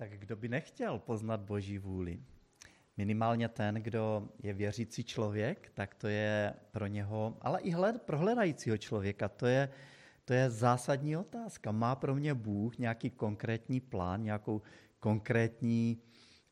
Tak 0.00 0.10
kdo 0.10 0.36
by 0.36 0.48
nechtěl 0.48 0.98
poznat 0.98 1.40
Boží 1.40 1.78
vůli? 1.78 2.20
Minimálně 2.96 3.48
ten, 3.48 3.74
kdo 3.74 4.28
je 4.42 4.52
věřící 4.52 5.04
člověk, 5.04 5.70
tak 5.74 5.94
to 5.94 6.08
je 6.08 6.54
pro 6.70 6.86
něho, 6.86 7.36
ale 7.40 7.60
i 7.60 7.70
hled, 7.70 8.02
pro 8.02 8.18
hledajícího 8.18 8.76
člověka, 8.76 9.28
to 9.28 9.46
je, 9.46 9.68
to 10.24 10.32
je 10.32 10.50
zásadní 10.50 11.16
otázka. 11.16 11.72
Má 11.72 11.96
pro 11.96 12.14
mě 12.14 12.34
Bůh 12.34 12.78
nějaký 12.78 13.10
konkrétní 13.10 13.80
plán, 13.80 14.22
nějakou 14.22 14.62
konkrétní 15.00 15.98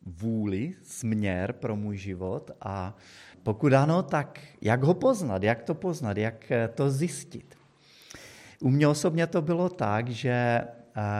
vůli, 0.02 0.74
směr 0.82 1.52
pro 1.52 1.76
můj 1.76 1.96
život 1.96 2.50
a 2.60 2.96
pokud 3.42 3.72
ano, 3.72 4.02
tak 4.02 4.40
jak 4.60 4.82
ho 4.82 4.94
poznat, 4.94 5.42
jak 5.42 5.62
to 5.62 5.74
poznat, 5.74 6.16
jak 6.16 6.52
to 6.74 6.90
zjistit. 6.90 7.58
U 8.60 8.70
mě 8.70 8.88
osobně 8.88 9.26
to 9.26 9.42
bylo 9.42 9.68
tak, 9.68 10.08
že 10.08 10.60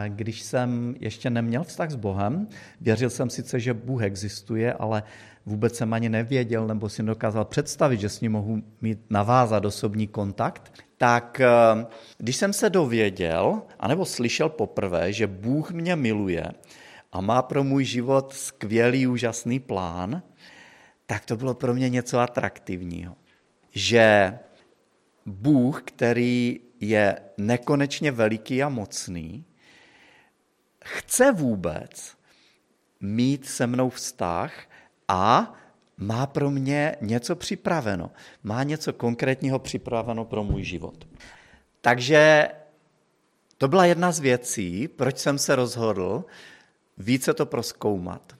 když 0.07 0.41
jsem 0.41 0.95
ještě 0.99 1.29
neměl 1.29 1.63
vztah 1.63 1.89
s 1.91 1.95
Bohem, 1.95 2.47
věřil 2.81 3.09
jsem 3.09 3.29
sice, 3.29 3.59
že 3.59 3.73
Bůh 3.73 4.01
existuje, 4.01 4.73
ale 4.73 5.03
vůbec 5.45 5.75
jsem 5.75 5.93
ani 5.93 6.09
nevěděl 6.09 6.67
nebo 6.67 6.89
si 6.89 7.03
nedokázal 7.03 7.45
představit, 7.45 7.99
že 7.99 8.09
s 8.09 8.21
ním 8.21 8.31
mohu 8.31 8.61
mít 8.81 8.99
navázat 9.09 9.65
osobní 9.65 10.07
kontakt, 10.07 10.73
tak 10.97 11.39
eh, 11.39 11.85
když 12.17 12.35
jsem 12.35 12.53
se 12.53 12.69
dověděl, 12.69 13.61
anebo 13.79 14.05
slyšel 14.05 14.49
poprvé, 14.49 15.13
že 15.13 15.27
Bůh 15.27 15.71
mě 15.71 15.95
miluje 15.95 16.45
a 17.11 17.21
má 17.21 17.41
pro 17.41 17.63
můj 17.63 17.83
život 17.83 18.33
skvělý, 18.33 19.07
úžasný 19.07 19.59
plán, 19.59 20.21
tak 21.05 21.25
to 21.25 21.37
bylo 21.37 21.53
pro 21.53 21.73
mě 21.73 21.89
něco 21.89 22.19
atraktivního. 22.19 23.15
Že 23.71 24.39
Bůh, 25.25 25.81
který 25.85 26.59
je 26.79 27.15
nekonečně 27.37 28.11
veliký 28.11 28.63
a 28.63 28.69
mocný, 28.69 29.45
chce 30.85 31.31
vůbec 31.31 32.17
mít 32.99 33.49
se 33.49 33.67
mnou 33.67 33.89
vztah 33.89 34.53
a 35.07 35.53
má 35.97 36.27
pro 36.27 36.51
mě 36.51 36.95
něco 37.01 37.35
připraveno. 37.35 38.11
Má 38.43 38.63
něco 38.63 38.93
konkrétního 38.93 39.59
připraveno 39.59 40.25
pro 40.25 40.43
můj 40.43 40.63
život. 40.63 41.07
Takže 41.81 42.49
to 43.57 43.67
byla 43.67 43.85
jedna 43.85 44.11
z 44.11 44.19
věcí, 44.19 44.87
proč 44.87 45.17
jsem 45.17 45.37
se 45.37 45.55
rozhodl 45.55 46.25
více 46.97 47.33
to 47.33 47.45
proskoumat. 47.45 48.35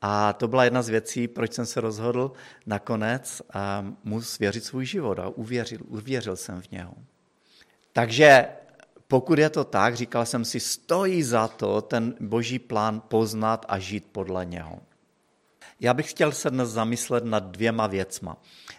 A 0.00 0.32
to 0.32 0.48
byla 0.48 0.64
jedna 0.64 0.82
z 0.82 0.88
věcí, 0.88 1.28
proč 1.28 1.52
jsem 1.52 1.66
se 1.66 1.80
rozhodl 1.80 2.32
nakonec 2.66 3.42
mu 4.04 4.22
svěřit 4.22 4.64
svůj 4.64 4.86
život 4.86 5.18
a 5.18 5.28
uvěřil, 5.28 5.78
uvěřil 5.88 6.36
jsem 6.36 6.62
v 6.62 6.70
něho. 6.70 6.94
Takže 7.92 8.48
pokud 9.12 9.38
je 9.38 9.50
to 9.50 9.64
tak, 9.64 9.96
říkal 9.96 10.26
jsem 10.26 10.44
si, 10.44 10.60
stojí 10.60 11.22
za 11.22 11.48
to 11.48 11.82
ten 11.82 12.14
boží 12.20 12.58
plán 12.58 13.02
poznat 13.08 13.66
a 13.68 13.78
žít 13.78 14.08
podle 14.12 14.44
něho. 14.44 14.80
Já 15.80 15.94
bych 15.94 16.10
chtěl 16.10 16.32
se 16.32 16.50
dnes 16.50 16.68
zamyslet 16.68 17.24
nad 17.24 17.44
dvěma 17.44 17.86
věcma, 17.86 18.36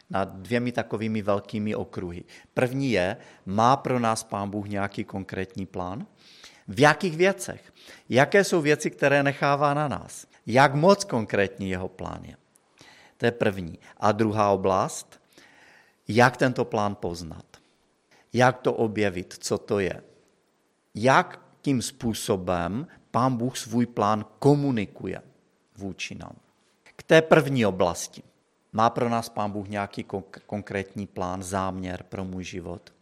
nad 0.09 0.29
dvěmi 0.29 0.71
takovými 0.71 1.21
velkými 1.21 1.75
okruhy. 1.75 2.23
První 2.53 2.91
je, 2.91 3.17
má 3.45 3.77
pro 3.77 3.99
nás 3.99 4.23
Pán 4.23 4.49
Bůh 4.49 4.67
nějaký 4.67 5.03
konkrétní 5.03 5.65
plán? 5.65 6.05
V 6.67 6.79
jakých 6.79 7.17
věcech? 7.17 7.73
Jaké 8.09 8.43
jsou 8.43 8.61
věci, 8.61 8.91
které 8.91 9.23
nechává 9.23 9.73
na 9.73 9.87
nás? 9.87 10.27
Jak 10.45 10.73
moc 10.75 11.03
konkrétní 11.03 11.69
jeho 11.69 11.87
plán 11.87 12.19
je? 12.23 12.37
To 13.17 13.25
je 13.25 13.31
první. 13.31 13.79
A 13.97 14.11
druhá 14.11 14.49
oblast, 14.49 15.21
jak 16.07 16.37
tento 16.37 16.65
plán 16.65 16.95
poznat? 16.95 17.45
Jak 18.33 18.57
to 18.57 18.73
objevit? 18.73 19.35
Co 19.39 19.57
to 19.57 19.79
je? 19.79 20.01
Jak 20.95 21.39
tím 21.61 21.81
způsobem 21.81 22.87
pán 23.11 23.37
Bůh 23.37 23.57
svůj 23.57 23.85
plán 23.85 24.25
komunikuje 24.39 25.21
vůči 25.77 26.15
nám. 26.15 26.35
K 26.95 27.03
té 27.03 27.21
první 27.21 27.65
oblasti. 27.65 28.23
Má 28.73 28.89
pro 28.89 29.09
nás 29.09 29.29
pán 29.29 29.51
Bůh 29.51 29.67
nějaký 29.67 30.05
konkrétní 30.45 31.07
plán, 31.07 31.43
záměr 31.43 32.03
pro 32.03 32.25
můj 32.25 32.43
život? 32.43 32.93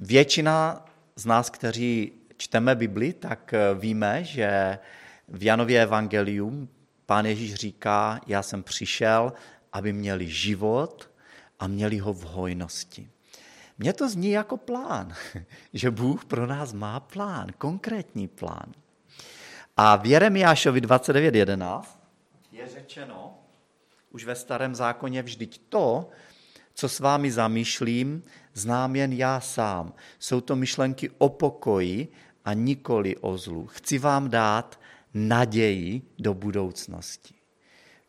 Většina 0.00 0.86
z 1.16 1.26
nás, 1.26 1.50
kteří 1.50 2.12
čteme 2.36 2.74
Bibli, 2.74 3.12
tak 3.12 3.54
víme, 3.78 4.24
že 4.24 4.78
v 5.28 5.42
Janově 5.42 5.82
evangelium 5.82 6.68
pán 7.06 7.26
Ježíš 7.26 7.54
říká, 7.54 8.20
já 8.26 8.42
jsem 8.42 8.62
přišel, 8.62 9.32
aby 9.72 9.92
měli 9.92 10.28
život 10.28 11.10
a 11.58 11.66
měli 11.66 11.98
ho 11.98 12.12
v 12.12 12.22
hojnosti. 12.22 13.10
Mně 13.78 13.92
to 13.92 14.08
zní 14.08 14.30
jako 14.30 14.56
plán, 14.56 15.12
že 15.72 15.90
Bůh 15.90 16.24
pro 16.24 16.46
nás 16.46 16.72
má 16.72 17.00
plán, 17.00 17.46
konkrétní 17.58 18.28
plán. 18.28 18.72
A 19.76 19.96
v 19.96 20.06
Jeremiášovi 20.06 20.80
29.11 20.80 21.84
je 22.52 22.68
řečeno, 22.68 23.38
už 24.10 24.24
ve 24.24 24.34
starém 24.34 24.74
zákoně 24.74 25.22
vždyť 25.22 25.60
to, 25.68 26.10
co 26.74 26.88
s 26.88 27.00
vámi 27.00 27.32
zamýšlím, 27.32 28.22
znám 28.54 28.96
jen 28.96 29.12
já 29.12 29.40
sám. 29.40 29.92
Jsou 30.18 30.40
to 30.40 30.56
myšlenky 30.56 31.10
o 31.18 31.28
pokoji 31.28 32.08
a 32.44 32.52
nikoli 32.52 33.16
o 33.16 33.38
zlu. 33.38 33.66
Chci 33.66 33.98
vám 33.98 34.30
dát 34.30 34.80
naději 35.14 36.02
do 36.18 36.34
budoucnosti. 36.34 37.37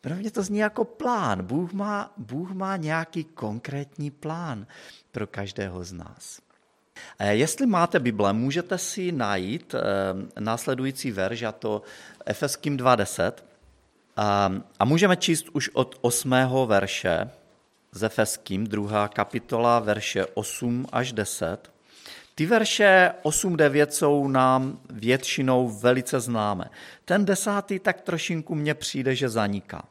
Pro 0.00 0.14
mě 0.14 0.30
to 0.30 0.42
zní 0.42 0.58
jako 0.58 0.84
plán. 0.84 1.42
Bůh 1.42 1.72
má, 1.72 2.12
Bůh 2.16 2.50
má 2.50 2.76
nějaký 2.76 3.24
konkrétní 3.24 4.10
plán 4.10 4.66
pro 5.12 5.26
každého 5.26 5.84
z 5.84 5.92
nás. 5.92 6.40
Jestli 7.30 7.66
máte 7.66 7.98
Bible, 7.98 8.32
můžete 8.32 8.78
si 8.78 9.12
najít 9.12 9.74
eh, 9.74 9.80
následující 10.40 11.10
verš, 11.10 11.42
a 11.42 11.52
to 11.52 11.82
Efeským 12.26 12.76
2.10. 12.76 13.32
A 14.78 14.84
můžeme 14.84 15.16
číst 15.16 15.48
už 15.52 15.68
od 15.68 15.98
8. 16.00 16.34
verše 16.66 17.30
z 17.92 18.02
Efeským, 18.02 18.66
druhá 18.66 19.08
kapitola, 19.08 19.78
verše 19.78 20.26
8 20.26 20.86
až 20.92 21.12
10. 21.12 21.70
Ty 22.40 22.46
verše 22.46 23.12
8-9 23.22 23.86
jsou 23.86 24.28
nám 24.28 24.80
většinou 24.90 25.68
velice 25.68 26.20
známé. 26.20 26.64
Ten 27.04 27.24
desátý 27.24 27.78
tak 27.78 28.00
trošinku 28.00 28.54
mně 28.54 28.74
přijde, 28.74 29.14
že 29.14 29.28
zaniká. 29.28 29.84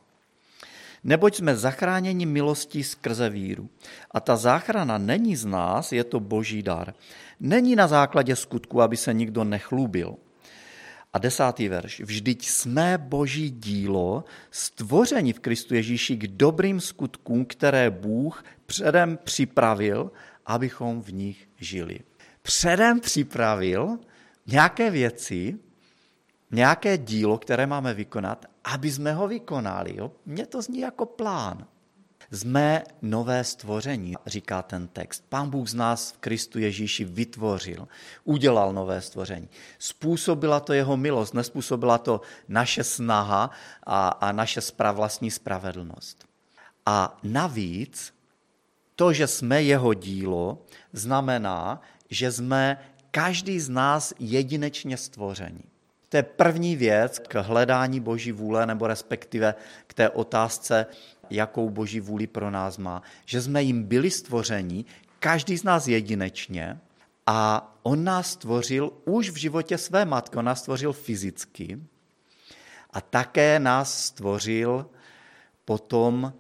Neboť 1.04 1.36
jsme 1.36 1.56
zachráněni 1.56 2.26
milostí 2.26 2.84
skrze 2.84 3.30
víru. 3.30 3.70
A 4.12 4.20
ta 4.20 4.36
záchrana 4.36 4.98
není 4.98 5.36
z 5.36 5.46
nás, 5.46 5.92
je 5.92 6.04
to 6.04 6.20
boží 6.20 6.64
dar. 6.64 6.94
Není 7.40 7.76
na 7.76 7.88
základě 7.88 8.36
skutku, 8.36 8.82
aby 8.82 8.98
se 8.98 9.14
nikdo 9.14 9.44
nechlubil. 9.44 10.16
A 11.14 11.20
desátý 11.20 11.68
verš. 11.68 12.00
Vždyť 12.00 12.46
jsme 12.46 12.98
boží 12.98 13.50
dílo, 13.50 14.24
stvoření 14.52 15.34
v 15.34 15.40
Kristu 15.40 15.76
Ježíši 15.76 16.16
k 16.16 16.28
dobrým 16.28 16.82
skutkům, 16.82 17.46
které 17.46 17.90
Bůh 17.90 18.44
předem 18.66 19.20
připravil, 19.24 20.12
abychom 20.46 21.02
v 21.02 21.14
nich 21.14 21.50
žili. 21.60 22.00
Předem 22.50 23.00
připravil 23.00 24.00
nějaké 24.48 24.92
věci, 24.92 25.60
nějaké 26.52 26.98
dílo, 26.98 27.38
které 27.38 27.68
máme 27.68 27.94
vykonat, 27.94 28.46
aby 28.64 28.92
jsme 28.92 29.14
ho 29.14 29.28
vykonali. 29.28 29.98
Jo? 29.98 30.12
Mně 30.26 30.46
to 30.46 30.62
zní 30.62 30.80
jako 30.80 31.06
plán. 31.06 31.68
Jsme 32.32 32.84
nové 33.02 33.44
stvoření, 33.44 34.16
říká 34.26 34.62
ten 34.62 34.88
text. 34.88 35.24
Pán 35.30 35.50
Bůh 35.50 35.68
z 35.68 35.74
nás 35.74 36.12
v 36.12 36.18
Kristu 36.18 36.60
Ježíši 36.60 37.06
vytvořil, 37.06 37.88
udělal 38.24 38.74
nové 38.74 39.02
stvoření. 39.02 39.50
Způsobila 39.80 40.60
to 40.60 40.74
jeho 40.74 40.98
milost, 40.98 41.34
nespůsobila 41.34 41.98
to 41.98 42.22
naše 42.48 42.84
snaha 42.84 43.50
a, 43.84 44.08
a 44.10 44.32
naše 44.32 44.62
vlastní 44.94 45.32
spravedlnost. 45.32 46.26
A 46.86 47.18
navíc 47.24 48.14
to, 48.96 49.14
že 49.14 49.28
jsme 49.28 49.64
jeho 49.64 49.94
dílo, 49.94 50.66
znamená, 50.94 51.82
že 52.10 52.32
jsme 52.32 52.78
každý 53.12 53.60
z 53.60 53.70
nás 53.70 54.14
jedinečně 54.20 54.98
stvoření. 54.98 55.64
To 56.10 56.18
je 56.18 56.24
první 56.24 56.76
věc 56.76 57.20
k 57.20 57.42
hledání 57.42 58.00
boží 58.00 58.32
vůle, 58.32 58.66
nebo 58.66 58.88
respektive 58.88 59.56
k 59.88 59.94
té 59.94 60.10
otázce, 60.10 60.86
jakou 61.30 61.70
boží 61.70 62.00
vůli 62.00 62.28
pro 62.28 62.52
nás 62.52 62.78
má. 62.78 63.02
Že 63.26 63.42
jsme 63.42 63.64
jim 63.64 63.84
byli 63.84 64.12
stvoření, 64.12 64.86
každý 65.20 65.58
z 65.58 65.64
nás 65.64 65.88
jedinečně, 65.88 66.80
a 67.32 67.72
on 67.84 68.04
nás 68.04 68.32
stvořil 68.32 68.92
už 69.06 69.30
v 69.30 69.36
životě 69.36 69.78
své 69.78 70.06
matky, 70.06 70.38
on 70.38 70.46
nás 70.46 70.60
stvořil 70.60 70.94
fyzicky 70.94 71.80
a 72.94 73.02
také 73.02 73.60
nás 73.60 74.04
stvořil 74.06 74.90
potom 75.66 76.34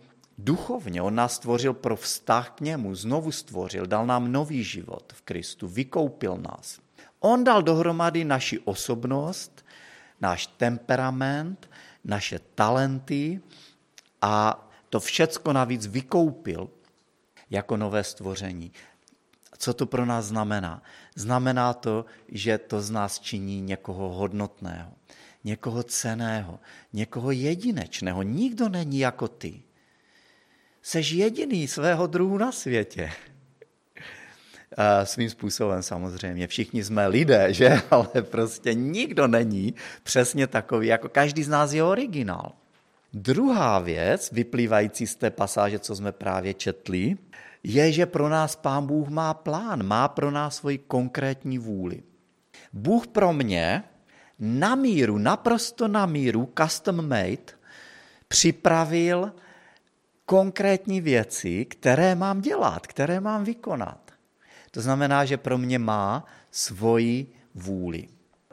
duchovně. 0.43 1.01
On 1.01 1.15
nás 1.15 1.33
stvořil 1.35 1.73
pro 1.73 1.95
vztah 1.95 2.49
k 2.49 2.61
němu, 2.61 2.95
znovu 2.95 3.31
stvořil, 3.31 3.85
dal 3.85 4.05
nám 4.05 4.31
nový 4.31 4.63
život 4.63 5.13
v 5.15 5.21
Kristu, 5.21 5.67
vykoupil 5.67 6.37
nás. 6.37 6.79
On 7.19 7.43
dal 7.43 7.63
dohromady 7.63 8.25
naši 8.25 8.59
osobnost, 8.59 9.65
náš 10.21 10.47
temperament, 10.47 11.69
naše 12.03 12.39
talenty 12.55 13.41
a 14.21 14.67
to 14.89 14.99
všecko 14.99 15.53
navíc 15.53 15.87
vykoupil 15.87 16.69
jako 17.49 17.77
nové 17.77 18.03
stvoření. 18.03 18.71
Co 19.57 19.73
to 19.73 19.85
pro 19.85 20.05
nás 20.05 20.25
znamená? 20.25 20.83
Znamená 21.15 21.73
to, 21.73 22.05
že 22.27 22.57
to 22.57 22.81
z 22.81 22.91
nás 22.91 23.19
činí 23.19 23.61
někoho 23.61 24.09
hodnotného, 24.09 24.91
někoho 25.43 25.83
ceného, 25.83 26.59
někoho 26.93 27.31
jedinečného. 27.31 28.23
Nikdo 28.23 28.69
není 28.69 28.99
jako 28.99 29.27
ty. 29.27 29.63
Seš 30.89 31.11
jediný 31.11 31.67
svého 31.67 32.07
druhu 32.07 32.37
na 32.37 32.51
světě. 32.51 33.11
Svým 35.03 35.29
způsobem 35.29 35.83
samozřejmě. 35.83 36.47
Všichni 36.47 36.83
jsme 36.83 37.07
lidé, 37.07 37.53
že? 37.53 37.81
Ale 37.91 38.09
prostě 38.21 38.73
nikdo 38.73 39.27
není 39.27 39.73
přesně 40.03 40.47
takový, 40.47 40.87
jako 40.87 41.09
každý 41.09 41.43
z 41.43 41.49
nás 41.49 41.73
je 41.73 41.83
originál. 41.83 42.51
Druhá 43.13 43.79
věc, 43.79 44.31
vyplývající 44.31 45.07
z 45.07 45.15
té 45.15 45.29
pasáže, 45.29 45.79
co 45.79 45.95
jsme 45.95 46.11
právě 46.11 46.53
četli, 46.53 47.17
je, 47.63 47.91
že 47.91 48.05
pro 48.05 48.29
nás 48.29 48.55
Pán 48.55 48.87
Bůh 48.87 49.07
má 49.09 49.33
plán, 49.33 49.83
má 49.83 50.07
pro 50.07 50.31
nás 50.31 50.55
svoji 50.55 50.77
konkrétní 50.77 51.57
vůli. 51.57 52.03
Bůh 52.73 53.07
pro 53.07 53.33
mě 53.33 53.83
na 54.39 54.75
míru, 54.75 55.17
naprosto 55.17 55.87
na 55.87 56.05
míru, 56.05 56.53
custom 56.57 57.07
made, 57.07 57.53
připravil 58.27 59.31
konkrétní 60.29 61.01
věci, 61.01 61.65
které 61.65 62.15
mám 62.15 62.41
dělat, 62.41 62.87
které 62.87 63.19
mám 63.19 63.43
vykonat. 63.43 64.11
To 64.71 64.81
znamená, 64.81 65.25
že 65.25 65.37
pro 65.37 65.57
mě 65.57 65.79
má 65.79 66.25
svoji 66.51 67.33
vůli. 67.55 68.07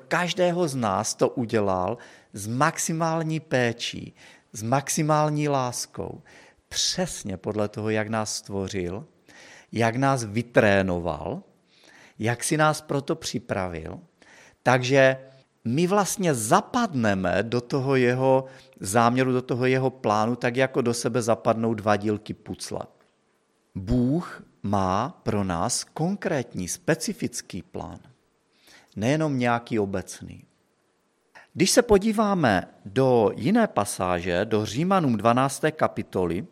Každého 0.09 0.69
z 0.69 0.75
nás 0.75 1.15
to 1.15 1.29
udělal 1.29 1.99
s 2.33 2.47
maximální 2.47 3.41
péčí, 3.41 4.15
s 4.53 4.63
maximální 4.63 5.49
láskou, 5.49 6.23
přesně 6.69 7.37
podle 7.37 7.69
toho, 7.69 7.91
jak 7.91 8.09
nás 8.09 8.37
stvořil, 8.37 9.07
jak 9.73 9.97
nás 9.97 10.25
vytrénoval, 10.25 11.43
jak 12.19 12.45
si 12.45 12.57
nás 12.57 12.81
proto 12.81 13.17
připravil. 13.17 14.01
Takže 14.63 15.17
my 15.65 15.87
vlastně 15.87 16.35
zapadneme 16.35 17.43
do 17.43 17.61
toho 17.61 17.97
jeho 17.97 18.45
záměru, 18.81 19.33
do 19.33 19.43
toho 19.43 19.67
jeho 19.67 19.91
plánu, 19.91 20.37
tak 20.37 20.57
jako 20.57 20.83
do 20.83 20.95
sebe 20.95 21.23
zapadnou 21.23 21.75
dva 21.75 21.97
dílky 21.97 22.35
pucle. 22.35 22.81
Bůh 23.75 24.43
má 24.63 25.21
pro 25.23 25.45
nás 25.45 25.85
konkrétní, 25.85 26.69
specifický 26.69 27.63
plán, 27.63 27.99
nejenom 28.97 29.39
nějaký 29.39 29.79
obecný. 29.79 30.45
Když 31.55 31.71
se 31.71 31.83
podíváme 31.83 32.69
do 32.85 33.31
jiné 33.37 33.67
pasáže, 33.67 34.45
do 34.45 34.67
Římanům 34.67 35.17
12. 35.17 35.65
kapitoly, 35.73 36.47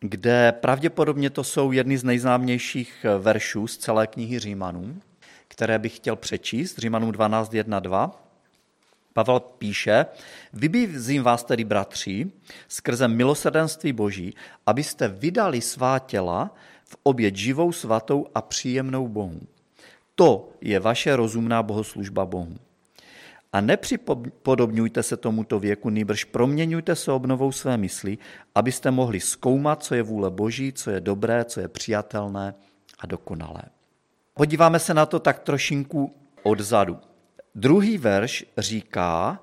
kde 0.00 0.52
pravděpodobně 0.52 1.30
to 1.30 1.44
jsou 1.44 1.72
jedny 1.72 1.98
z 1.98 2.04
nejznámějších 2.04 3.06
veršů 3.18 3.66
z 3.66 3.76
celé 3.76 4.06
knihy 4.06 4.38
Římanům, 4.38 5.00
které 5.48 5.78
bych 5.78 5.96
chtěl 5.96 6.16
přečíst, 6.16 6.78
Římanům 6.78 7.12
12, 7.12 7.54
1, 7.54 7.80
2, 7.80 8.23
Pavel 9.14 9.40
píše, 9.40 10.06
vybízím 10.52 11.22
vás 11.22 11.44
tedy, 11.44 11.64
bratři, 11.64 12.30
skrze 12.68 13.08
milosrdenství 13.08 13.92
Boží, 13.92 14.34
abyste 14.66 15.08
vydali 15.08 15.60
svá 15.60 15.98
těla 15.98 16.54
v 16.84 16.96
oběť 17.02 17.36
živou, 17.36 17.72
svatou 17.72 18.26
a 18.34 18.42
příjemnou 18.42 19.08
Bohu. 19.08 19.40
To 20.14 20.52
je 20.60 20.80
vaše 20.80 21.16
rozumná 21.16 21.62
bohoslužba 21.62 22.26
Bohu. 22.26 22.56
A 23.52 23.60
nepřipodobňujte 23.60 25.02
se 25.02 25.16
tomuto 25.16 25.58
věku, 25.58 25.90
nýbrž 25.90 26.24
proměňujte 26.24 26.96
se 26.96 27.12
obnovou 27.12 27.52
své 27.52 27.76
mysli, 27.76 28.18
abyste 28.54 28.90
mohli 28.90 29.20
zkoumat, 29.20 29.82
co 29.82 29.94
je 29.94 30.02
vůle 30.02 30.30
Boží, 30.30 30.72
co 30.72 30.90
je 30.90 31.00
dobré, 31.00 31.44
co 31.44 31.60
je 31.60 31.68
přijatelné 31.68 32.54
a 32.98 33.06
dokonalé. 33.06 33.62
Podíváme 34.34 34.78
se 34.78 34.94
na 34.94 35.06
to 35.06 35.20
tak 35.20 35.38
trošinku 35.38 36.14
odzadu. 36.42 36.98
Druhý 37.54 37.98
verš 37.98 38.44
říká, 38.58 39.42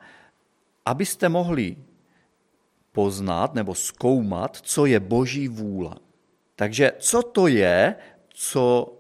abyste 0.86 1.30
mohli 1.30 1.78
poznat 2.92 3.54
nebo 3.54 3.76
zkoumat, 3.76 4.58
co 4.58 4.86
je 4.86 5.00
boží 5.00 5.48
vůle. 5.48 5.96
Takže 6.56 6.92
co 7.00 7.22
to 7.24 7.48
je, 7.48 7.96
co 8.30 8.94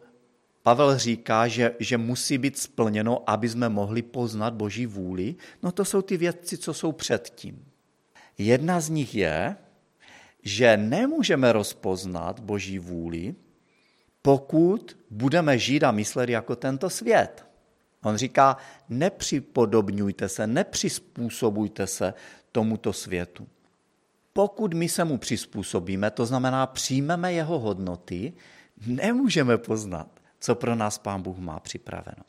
Pavel 0.63 0.97
říká, 0.97 1.47
že, 1.47 1.75
že 1.79 1.97
musí 1.97 2.37
být 2.37 2.57
splněno, 2.57 3.29
aby 3.29 3.49
jsme 3.49 3.69
mohli 3.69 4.01
poznat 4.01 4.53
boží 4.53 4.85
vůli? 4.85 5.35
No 5.63 5.71
to 5.71 5.85
jsou 5.85 6.01
ty 6.01 6.17
věci, 6.17 6.57
co 6.57 6.73
jsou 6.73 6.91
předtím. 6.91 7.65
Jedna 8.37 8.79
z 8.79 8.89
nich 8.89 9.15
je, 9.15 9.55
že 10.43 10.77
nemůžeme 10.77 11.51
rozpoznat 11.51 12.39
boží 12.39 12.79
vůli, 12.79 13.35
pokud 14.21 14.97
budeme 15.09 15.57
žít 15.57 15.83
a 15.83 15.91
myslet 15.91 16.29
jako 16.29 16.55
tento 16.55 16.89
svět. 16.89 17.50
On 18.03 18.17
říká, 18.17 18.57
nepřipodobňujte 18.89 20.29
se, 20.29 20.47
nepřizpůsobujte 20.47 21.87
se 21.87 22.13
tomuto 22.51 22.93
světu. 22.93 23.47
Pokud 24.33 24.73
my 24.73 24.89
se 24.89 25.03
mu 25.03 25.17
přizpůsobíme, 25.17 26.11
to 26.11 26.25
znamená 26.25 26.67
přijmeme 26.67 27.33
jeho 27.33 27.59
hodnoty, 27.59 28.33
nemůžeme 28.87 29.57
poznat, 29.57 30.07
co 30.39 30.55
pro 30.55 30.75
nás 30.75 30.97
Pán 30.97 31.21
Bůh 31.21 31.37
má 31.37 31.59
připraveno. 31.59 32.23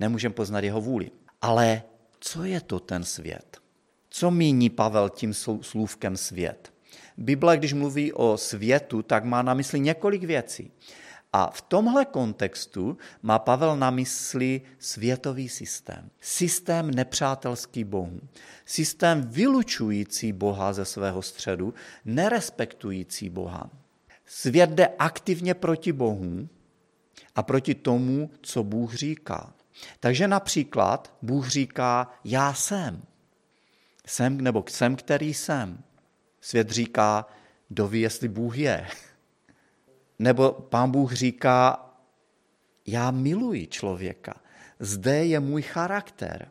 Nemůžeme 0.00 0.34
poznat 0.34 0.64
jeho 0.64 0.80
vůli. 0.80 1.10
Ale 1.42 1.82
co 2.20 2.44
je 2.44 2.60
to 2.60 2.80
ten 2.80 3.04
svět? 3.04 3.58
Co 4.10 4.30
míní 4.30 4.70
Pavel 4.70 5.08
tím 5.10 5.34
slůvkem 5.60 6.16
svět? 6.16 6.72
Bible, 7.16 7.56
když 7.56 7.72
mluví 7.72 8.12
o 8.12 8.36
světu, 8.36 9.02
tak 9.02 9.24
má 9.24 9.42
na 9.42 9.54
mysli 9.54 9.80
několik 9.80 10.24
věcí. 10.24 10.70
A 11.36 11.50
v 11.50 11.60
tomhle 11.60 12.04
kontextu 12.04 12.98
má 13.22 13.38
Pavel 13.38 13.76
na 13.76 13.90
mysli 13.90 14.62
světový 14.78 15.48
systém. 15.48 16.10
Systém 16.20 16.90
nepřátelský 16.90 17.84
Bohu. 17.84 18.20
Systém 18.64 19.22
vylučující 19.22 20.32
Boha 20.32 20.72
ze 20.72 20.84
svého 20.84 21.22
středu, 21.22 21.74
nerespektující 22.04 23.30
Boha. 23.30 23.70
Svět 24.26 24.70
jde 24.70 24.86
aktivně 24.98 25.54
proti 25.54 25.92
Bohu 25.92 26.48
a 27.34 27.42
proti 27.42 27.74
tomu, 27.74 28.30
co 28.42 28.62
Bůh 28.62 28.94
říká. 28.94 29.54
Takže 30.00 30.28
například 30.28 31.14
Bůh 31.22 31.48
říká, 31.48 32.10
já 32.24 32.54
jsem. 32.54 33.02
Jsem 34.06 34.40
nebo 34.40 34.64
jsem, 34.68 34.96
který 34.96 35.34
jsem. 35.34 35.82
Svět 36.40 36.70
říká, 36.70 37.26
doví, 37.70 38.00
jestli 38.00 38.28
Bůh 38.28 38.58
je. 38.58 38.86
Nebo 40.24 40.52
pán 40.52 40.90
Bůh 40.90 41.12
říká, 41.12 41.90
já 42.86 43.10
miluji 43.10 43.66
člověka, 43.66 44.34
zde 44.78 45.24
je 45.26 45.40
můj 45.40 45.62
charakter. 45.62 46.50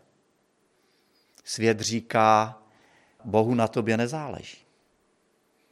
Svět 1.43 1.79
říká, 1.79 2.61
Bohu 3.23 3.55
na 3.55 3.67
tobě 3.67 3.97
nezáleží. 3.97 4.57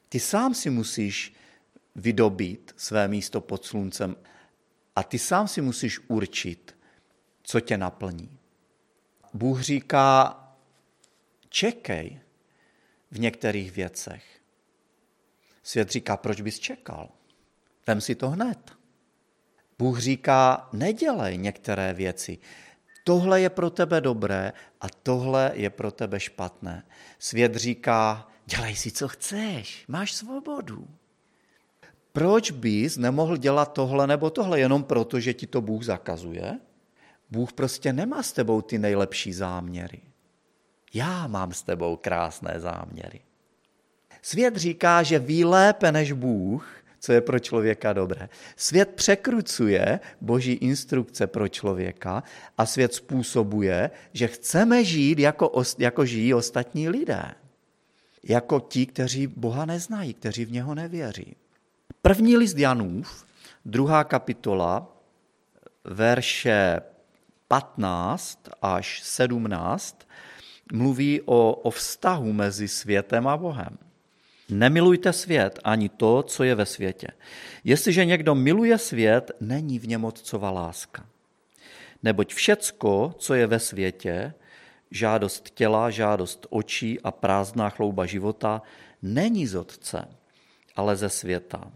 Ty 0.10 0.20
sám 0.20 0.54
si 0.54 0.70
musíš 0.70 1.34
vydobít 1.96 2.74
své 2.78 3.08
místo 3.08 3.42
pod 3.42 3.66
sluncem 3.66 4.16
a 4.96 5.04
ty 5.04 5.20
sám 5.20 5.48
si 5.48 5.62
musíš 5.62 6.00
určit, 6.08 6.78
co 7.44 7.60
tě 7.60 7.78
naplní. 7.78 8.38
Bůh 9.34 9.62
říká, 9.62 10.38
čekej 11.50 12.22
v 13.12 13.20
některých 13.20 13.72
věcech. 13.72 14.42
Svět 15.64 15.90
říká, 15.90 16.18
proč 16.18 16.42
bys 16.42 16.60
čekal? 16.60 17.21
Vem 17.88 18.02
si 18.02 18.16
to 18.16 18.30
hned. 18.30 18.72
Bůh 19.80 20.00
říká, 20.00 20.70
nedělej 20.74 21.38
některé 21.38 21.94
věci. 21.94 22.38
Tohle 23.04 23.42
je 23.42 23.50
pro 23.50 23.70
tebe 23.70 24.02
dobré 24.02 24.54
a 24.82 24.86
tohle 25.04 25.52
je 25.54 25.70
pro 25.70 25.92
tebe 25.92 26.20
špatné. 26.20 26.84
Svět 27.20 27.56
říká, 27.56 28.28
dělej 28.46 28.76
si, 28.76 28.92
co 28.92 29.08
chceš, 29.08 29.86
máš 29.88 30.14
svobodu. 30.14 30.88
Proč 32.14 32.52
bys 32.52 32.98
nemohl 32.98 33.38
dělat 33.38 33.74
tohle 33.74 34.08
nebo 34.08 34.30
tohle 34.30 34.60
jenom 34.60 34.84
proto, 34.84 35.20
že 35.20 35.34
ti 35.34 35.48
to 35.48 35.62
Bůh 35.62 35.84
zakazuje? 35.84 36.60
Bůh 37.30 37.54
prostě 37.54 37.94
nemá 37.94 38.24
s 38.24 38.32
tebou 38.32 38.62
ty 38.62 38.78
nejlepší 38.78 39.34
záměry. 39.34 40.02
Já 40.94 41.28
mám 41.28 41.54
s 41.54 41.64
tebou 41.64 41.96
krásné 41.96 42.54
záměry. 42.58 43.22
Svět 44.22 44.56
říká, 44.56 45.04
že 45.04 45.20
ví 45.20 45.46
lépe 45.46 45.92
než 45.92 46.12
Bůh, 46.12 46.81
co 47.02 47.14
je 47.14 47.22
pro 47.22 47.40
člověka 47.40 47.94
dobré. 47.94 48.30
Svět 48.56 48.90
překrucuje 48.96 50.00
boží 50.22 50.52
instrukce 50.52 51.28
pro 51.28 51.48
člověka 51.48 52.24
a 52.58 52.66
svět 52.66 52.94
způsobuje, 52.94 53.92
že 54.14 54.28
chceme 54.28 54.84
žít 54.84 55.20
jako, 55.20 55.64
jako 55.78 56.06
žijí 56.06 56.34
ostatní 56.34 56.90
lidé. 56.90 57.24
Jako 58.24 58.60
ti, 58.60 58.86
kteří 58.86 59.28
Boha 59.28 59.66
neznají, 59.66 60.14
kteří 60.14 60.46
v 60.46 60.52
něho 60.52 60.76
nevěří. 60.76 61.36
První 62.02 62.38
list 62.38 62.58
Janův, 62.58 63.26
druhá 63.66 64.04
kapitola, 64.04 64.98
verše 65.84 66.82
15 67.48 68.50
až 68.62 69.02
17, 69.04 70.08
mluví 70.74 71.22
o, 71.26 71.54
o 71.54 71.70
vztahu 71.70 72.34
mezi 72.34 72.68
světem 72.68 73.28
a 73.28 73.38
Bohem. 73.38 73.78
Nemilujte 74.52 75.14
svět 75.14 75.60
ani 75.64 75.90
to, 75.90 76.24
co 76.24 76.44
je 76.44 76.56
ve 76.56 76.66
světě. 76.66 77.08
Jestliže 77.64 78.06
někdo 78.06 78.36
miluje 78.36 78.78
svět, 78.78 79.32
není 79.40 79.80
v 79.80 79.88
něm 79.88 80.06
otcova 80.06 80.52
láska. 80.52 81.06
Neboť 82.04 82.34
všecko, 82.34 83.16
co 83.18 83.34
je 83.34 83.48
ve 83.48 83.60
světě, 83.60 84.34
žádost 84.92 85.50
těla, 85.50 85.90
žádost 85.90 86.48
očí 86.50 87.02
a 87.02 87.12
prázdná 87.12 87.70
chlouba 87.70 88.06
života 88.06 88.62
není 89.02 89.48
z 89.48 89.56
Otce, 89.56 90.08
ale 90.76 90.96
ze 90.96 91.10
světa. 91.10 91.72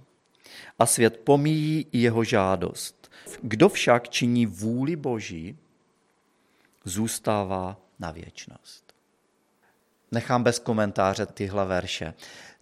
A 0.79 0.85
svět 0.85 1.17
pomíjí 1.17 1.87
i 1.91 1.97
jeho 1.97 2.23
žádost. 2.23 3.11
Kdo 3.41 3.69
však 3.69 4.09
činí 4.09 4.45
vůli 4.45 4.95
Boží, 4.95 5.57
zůstává 6.85 7.77
na 7.99 8.11
věčnost. 8.11 8.93
Nechám 10.11 10.43
bez 10.43 10.59
komentáře 10.59 11.25
tyhle 11.25 11.65
verše. 11.65 12.13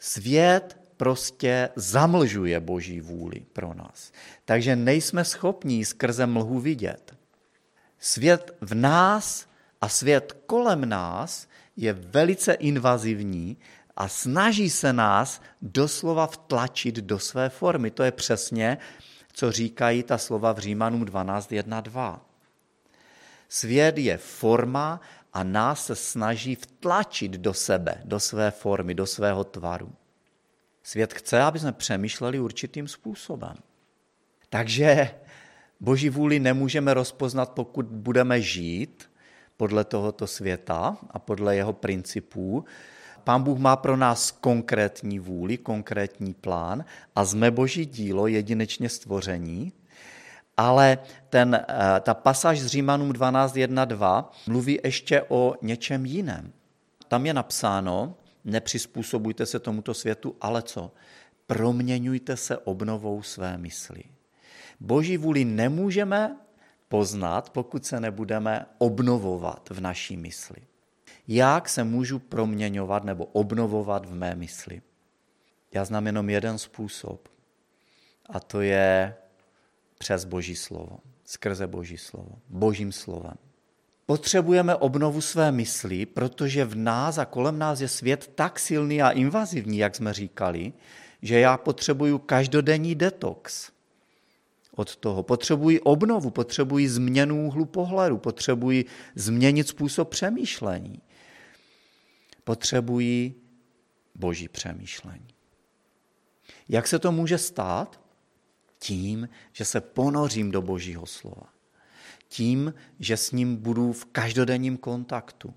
Svět 0.05 0.77
prostě 0.97 1.69
zamlžuje 1.75 2.59
Boží 2.59 3.01
vůli 3.01 3.39
pro 3.53 3.73
nás. 3.73 4.11
Takže 4.45 4.75
nejsme 4.75 5.25
schopní 5.25 5.85
skrze 5.85 6.25
mlhu 6.25 6.59
vidět. 6.59 7.15
Svět 7.99 8.55
v 8.61 8.75
nás 8.75 9.47
a 9.81 9.89
svět 9.89 10.43
kolem 10.45 10.89
nás 10.89 11.47
je 11.77 11.93
velice 11.93 12.53
invazivní 12.53 13.57
a 13.95 14.07
snaží 14.07 14.69
se 14.69 14.93
nás 14.93 15.41
doslova 15.61 16.27
vtlačit 16.27 16.95
do 16.95 17.19
své 17.19 17.49
formy. 17.49 17.91
To 17.91 18.03
je 18.03 18.11
přesně, 18.11 18.77
co 19.33 19.51
říkají 19.51 20.03
ta 20.03 20.17
slova 20.17 20.51
v 20.51 20.59
Římanům 20.59 21.05
12.1.2. 21.05 22.19
Svět 23.49 23.97
je 23.97 24.17
forma 24.17 25.01
a 25.33 25.43
nás 25.43 25.85
se 25.85 25.95
snaží 25.95 26.55
vtlačit 26.55 27.31
do 27.31 27.53
sebe, 27.53 28.01
do 28.05 28.19
své 28.19 28.51
formy, 28.51 28.93
do 28.93 29.05
svého 29.05 29.43
tvaru. 29.43 29.91
Svět 30.83 31.13
chce, 31.13 31.41
aby 31.41 31.59
jsme 31.59 31.71
přemýšleli 31.71 32.39
určitým 32.39 32.87
způsobem. 32.87 33.55
Takže 34.49 35.11
Boží 35.79 36.09
vůli 36.09 36.39
nemůžeme 36.39 36.93
rozpoznat, 36.93 37.49
pokud 37.49 37.85
budeme 37.85 38.41
žít 38.41 39.11
podle 39.57 39.83
tohoto 39.83 40.27
světa 40.27 40.97
a 41.09 41.19
podle 41.19 41.55
jeho 41.55 41.73
principů. 41.73 42.65
Pán 43.23 43.43
Bůh 43.43 43.59
má 43.59 43.75
pro 43.75 43.97
nás 43.97 44.31
konkrétní 44.31 45.19
vůli, 45.19 45.57
konkrétní 45.57 46.33
plán 46.33 46.85
a 47.15 47.25
jsme 47.25 47.51
Boží 47.51 47.85
dílo, 47.85 48.27
jedinečně 48.27 48.89
stvoření. 48.89 49.73
Ale 50.57 50.97
ten, 51.29 51.55
eh, 51.55 51.99
ta 51.99 52.13
pasáž 52.13 52.61
z 52.61 52.65
Římanům 52.65 53.11
12.1.2 53.11 54.29
mluví 54.47 54.79
ještě 54.83 55.21
o 55.27 55.55
něčem 55.61 56.05
jiném. 56.05 56.53
Tam 57.07 57.25
je 57.25 57.33
napsáno, 57.33 58.15
nepřizpůsobujte 58.45 59.45
se 59.45 59.59
tomuto 59.59 59.93
světu, 59.93 60.35
ale 60.41 60.61
co? 60.61 60.91
Proměňujte 61.47 62.37
se 62.37 62.57
obnovou 62.57 63.21
své 63.21 63.57
mysli. 63.57 64.03
Boží 64.79 65.17
vůli 65.17 65.45
nemůžeme 65.45 66.37
poznat, 66.87 67.49
pokud 67.49 67.85
se 67.85 67.99
nebudeme 67.99 68.65
obnovovat 68.77 69.69
v 69.69 69.81
naší 69.81 70.17
mysli. 70.17 70.57
Jak 71.27 71.69
se 71.69 71.83
můžu 71.83 72.19
proměňovat 72.19 73.03
nebo 73.03 73.25
obnovovat 73.25 74.05
v 74.05 74.13
mé 74.13 74.35
mysli? 74.35 74.81
Já 75.73 75.85
znám 75.85 76.05
jenom 76.05 76.29
jeden 76.29 76.57
způsob 76.57 77.27
a 78.29 78.39
to 78.39 78.61
je 78.61 79.15
přes 80.03 80.25
Boží 80.25 80.55
slovo, 80.55 80.99
skrze 81.25 81.67
Boží 81.67 81.97
slovo, 81.97 82.35
Božím 82.49 82.91
slovem. 82.91 83.39
Potřebujeme 84.05 84.75
obnovu 84.75 85.21
své 85.21 85.51
mysli, 85.51 86.05
protože 86.05 86.65
v 86.65 86.75
nás 86.75 87.17
a 87.17 87.25
kolem 87.25 87.59
nás 87.59 87.79
je 87.81 87.87
svět 87.87 88.31
tak 88.35 88.59
silný 88.59 89.01
a 89.01 89.09
invazivní, 89.09 89.77
jak 89.77 89.95
jsme 89.95 90.13
říkali, 90.13 90.73
že 91.21 91.39
já 91.39 91.57
potřebuju 91.57 92.17
každodenní 92.17 92.95
detox 92.95 93.71
od 94.75 94.95
toho. 94.95 95.23
Potřebuji 95.23 95.79
obnovu, 95.79 96.29
potřebuji 96.29 96.89
změnu 96.89 97.47
úhlu 97.47 97.65
pohledu, 97.65 98.17
potřebuji 98.17 98.85
změnit 99.15 99.67
způsob 99.67 100.09
přemýšlení. 100.09 101.01
Potřebuji 102.43 103.41
boží 104.15 104.47
přemýšlení. 104.47 105.27
Jak 106.69 106.87
se 106.87 106.99
to 106.99 107.11
může 107.11 107.37
stát? 107.37 108.02
Tím, 108.83 109.29
že 109.51 109.65
se 109.65 109.81
ponořím 109.81 110.51
do 110.51 110.61
božího 110.61 111.05
slova. 111.05 111.53
Tím, 112.27 112.73
že 112.99 113.17
s 113.17 113.31
ním 113.31 113.55
budu 113.55 113.93
v 113.93 114.05
každodenním 114.05 114.77
kontaktu. 114.77 115.53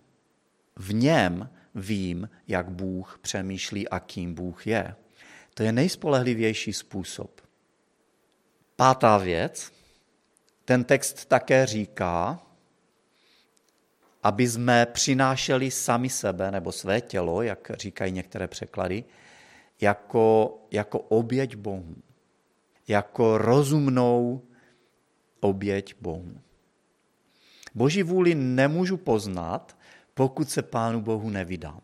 V 0.76 0.94
něm 0.94 1.50
vím, 1.74 2.30
jak 2.48 2.70
Bůh 2.70 3.18
přemýšlí 3.22 3.88
a 3.88 4.00
kým 4.00 4.34
Bůh 4.34 4.66
je. 4.66 4.94
To 5.54 5.62
je 5.62 5.72
nejspolehlivější 5.72 6.72
způsob. 6.72 7.40
Pátá 8.76 9.18
věc. 9.18 9.72
Ten 10.64 10.84
text 10.84 11.24
také 11.24 11.66
říká, 11.66 12.42
aby 14.22 14.48
jsme 14.48 14.86
přinášeli 14.86 15.70
sami 15.70 16.10
sebe 16.10 16.50
nebo 16.50 16.72
své 16.72 17.00
tělo, 17.00 17.42
jak 17.42 17.70
říkají 17.74 18.12
některé 18.12 18.48
překlady, 18.48 19.04
jako, 19.80 20.58
jako 20.70 20.98
oběť 20.98 21.56
Bohu. 21.56 21.96
Jako 22.88 23.38
rozumnou 23.38 24.42
oběť 25.40 25.94
Bohu. 26.00 26.40
Boží 27.74 28.02
vůli 28.02 28.34
nemůžu 28.34 28.96
poznat, 28.96 29.76
pokud 30.14 30.50
se 30.50 30.62
Pánu 30.62 31.00
Bohu 31.00 31.30
nevydám. 31.30 31.80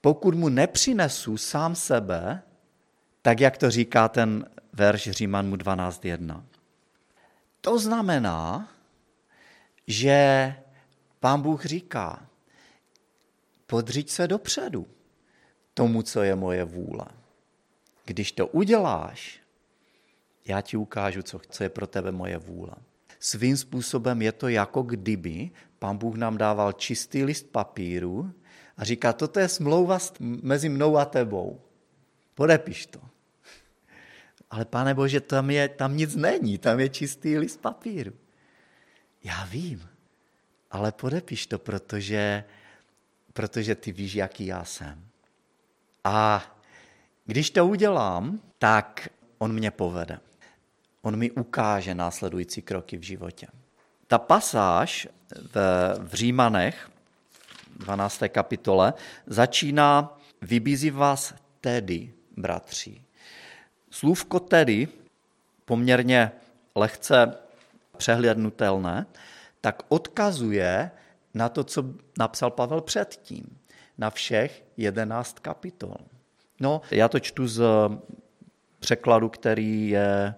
Pokud 0.00 0.34
mu 0.34 0.48
nepřinesu 0.48 1.36
sám 1.36 1.74
sebe, 1.74 2.42
tak 3.22 3.40
jak 3.40 3.58
to 3.58 3.70
říká 3.70 4.08
ten 4.08 4.48
verš 4.72 5.10
Římanmu 5.10 5.56
12.1. 5.56 6.42
To 7.60 7.78
znamená, 7.78 8.68
že 9.86 10.54
pán 11.20 11.42
Bůh 11.42 11.64
říká, 11.64 12.26
podřiď 13.66 14.10
se 14.10 14.28
dopředu 14.28 14.86
tomu, 15.74 16.02
co 16.02 16.22
je 16.22 16.36
moje 16.36 16.64
vůle. 16.64 17.06
Když 18.04 18.32
to 18.32 18.46
uděláš, 18.46 19.40
já 20.46 20.60
ti 20.60 20.76
ukážu, 20.76 21.22
co, 21.22 21.40
co 21.50 21.62
je 21.62 21.68
pro 21.68 21.86
tebe 21.86 22.12
moje 22.12 22.38
vůle. 22.38 22.72
Svým 23.18 23.56
způsobem 23.56 24.22
je 24.22 24.32
to 24.32 24.48
jako 24.48 24.82
kdyby 24.82 25.50
pán 25.78 25.96
Bůh 25.96 26.16
nám 26.16 26.38
dával 26.38 26.72
čistý 26.72 27.24
list 27.24 27.46
papíru 27.52 28.32
a 28.76 28.84
říká, 28.84 29.12
toto 29.12 29.40
je 29.40 29.48
smlouva 29.48 29.98
mezi 30.20 30.68
mnou 30.68 30.96
a 30.96 31.04
tebou. 31.04 31.60
Podepiš 32.34 32.86
to. 32.86 33.00
Ale 34.50 34.64
pane 34.64 34.94
Bože, 34.94 35.20
tam, 35.20 35.50
je, 35.50 35.68
tam 35.68 35.96
nic 35.96 36.16
není, 36.16 36.58
tam 36.58 36.80
je 36.80 36.88
čistý 36.88 37.38
list 37.38 37.60
papíru. 37.60 38.12
Já 39.24 39.44
vím, 39.44 39.88
ale 40.70 40.92
podepiš 40.92 41.46
to, 41.46 41.58
protože, 41.58 42.44
protože 43.32 43.74
ty 43.74 43.92
víš, 43.92 44.14
jaký 44.14 44.46
já 44.46 44.64
jsem. 44.64 45.04
A 46.04 46.46
když 47.24 47.50
to 47.50 47.66
udělám, 47.66 48.40
tak 48.58 49.08
on 49.38 49.52
mě 49.52 49.70
povede. 49.70 50.20
On 51.06 51.16
mi 51.16 51.30
ukáže 51.30 51.94
následující 51.94 52.62
kroky 52.62 52.96
v 52.96 53.02
životě. 53.02 53.46
Ta 54.06 54.18
pasáž 54.18 55.08
v, 55.54 55.56
v 55.98 56.14
Římanech, 56.14 56.90
12. 57.76 58.22
kapitole, 58.28 58.94
začíná 59.26 60.18
vybízí 60.42 60.90
vás 60.90 61.34
tedy, 61.60 62.12
bratři, 62.36 63.02
Slůvko 63.90 64.40
tedy, 64.40 64.88
poměrně 65.64 66.32
lehce 66.74 67.34
přehlednutelné, 67.96 69.06
tak 69.60 69.82
odkazuje 69.88 70.90
na 71.34 71.48
to, 71.48 71.64
co 71.64 71.84
napsal 72.18 72.50
Pavel 72.50 72.80
předtím, 72.80 73.58
na 73.98 74.10
všech 74.10 74.64
jedenáct 74.76 75.38
kapitol. 75.38 75.96
No, 76.60 76.80
já 76.90 77.08
to 77.08 77.20
čtu 77.20 77.48
z 77.48 77.62
překladu, 78.80 79.28
který 79.28 79.88
je 79.88 80.34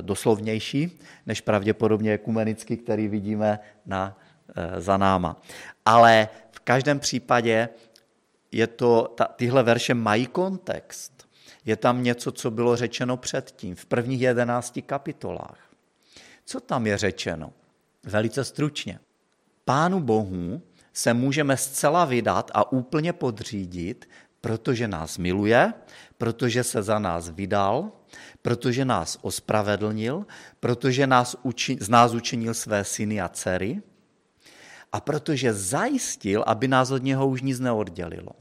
doslovnější, 0.00 1.00
než 1.26 1.40
pravděpodobně 1.40 2.12
ekumenicky, 2.12 2.76
který 2.76 3.08
vidíme 3.08 3.58
na, 3.86 4.18
e, 4.56 4.80
za 4.80 4.96
náma. 4.96 5.42
Ale 5.84 6.28
v 6.50 6.60
každém 6.60 6.98
případě 6.98 7.68
je 8.52 8.66
to, 8.66 9.14
ta, 9.16 9.24
tyhle 9.24 9.62
verše 9.62 9.94
mají 9.94 10.26
kontext 10.26 11.16
je 11.66 11.76
tam 11.76 12.02
něco, 12.02 12.32
co 12.32 12.50
bylo 12.50 12.76
řečeno 12.76 13.16
předtím, 13.16 13.74
v 13.74 13.86
prvních 13.86 14.20
jedenácti 14.20 14.82
kapitolách. 14.82 15.58
Co 16.44 16.60
tam 16.60 16.86
je 16.86 16.98
řečeno? 16.98 17.52
Velice 18.02 18.44
stručně. 18.44 18.98
Pánu 19.64 20.00
Bohu 20.00 20.62
se 20.92 21.14
můžeme 21.14 21.56
zcela 21.56 22.04
vydat 22.04 22.50
a 22.54 22.72
úplně 22.72 23.12
podřídit, 23.12 24.08
protože 24.46 24.88
nás 24.88 25.18
miluje, 25.18 25.74
protože 26.18 26.64
se 26.64 26.82
za 26.82 26.98
nás 26.98 27.34
vydal, 27.34 27.90
protože 28.42 28.84
nás 28.84 29.18
ospravedlnil, 29.22 30.26
protože 30.60 31.06
nás 31.06 31.36
uči, 31.42 31.78
z 31.80 31.88
nás 31.88 32.14
učinil 32.14 32.54
své 32.54 32.84
syny 32.84 33.20
a 33.20 33.28
dcery 33.28 33.82
a 34.92 35.00
protože 35.00 35.50
zajistil, 35.54 36.44
aby 36.46 36.68
nás 36.68 36.90
od 36.90 37.02
něho 37.02 37.26
už 37.26 37.42
nic 37.42 37.60
neoddělilo. 37.60 38.38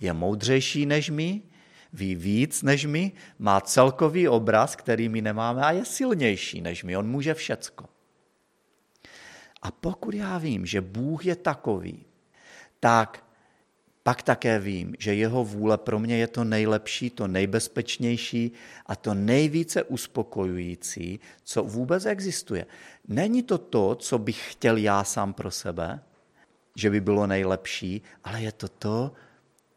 Je 0.00 0.12
moudřejší 0.12 0.86
než 0.86 1.10
my, 1.10 1.42
ví 1.92 2.14
víc 2.14 2.62
než 2.62 2.84
my, 2.84 3.12
má 3.38 3.60
celkový 3.60 4.28
obraz, 4.28 4.76
který 4.76 5.08
my 5.08 5.22
nemáme 5.22 5.62
a 5.64 5.70
je 5.70 5.84
silnější 5.84 6.60
než 6.60 6.84
my. 6.84 6.96
On 6.96 7.08
může 7.08 7.34
všecko. 7.34 7.88
A 9.62 9.70
pokud 9.70 10.14
já 10.14 10.38
vím, 10.38 10.66
že 10.66 10.80
Bůh 10.80 11.26
je 11.26 11.36
takový, 11.36 12.04
tak 12.80 13.25
pak 14.06 14.22
také 14.22 14.58
vím, 14.58 14.94
že 14.98 15.14
jeho 15.14 15.44
vůle 15.44 15.78
pro 15.78 15.98
mě 15.98 16.16
je 16.16 16.26
to 16.26 16.44
nejlepší, 16.44 17.10
to 17.10 17.26
nejbezpečnější 17.26 18.52
a 18.86 18.96
to 18.96 19.14
nejvíce 19.14 19.82
uspokojující, 19.82 21.20
co 21.44 21.62
vůbec 21.62 22.06
existuje. 22.06 22.66
Není 23.08 23.42
to 23.42 23.58
to, 23.58 23.94
co 23.94 24.18
bych 24.18 24.52
chtěl 24.52 24.76
já 24.76 25.04
sám 25.04 25.32
pro 25.32 25.50
sebe, 25.50 26.00
že 26.76 26.90
by 26.90 27.00
bylo 27.00 27.26
nejlepší, 27.26 28.02
ale 28.24 28.42
je 28.42 28.52
to 28.52 28.68
to, 28.68 29.12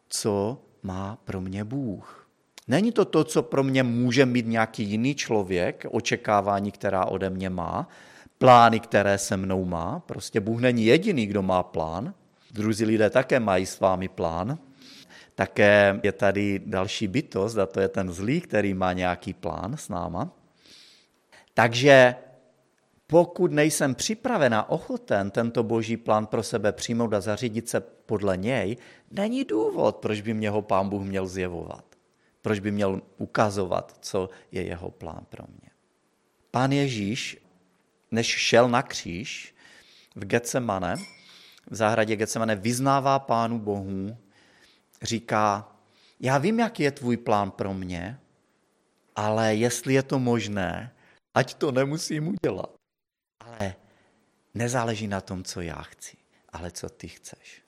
co 0.08 0.62
má 0.82 1.18
pro 1.24 1.40
mě 1.40 1.64
Bůh. 1.64 2.28
Není 2.68 2.92
to 2.92 3.04
to, 3.04 3.24
co 3.24 3.42
pro 3.42 3.62
mě 3.62 3.82
může 3.82 4.26
mít 4.26 4.46
nějaký 4.46 4.82
jiný 4.82 5.14
člověk, 5.14 5.86
očekávání, 5.90 6.70
která 6.70 7.04
ode 7.04 7.30
mě 7.30 7.50
má, 7.50 7.88
plány, 8.38 8.80
které 8.80 9.18
se 9.18 9.36
mnou 9.36 9.64
má. 9.64 10.02
Prostě 10.06 10.40
Bůh 10.40 10.60
není 10.60 10.84
jediný, 10.84 11.26
kdo 11.26 11.42
má 11.42 11.62
plán. 11.62 12.14
Druzí 12.52 12.84
lidé 12.84 13.10
také 13.10 13.40
mají 13.40 13.66
s 13.66 13.80
vámi 13.80 14.08
plán. 14.08 14.58
Také 15.34 16.00
je 16.02 16.12
tady 16.12 16.60
další 16.66 17.08
bytost, 17.08 17.58
a 17.58 17.66
to 17.66 17.80
je 17.80 17.88
ten 17.88 18.12
zlý, 18.12 18.40
který 18.40 18.74
má 18.74 18.92
nějaký 18.92 19.34
plán 19.34 19.76
s 19.76 19.88
náma. 19.88 20.32
Takže 21.54 22.14
pokud 23.06 23.52
nejsem 23.52 23.94
připraven 23.94 24.54
a 24.54 24.70
ochoten 24.70 25.30
tento 25.30 25.62
boží 25.62 25.96
plán 25.96 26.26
pro 26.26 26.42
sebe 26.42 26.72
přijmout 26.72 27.12
a 27.12 27.20
zařídit 27.20 27.68
se 27.68 27.80
podle 27.80 28.36
něj, 28.36 28.76
není 29.10 29.44
důvod, 29.44 29.96
proč 29.96 30.20
by 30.20 30.34
mě 30.34 30.50
ho 30.50 30.62
pán 30.62 30.88
Bůh 30.88 31.02
měl 31.02 31.26
zjevovat. 31.26 31.84
Proč 32.42 32.58
by 32.58 32.70
měl 32.70 33.02
ukazovat, 33.18 33.98
co 34.00 34.30
je 34.52 34.62
jeho 34.62 34.90
plán 34.90 35.26
pro 35.28 35.44
mě. 35.48 35.70
Pán 36.50 36.72
Ježíš, 36.72 37.38
než 38.10 38.26
šel 38.26 38.68
na 38.68 38.82
kříž 38.82 39.54
v 40.16 40.24
Getsemane, 40.24 40.96
v 41.70 41.74
zahradě 41.74 42.16
Getsemane, 42.16 42.56
vyznává 42.56 43.18
pánu 43.18 43.58
Bohu, 43.58 44.16
říká, 45.02 45.72
já 46.20 46.38
vím, 46.38 46.58
jaký 46.58 46.82
je 46.82 46.90
tvůj 46.90 47.16
plán 47.16 47.50
pro 47.50 47.74
mě, 47.74 48.20
ale 49.16 49.54
jestli 49.54 49.94
je 49.94 50.02
to 50.02 50.18
možné, 50.18 50.94
ať 51.34 51.54
to 51.54 51.72
nemusím 51.72 52.28
udělat. 52.28 52.74
Ale 53.40 53.74
nezáleží 54.54 55.08
na 55.08 55.20
tom, 55.20 55.44
co 55.44 55.60
já 55.60 55.82
chci, 55.82 56.16
ale 56.52 56.70
co 56.70 56.88
ty 56.88 57.08
chceš. 57.08 57.62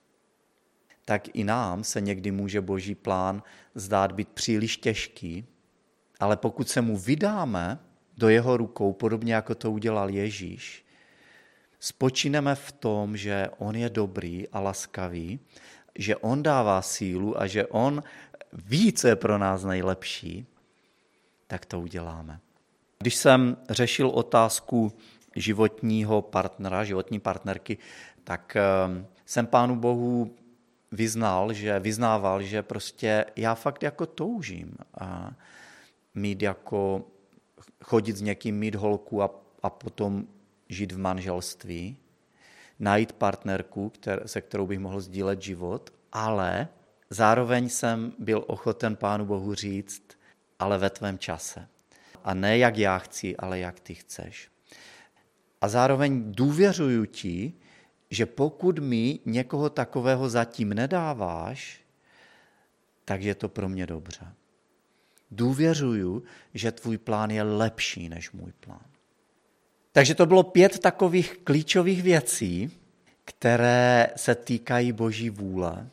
Tak 1.05 1.37
i 1.37 1.45
nám 1.45 1.85
se 1.85 2.01
někdy 2.01 2.31
může 2.31 2.61
boží 2.61 2.95
plán 2.95 3.43
zdát 3.75 4.13
být 4.13 4.29
příliš 4.29 4.77
těžký, 4.77 5.47
ale 6.21 6.37
pokud 6.37 6.69
se 6.69 6.81
mu 6.81 6.97
vydáme 6.97 7.79
do 8.17 8.29
jeho 8.29 8.57
rukou, 8.57 8.93
podobně 8.93 9.35
jako 9.35 9.55
to 9.55 9.73
udělal 9.73 10.11
Ježíš, 10.11 10.82
spočineme 11.83 12.55
v 12.55 12.73
tom, 12.73 13.17
že 13.17 13.51
on 13.59 13.75
je 13.75 13.91
dobrý 13.91 14.49
a 14.49 14.61
laskavý, 14.61 15.41
že 15.99 16.17
on 16.17 16.43
dává 16.43 16.83
sílu 16.83 17.35
a 17.41 17.47
že 17.47 17.67
on 17.67 18.03
ví, 18.53 18.93
co 18.93 19.09
je 19.09 19.17
pro 19.17 19.39
nás 19.39 19.65
nejlepší, 19.65 20.47
tak 21.47 21.67
to 21.67 21.81
uděláme. 21.81 22.41
Když 22.99 23.15
jsem 23.15 23.57
řešil 23.71 24.09
otázku 24.09 24.93
životního 25.37 26.23
partnera, 26.23 26.85
životní 26.85 27.21
partnerky, 27.21 27.79
tak 28.25 28.57
ehm, 28.57 29.07
jsem 29.27 29.47
Pánu 29.47 29.77
Bohu 29.77 30.35
vyznal, 30.93 31.53
že 31.53 31.81
vyznával, 31.81 32.43
že 32.43 32.63
prostě 32.63 33.25
já 33.37 33.55
fakt 33.55 33.83
jako 33.83 34.07
toužím 34.07 34.77
a 35.01 35.33
mít 36.15 36.43
jako 36.43 37.05
chodit 37.85 38.17
s 38.17 38.23
někým, 38.23 38.59
mít 38.59 38.75
holku 38.75 39.23
a, 39.23 39.31
a 39.63 39.71
potom 39.71 40.27
žít 40.73 40.93
v 40.93 40.99
manželství, 40.99 41.97
najít 42.79 43.13
partnerku, 43.13 43.93
se 44.27 44.41
kterou 44.41 44.67
bych 44.67 44.79
mohl 44.79 45.01
sdílet 45.01 45.43
život, 45.43 45.91
ale 46.13 46.69
zároveň 47.11 47.69
jsem 47.69 48.13
byl 48.19 48.45
ochoten 48.47 48.97
Pánu 48.97 49.25
Bohu 49.25 49.55
říct, 49.55 50.03
ale 50.59 50.79
ve 50.79 50.91
tvém 50.91 51.19
čase. 51.19 51.69
A 52.25 52.35
ne 52.35 52.59
jak 52.59 52.77
já 52.77 52.99
chci, 52.99 53.37
ale 53.37 53.59
jak 53.59 53.81
ty 53.81 53.95
chceš. 53.95 54.51
A 55.61 55.69
zároveň 55.69 56.33
důvěřuju 56.33 57.07
ti, 57.07 57.53
že 58.11 58.27
pokud 58.27 58.79
mi 58.79 59.19
někoho 59.25 59.71
takového 59.71 60.29
zatím 60.29 60.75
nedáváš, 60.75 61.81
tak 63.05 63.23
je 63.23 63.35
to 63.35 63.49
pro 63.49 63.69
mě 63.69 63.87
dobře. 63.87 64.27
Důvěřuju, 65.31 66.23
že 66.55 66.73
tvůj 66.73 66.99
plán 66.99 67.31
je 67.31 67.43
lepší 67.43 68.09
než 68.09 68.33
můj 68.33 68.53
plán. 68.53 68.92
Takže 69.93 70.15
to 70.15 70.27
bylo 70.27 70.43
pět 70.43 70.79
takových 70.79 71.39
klíčových 71.45 72.03
věcí, 72.03 72.71
které 73.25 74.09
se 74.17 74.35
týkají 74.35 74.93
Boží 74.93 75.31
vůle 75.31 75.89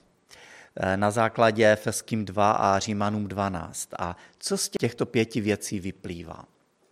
eh, 0.76 0.98
na 0.98 1.12
základě 1.12 1.72
Efeským 1.72 2.26
2 2.26 2.52
a 2.52 2.80
Římanům 2.80 3.28
12. 3.28 3.90
A 4.00 4.18
co 4.40 4.58
z 4.58 4.70
těchto 4.70 5.06
pěti 5.06 5.42
věcí 5.42 5.80
vyplývá? 5.80 6.46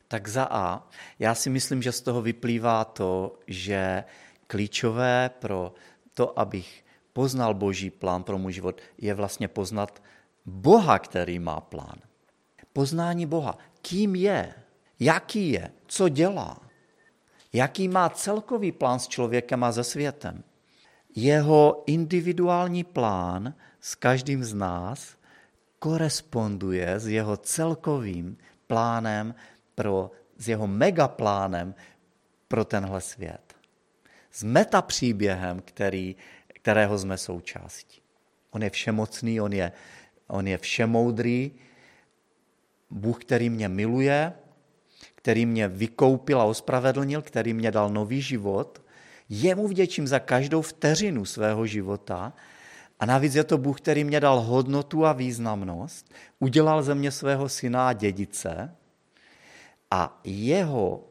Tak 0.08 0.28
za 0.28 0.48
A, 0.52 0.88
já 1.20 1.36
si 1.36 1.50
myslím, 1.50 1.82
že 1.82 1.92
z 1.92 2.02
toho 2.02 2.22
vyplývá 2.22 2.86
to, 2.86 3.40
že 3.48 4.04
klíčové 4.48 5.30
pro 5.40 5.74
to, 6.14 6.40
abych 6.40 6.86
poznal 7.14 7.54
Boží 7.54 7.90
plán 7.90 8.24
pro 8.24 8.38
můj 8.38 8.54
život, 8.54 8.82
je 8.98 9.14
vlastně 9.14 9.48
poznat 9.48 10.04
Boha, 10.46 11.00
který 11.00 11.40
má 11.40 11.62
plán. 11.62 11.96
Poznání 12.74 13.26
Boha. 13.26 13.58
Kým 13.82 14.16
je? 14.16 14.54
Jaký 15.00 15.52
je? 15.52 15.72
Co 15.88 16.10
dělá? 16.10 16.67
Jaký 17.58 17.88
má 17.88 18.10
celkový 18.10 18.72
plán 18.72 19.00
s 19.00 19.08
člověkem 19.08 19.64
a 19.64 19.72
se 19.72 19.84
světem? 19.84 20.44
Jeho 21.16 21.84
individuální 21.86 22.84
plán 22.84 23.54
s 23.82 23.96
každým 23.96 24.44
z 24.44 24.54
nás 24.54 25.18
koresponduje 25.80 27.00
s 27.00 27.08
jeho 27.08 27.38
celkovým 27.38 28.38
plánem 28.68 29.36
pro, 29.76 30.12
s 30.38 30.48
jeho 30.48 30.68
megaplánem 30.68 31.76
pro 32.48 32.66
tenhle 32.66 33.02
svět. 33.02 33.56
S 34.32 34.44
metapříběhem, 34.44 35.62
který, 35.66 36.16
kterého 36.48 37.00
jsme 37.00 37.18
součástí. 37.18 38.02
On 38.52 38.64
je 38.64 38.70
všemocný, 38.70 39.42
on 39.42 39.54
je, 39.54 39.72
on 40.28 40.48
je 40.48 40.58
všemoudrý, 40.58 41.52
Bůh, 42.90 43.26
který 43.26 43.50
mě 43.50 43.70
miluje, 43.70 44.34
který 45.28 45.46
mě 45.46 45.68
vykoupil 45.68 46.42
a 46.42 46.46
ospravedlnil, 46.46 47.22
který 47.22 47.54
mě 47.54 47.72
dal 47.72 47.90
nový 47.90 48.22
život. 48.22 48.82
Jemu 49.30 49.68
vděčím 49.68 50.08
za 50.08 50.20
každou 50.20 50.62
vteřinu 50.62 51.26
svého 51.26 51.68
života 51.68 52.34
a 53.00 53.06
navíc 53.06 53.36
je 53.36 53.44
to 53.44 53.58
Bůh, 53.58 53.82
který 53.82 54.04
mě 54.04 54.20
dal 54.20 54.40
hodnotu 54.40 55.06
a 55.06 55.14
významnost, 55.14 56.14
udělal 56.40 56.84
ze 56.84 56.96
mě 56.96 57.12
svého 57.12 57.50
syna 57.50 57.88
a 57.88 57.94
dědice 57.94 58.76
a 59.92 60.22
jeho 60.24 61.04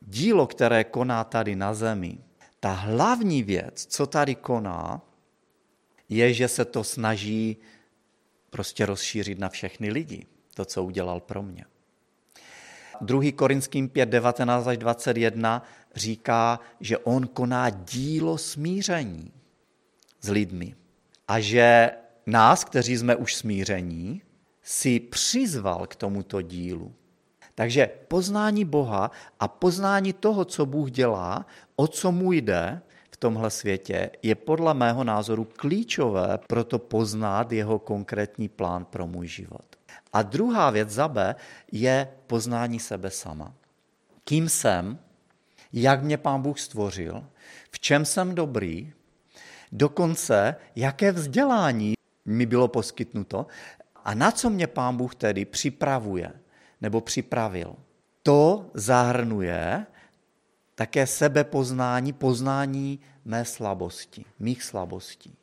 dílo, 0.00 0.46
které 0.46 0.84
koná 0.84 1.24
tady 1.24 1.56
na 1.56 1.74
zemi, 1.74 2.18
ta 2.60 2.72
hlavní 2.72 3.42
věc, 3.42 3.86
co 3.86 4.06
tady 4.06 4.34
koná, 4.34 5.02
je, 6.08 6.32
že 6.32 6.48
se 6.48 6.64
to 6.64 6.84
snaží 6.84 7.56
prostě 8.50 8.86
rozšířit 8.86 9.38
na 9.38 9.48
všechny 9.48 9.90
lidi, 9.90 10.26
to, 10.54 10.64
co 10.64 10.84
udělal 10.84 11.20
pro 11.20 11.42
mě. 11.42 11.64
2. 13.00 13.32
Korinským 13.32 13.88
5, 13.88 14.08
19 14.08 14.66
až 14.66 14.78
21 14.78 15.62
říká, 15.94 16.60
že 16.80 16.98
on 16.98 17.26
koná 17.26 17.70
dílo 17.70 18.38
smíření 18.38 19.32
s 20.20 20.28
lidmi 20.28 20.74
a 21.28 21.40
že 21.40 21.90
nás, 22.26 22.64
kteří 22.64 22.96
jsme 22.96 23.16
už 23.16 23.34
smíření, 23.34 24.22
si 24.62 25.00
přizval 25.00 25.86
k 25.86 25.96
tomuto 25.96 26.42
dílu. 26.42 26.94
Takže 27.54 27.90
poznání 28.08 28.64
Boha 28.64 29.10
a 29.40 29.48
poznání 29.48 30.12
toho, 30.12 30.44
co 30.44 30.66
Bůh 30.66 30.90
dělá, 30.90 31.46
o 31.76 31.86
co 31.86 32.12
mu 32.12 32.32
jde 32.32 32.80
v 33.10 33.16
tomhle 33.16 33.50
světě, 33.50 34.10
je 34.22 34.34
podle 34.34 34.74
mého 34.74 35.04
názoru 35.04 35.44
klíčové 35.56 36.38
pro 36.46 36.64
to 36.64 36.78
poznat 36.78 37.52
jeho 37.52 37.78
konkrétní 37.78 38.48
plán 38.48 38.84
pro 38.84 39.06
můj 39.06 39.26
život. 39.26 39.75
A 40.16 40.22
druhá 40.22 40.70
věc 40.70 40.90
za 40.90 41.08
B 41.08 41.34
je 41.72 42.08
poznání 42.26 42.80
sebe 42.80 43.10
sama. 43.10 43.54
Kým 44.24 44.48
jsem, 44.48 44.98
jak 45.72 46.02
mě 46.02 46.16
pán 46.16 46.42
Bůh 46.42 46.60
stvořil, 46.60 47.24
v 47.70 47.80
čem 47.80 48.04
jsem 48.04 48.34
dobrý, 48.34 48.92
dokonce 49.72 50.56
jaké 50.76 51.12
vzdělání 51.12 51.94
mi 52.24 52.46
bylo 52.46 52.68
poskytnuto 52.68 53.46
a 54.04 54.14
na 54.14 54.30
co 54.30 54.50
mě 54.50 54.66
pán 54.66 54.96
Bůh 54.96 55.14
tedy 55.14 55.44
připravuje 55.44 56.32
nebo 56.80 57.00
připravil. 57.00 57.76
To 58.22 58.70
zahrnuje 58.74 59.86
také 60.74 61.06
sebepoznání, 61.06 62.12
poznání 62.12 63.00
mé 63.24 63.44
slabosti, 63.44 64.24
mých 64.38 64.62
slabostí. 64.62 65.36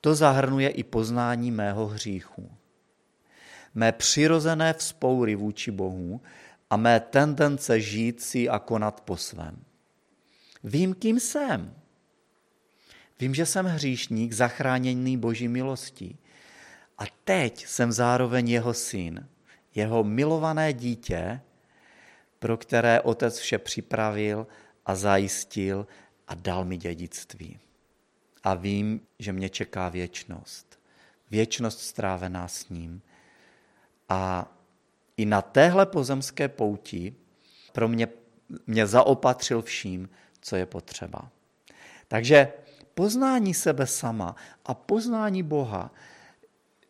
To 0.00 0.14
zahrnuje 0.14 0.68
i 0.68 0.82
poznání 0.82 1.50
mého 1.50 1.86
hříchu 1.86 2.50
mé 3.74 3.92
přirozené 3.92 4.72
vzpoury 4.74 5.34
vůči 5.34 5.70
Bohu 5.70 6.20
a 6.70 6.76
mé 6.76 7.00
tendence 7.00 7.80
žít 7.80 8.22
si 8.22 8.48
a 8.48 8.58
konat 8.58 9.00
po 9.00 9.16
svém. 9.16 9.64
Vím, 10.64 10.94
kým 10.94 11.20
jsem. 11.20 11.74
Vím, 13.20 13.34
že 13.34 13.46
jsem 13.46 13.66
hříšník, 13.66 14.32
zachráněný 14.32 15.16
boží 15.16 15.48
milostí. 15.48 16.18
A 16.98 17.02
teď 17.24 17.66
jsem 17.66 17.92
zároveň 17.92 18.48
jeho 18.48 18.74
syn, 18.74 19.28
jeho 19.74 20.04
milované 20.04 20.72
dítě, 20.72 21.40
pro 22.38 22.56
které 22.56 23.00
otec 23.00 23.38
vše 23.38 23.58
připravil 23.58 24.46
a 24.86 24.94
zajistil 24.94 25.86
a 26.28 26.34
dal 26.34 26.64
mi 26.64 26.76
dědictví. 26.76 27.58
A 28.42 28.54
vím, 28.54 29.00
že 29.18 29.32
mě 29.32 29.48
čeká 29.48 29.88
věčnost. 29.88 30.80
Věčnost 31.30 31.80
strávená 31.80 32.48
s 32.48 32.68
ním. 32.68 33.02
A 34.12 34.46
i 35.16 35.26
na 35.26 35.42
téhle 35.42 35.86
pozemské 35.86 36.48
pouti 36.48 37.14
pro 37.72 37.88
mě, 37.88 38.08
mě 38.66 38.86
zaopatřil 38.86 39.62
vším, 39.62 40.08
co 40.40 40.56
je 40.56 40.66
potřeba. 40.66 41.30
Takže 42.08 42.52
poznání 42.94 43.54
sebe 43.54 43.86
sama 43.86 44.36
a 44.66 44.74
poznání 44.74 45.42
Boha 45.42 45.90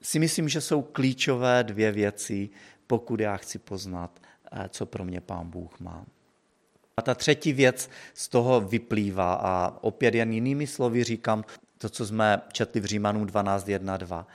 si 0.03 0.19
myslím, 0.19 0.49
že 0.49 0.61
jsou 0.61 0.83
klíčové 0.83 1.65
dvě 1.65 1.93
věci, 1.93 2.51
pokud 2.87 3.21
já 3.21 3.37
chci 3.37 3.59
poznat, 3.59 4.21
eh, 4.53 4.69
co 4.69 4.87
pro 4.87 5.05
mě 5.05 5.21
Pán 5.21 5.51
Bůh 5.51 5.81
má. 5.81 6.07
A 6.97 7.03
ta 7.03 7.15
třetí 7.15 7.53
věc 7.53 7.91
z 8.15 8.29
toho 8.29 8.61
vyplývá 8.61 9.35
a 9.35 9.79
opět 9.81 10.15
jen 10.15 10.33
jinými 10.33 10.67
slovy 10.67 11.05
říkám 11.05 11.45
to, 11.79 11.89
co 11.89 12.07
jsme 12.07 12.41
četli 12.53 12.81
v 12.81 12.85
Římanům 12.85 13.27
12.1.2. 13.27 14.27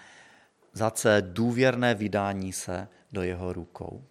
Zace 0.77 1.23
důvěrné 1.25 1.95
vydání 1.95 2.53
se 2.53 2.87
do 3.11 3.23
jeho 3.23 3.53
rukou. 3.53 4.03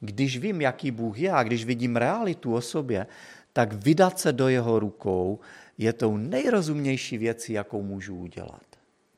Když 0.00 0.38
vím, 0.38 0.60
jaký 0.60 0.90
Bůh 0.90 1.18
je 1.18 1.32
a 1.32 1.42
když 1.42 1.64
vidím 1.64 1.96
realitu 1.96 2.54
o 2.54 2.60
sobě, 2.60 3.06
tak 3.52 3.72
vydat 3.72 4.20
se 4.20 4.32
do 4.32 4.48
jeho 4.48 4.78
rukou 4.78 5.38
je 5.78 5.92
tou 5.92 6.16
nejrozumnější 6.16 7.18
věcí, 7.18 7.52
jakou 7.52 7.82
můžu 7.82 8.16
udělat. 8.16 8.64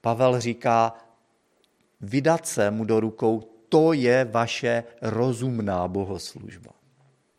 Pavel 0.01 0.41
říká, 0.41 0.95
vydat 2.01 2.47
se 2.47 2.71
mu 2.71 2.85
do 2.85 3.01
rukou, 3.01 3.41
to 3.69 3.93
je 3.93 4.25
vaše 4.25 4.85
rozumná 5.03 5.89
bohoslužba. 5.89 6.71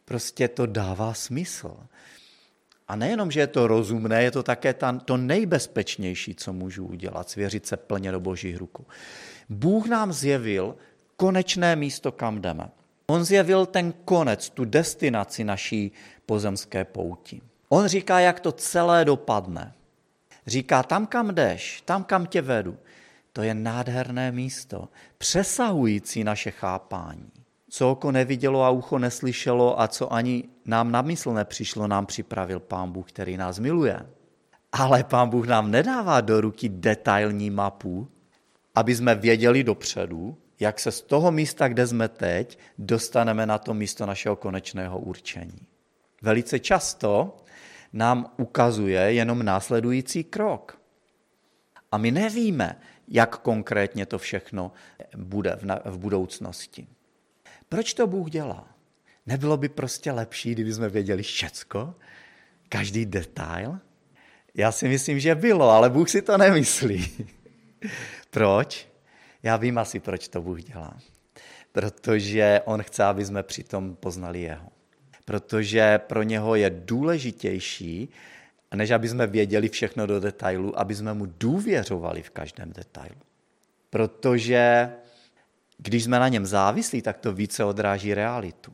Prostě 0.06 0.48
to 0.48 0.66
dává 0.66 1.14
smysl. 1.14 1.78
A 2.88 2.96
nejenom, 2.96 3.32
že 3.32 3.40
je 3.40 3.48
to 3.48 3.68
rozumné, 3.68 4.24
je 4.24 4.32
to 4.32 4.44
také 4.44 4.74
ta, 4.74 4.92
to 4.92 5.18
nejbezpečnější, 5.18 6.36
co 6.36 6.54
můžu 6.54 6.86
udělat, 6.86 7.30
svěřit 7.30 7.68
se 7.68 7.78
plně 7.78 8.12
do 8.12 8.20
božích 8.20 8.58
rukou. 8.58 8.86
Bůh 9.52 9.88
nám 9.88 10.14
zjevil 10.14 10.76
konečné 11.16 11.76
místo, 11.76 12.12
kam 12.12 12.42
jdeme. 12.42 12.70
On 13.08 13.24
zjevil 13.24 13.66
ten 13.66 13.94
konec, 14.06 14.50
tu 14.50 14.66
destinaci 14.66 15.44
naší 15.44 15.92
pozemské 16.26 16.86
pouti. 16.86 17.42
On 17.70 17.88
říká, 17.88 18.20
jak 18.20 18.40
to 18.40 18.52
celé 18.52 19.06
dopadne. 19.06 19.74
Říká, 20.48 20.84
tam, 20.84 21.08
kam 21.08 21.36
jdeš, 21.36 21.82
tam, 21.82 22.04
kam 22.04 22.26
tě 22.26 22.42
vedu, 22.42 22.78
to 23.34 23.42
je 23.42 23.54
nádherné 23.54 24.32
místo, 24.32 24.90
přesahující 25.18 26.24
naše 26.24 26.52
chápání. 26.52 27.32
Co 27.70 27.92
oko 27.92 28.12
nevidělo 28.12 28.64
a 28.64 28.70
ucho 28.70 29.00
neslyšelo 29.00 29.82
a 29.82 29.88
co 29.88 30.14
ani 30.14 30.44
nám 30.66 30.92
na 30.92 31.02
mysl 31.02 31.34
nepřišlo, 31.34 31.88
nám 31.88 32.06
připravil 32.06 32.60
Pán 32.60 32.92
Bůh, 32.92 33.12
který 33.12 33.38
nás 33.38 33.60
miluje. 33.60 34.00
Ale 34.72 35.04
Pán 35.04 35.30
Bůh 35.30 35.48
nám 35.48 35.72
nedává 35.72 36.22
do 36.22 36.42
ruky 36.42 36.70
detailní 36.70 37.50
mapu, 37.50 38.08
aby 38.76 38.96
jsme 38.96 39.16
věděli 39.16 39.64
dopředu, 39.64 40.38
jak 40.60 40.80
se 40.80 40.92
z 40.92 41.02
toho 41.02 41.32
místa, 41.32 41.68
kde 41.68 41.88
jsme 41.88 42.08
teď, 42.08 42.60
dostaneme 42.78 43.46
na 43.46 43.58
to 43.58 43.74
místo 43.74 44.06
našeho 44.06 44.36
konečného 44.36 45.00
určení. 45.00 45.68
Velice 46.22 46.60
často 46.60 47.38
nám 47.94 48.32
ukazuje 48.38 49.02
jenom 49.14 49.46
následující 49.46 50.24
krok. 50.24 50.82
A 51.92 51.98
my 51.98 52.12
nevíme, 52.12 52.80
jak 53.08 53.38
konkrétně 53.38 54.06
to 54.06 54.20
všechno 54.20 54.72
bude 55.18 55.60
v 55.86 55.98
budoucnosti. 55.98 56.88
Proč 57.70 57.94
to 57.94 58.08
Bůh 58.08 58.30
dělá? 58.30 58.68
Nebylo 59.26 59.58
by 59.58 59.70
prostě 59.70 60.12
lepší, 60.12 60.52
kdyby 60.52 60.74
jsme 60.74 60.90
věděli 60.90 61.24
všecko? 61.24 61.96
Každý 62.70 63.06
detail? 63.06 63.80
Já 64.54 64.72
si 64.72 64.88
myslím, 64.88 65.20
že 65.20 65.36
bylo, 65.36 65.70
ale 65.70 65.90
Bůh 65.90 66.10
si 66.10 66.22
to 66.22 66.38
nemyslí. 66.38 67.28
Proč? 68.30 68.88
Já 69.44 69.58
vím 69.58 69.78
asi, 69.78 70.00
proč 70.00 70.28
to 70.28 70.42
Bůh 70.42 70.64
dělá. 70.64 70.98
Protože 71.72 72.62
On 72.66 72.84
chce, 72.84 73.04
aby 73.04 73.26
jsme 73.26 73.44
přitom 73.44 73.96
poznali 73.96 74.42
Jeho. 74.42 74.70
Protože 75.26 75.98
pro 75.98 76.24
něho 76.24 76.56
je 76.56 76.70
důležitější, 76.70 78.10
než 78.76 78.92
aby 78.92 79.10
jsme 79.10 79.28
věděli 79.28 79.70
všechno 79.70 80.08
do 80.08 80.20
detailu, 80.20 80.80
aby 80.80 80.96
jsme 80.96 81.14
mu 81.14 81.26
důvěřovali 81.26 82.24
v 82.24 82.30
každém 82.30 82.72
detailu. 82.74 83.22
Protože 83.90 84.92
když 85.78 86.04
jsme 86.04 86.20
na 86.20 86.28
něm 86.28 86.46
závislí, 86.46 87.02
tak 87.02 87.18
to 87.18 87.34
více 87.34 87.64
odráží 87.64 88.14
realitu. 88.14 88.74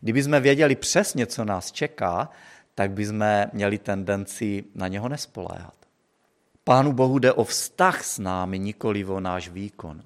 Kdyby 0.00 0.22
jsme 0.22 0.40
věděli 0.40 0.76
přesně, 0.76 1.26
co 1.26 1.44
nás 1.44 1.72
čeká, 1.72 2.30
tak 2.74 2.90
by 2.90 3.06
jsme 3.06 3.50
měli 3.52 3.78
tendenci 3.78 4.64
na 4.74 4.88
něho 4.88 5.08
nespoléhat. 5.08 5.85
Pánu 6.68 6.92
Bohu 6.92 7.18
jde 7.18 7.32
o 7.32 7.44
vztah 7.44 8.04
s 8.04 8.18
námi, 8.18 8.58
nikoli 8.58 9.04
o 9.04 9.20
náš 9.20 9.48
výkon. 9.48 10.02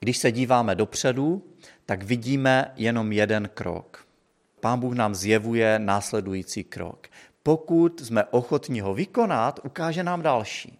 Když 0.00 0.18
se 0.18 0.32
díváme 0.32 0.74
dopředu, 0.74 1.42
tak 1.86 2.02
vidíme 2.02 2.72
jenom 2.76 3.12
jeden 3.12 3.48
krok. 3.54 4.06
Pán 4.60 4.80
Bůh 4.80 4.94
nám 4.94 5.14
zjevuje 5.14 5.78
následující 5.78 6.64
krok. 6.64 7.06
Pokud 7.42 8.00
jsme 8.00 8.24
ochotní 8.24 8.80
ho 8.80 8.94
vykonat, 8.94 9.60
ukáže 9.64 10.02
nám 10.02 10.22
další. 10.22 10.78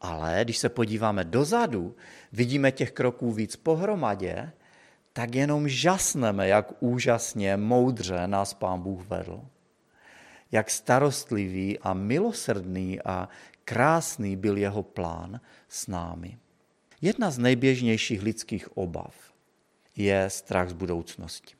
Ale 0.00 0.40
když 0.44 0.58
se 0.58 0.68
podíváme 0.68 1.24
dozadu, 1.24 1.96
vidíme 2.32 2.72
těch 2.72 2.92
kroků 2.92 3.32
víc 3.32 3.56
pohromadě, 3.56 4.52
tak 5.12 5.34
jenom 5.34 5.68
žasneme, 5.68 6.48
jak 6.48 6.72
úžasně, 6.80 7.56
moudře 7.56 8.26
nás 8.26 8.54
Pán 8.54 8.80
Bůh 8.80 9.06
vedl. 9.06 9.40
Jak 10.52 10.70
starostlivý 10.70 11.78
a 11.78 11.94
milosrdný 11.94 13.02
a 13.02 13.28
krásný 13.64 14.36
byl 14.36 14.56
jeho 14.56 14.82
plán 14.82 15.40
s 15.68 15.86
námi. 15.86 16.38
Jedna 17.00 17.30
z 17.30 17.38
nejběžnějších 17.38 18.22
lidských 18.22 18.76
obav 18.76 19.14
je 19.96 20.30
strach 20.30 20.68
z 20.68 20.72
budoucnosti. 20.72 21.54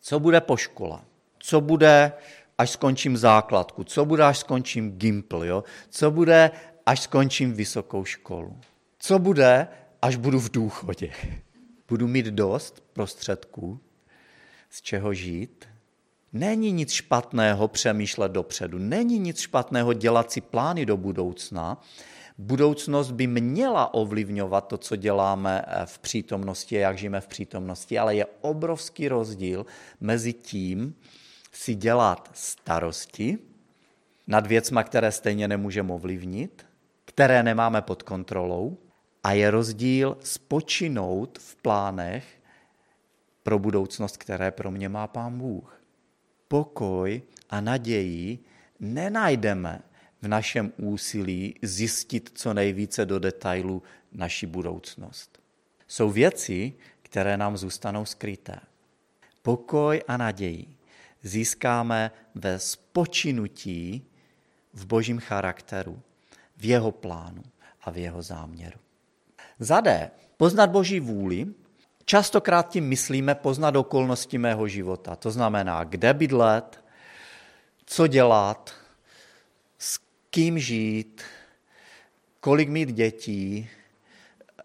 Co 0.00 0.20
bude 0.20 0.40
po 0.40 0.56
škole? 0.56 1.00
Co 1.38 1.60
bude, 1.60 2.12
až 2.58 2.70
skončím 2.70 3.16
základku? 3.16 3.84
Co 3.84 4.04
bude, 4.04 4.24
až 4.24 4.38
skončím 4.38 4.92
Gimpl? 4.98 5.44
Jo? 5.44 5.64
Co 5.90 6.10
bude, 6.10 6.50
až 6.86 7.00
skončím 7.00 7.52
vysokou 7.52 8.04
školu? 8.04 8.60
Co 8.98 9.18
bude, 9.18 9.68
až 10.02 10.16
budu 10.16 10.40
v 10.40 10.50
důchodě? 10.50 11.12
Budu 11.88 12.08
mít 12.08 12.26
dost 12.26 12.84
prostředků, 12.92 13.80
z 14.70 14.82
čeho 14.82 15.14
žít? 15.14 15.68
Není 16.32 16.72
nic 16.72 16.92
špatného 16.92 17.68
přemýšlet 17.68 18.32
dopředu, 18.32 18.78
není 18.78 19.18
nic 19.18 19.40
špatného 19.40 19.92
dělat 19.92 20.32
si 20.32 20.40
plány 20.40 20.86
do 20.86 20.96
budoucna. 20.96 21.80
Budoucnost 22.38 23.10
by 23.10 23.26
měla 23.26 23.94
ovlivňovat 23.94 24.60
to, 24.60 24.78
co 24.78 24.96
děláme 24.96 25.64
eh, 25.66 25.86
v 25.86 25.98
přítomnosti, 25.98 26.74
jak 26.74 26.98
žijeme 26.98 27.20
v 27.20 27.26
přítomnosti, 27.26 27.98
ale 27.98 28.14
je 28.14 28.26
obrovský 28.40 29.08
rozdíl 29.08 29.66
mezi 30.00 30.32
tím 30.32 30.94
si 31.52 31.74
dělat 31.74 32.30
starosti 32.32 33.38
nad 34.26 34.46
věcma, 34.46 34.82
které 34.82 35.12
stejně 35.12 35.48
nemůžeme 35.48 35.92
ovlivnit, 35.92 36.66
které 37.04 37.42
nemáme 37.42 37.82
pod 37.82 38.02
kontrolou, 38.02 38.76
a 39.24 39.32
je 39.32 39.50
rozdíl 39.50 40.16
spočinout 40.20 41.38
v 41.38 41.56
plánech 41.56 42.24
pro 43.42 43.58
budoucnost, 43.58 44.16
které 44.16 44.50
pro 44.50 44.70
mě 44.70 44.88
má 44.88 45.06
Pán 45.06 45.38
Bůh 45.38 45.81
pokoj 46.52 47.22
a 47.50 47.60
naději 47.60 48.38
nenajdeme 48.80 49.80
v 50.22 50.28
našem 50.28 50.72
úsilí 50.76 51.54
zjistit 51.62 52.30
co 52.34 52.54
nejvíce 52.54 53.06
do 53.06 53.18
detailu 53.18 53.82
naši 54.12 54.46
budoucnost. 54.46 55.38
Jsou 55.88 56.10
věci, 56.10 56.72
které 57.02 57.36
nám 57.36 57.56
zůstanou 57.56 58.04
skryté. 58.04 58.60
Pokoj 59.42 60.02
a 60.08 60.16
naději 60.16 60.76
získáme 61.22 62.10
ve 62.34 62.58
spočinutí 62.58 64.04
v 64.72 64.86
božím 64.86 65.18
charakteru, 65.18 66.02
v 66.56 66.64
jeho 66.64 66.92
plánu 66.92 67.42
a 67.82 67.90
v 67.90 67.96
jeho 67.96 68.22
záměru. 68.22 68.78
Zadé, 69.58 70.10
poznat 70.36 70.70
boží 70.70 71.00
vůli 71.00 71.46
Častokrát 72.12 72.68
tím 72.68 72.88
myslíme 72.88 73.34
poznat 73.34 73.76
okolnosti 73.76 74.38
mého 74.38 74.68
života. 74.68 75.16
To 75.16 75.30
znamená, 75.30 75.84
kde 75.84 76.14
bydlet, 76.14 76.84
co 77.86 78.06
dělat, 78.06 78.70
s 79.78 80.00
kým 80.30 80.58
žít, 80.58 81.22
kolik 82.40 82.68
mít 82.68 82.92
dětí, 82.92 83.68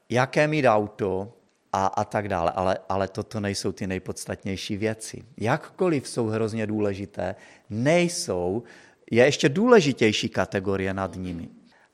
jaké 0.09 0.47
mít 0.47 0.67
auto 0.67 1.33
a, 1.73 1.85
a 1.87 2.03
tak 2.03 2.27
dále. 2.27 2.51
Ale, 2.51 2.77
ale 2.89 3.07
toto 3.07 3.39
nejsou 3.39 3.71
ty 3.71 3.87
nejpodstatnější 3.87 4.77
věci. 4.77 5.23
Jakkoliv 5.37 6.07
jsou 6.07 6.27
hrozně 6.27 6.67
důležité, 6.67 7.35
nejsou 7.69 8.63
je 9.11 9.25
ještě 9.25 9.49
důležitější 9.49 10.29
kategorie 10.29 10.93
nad 10.93 11.15
nimi. 11.15 11.49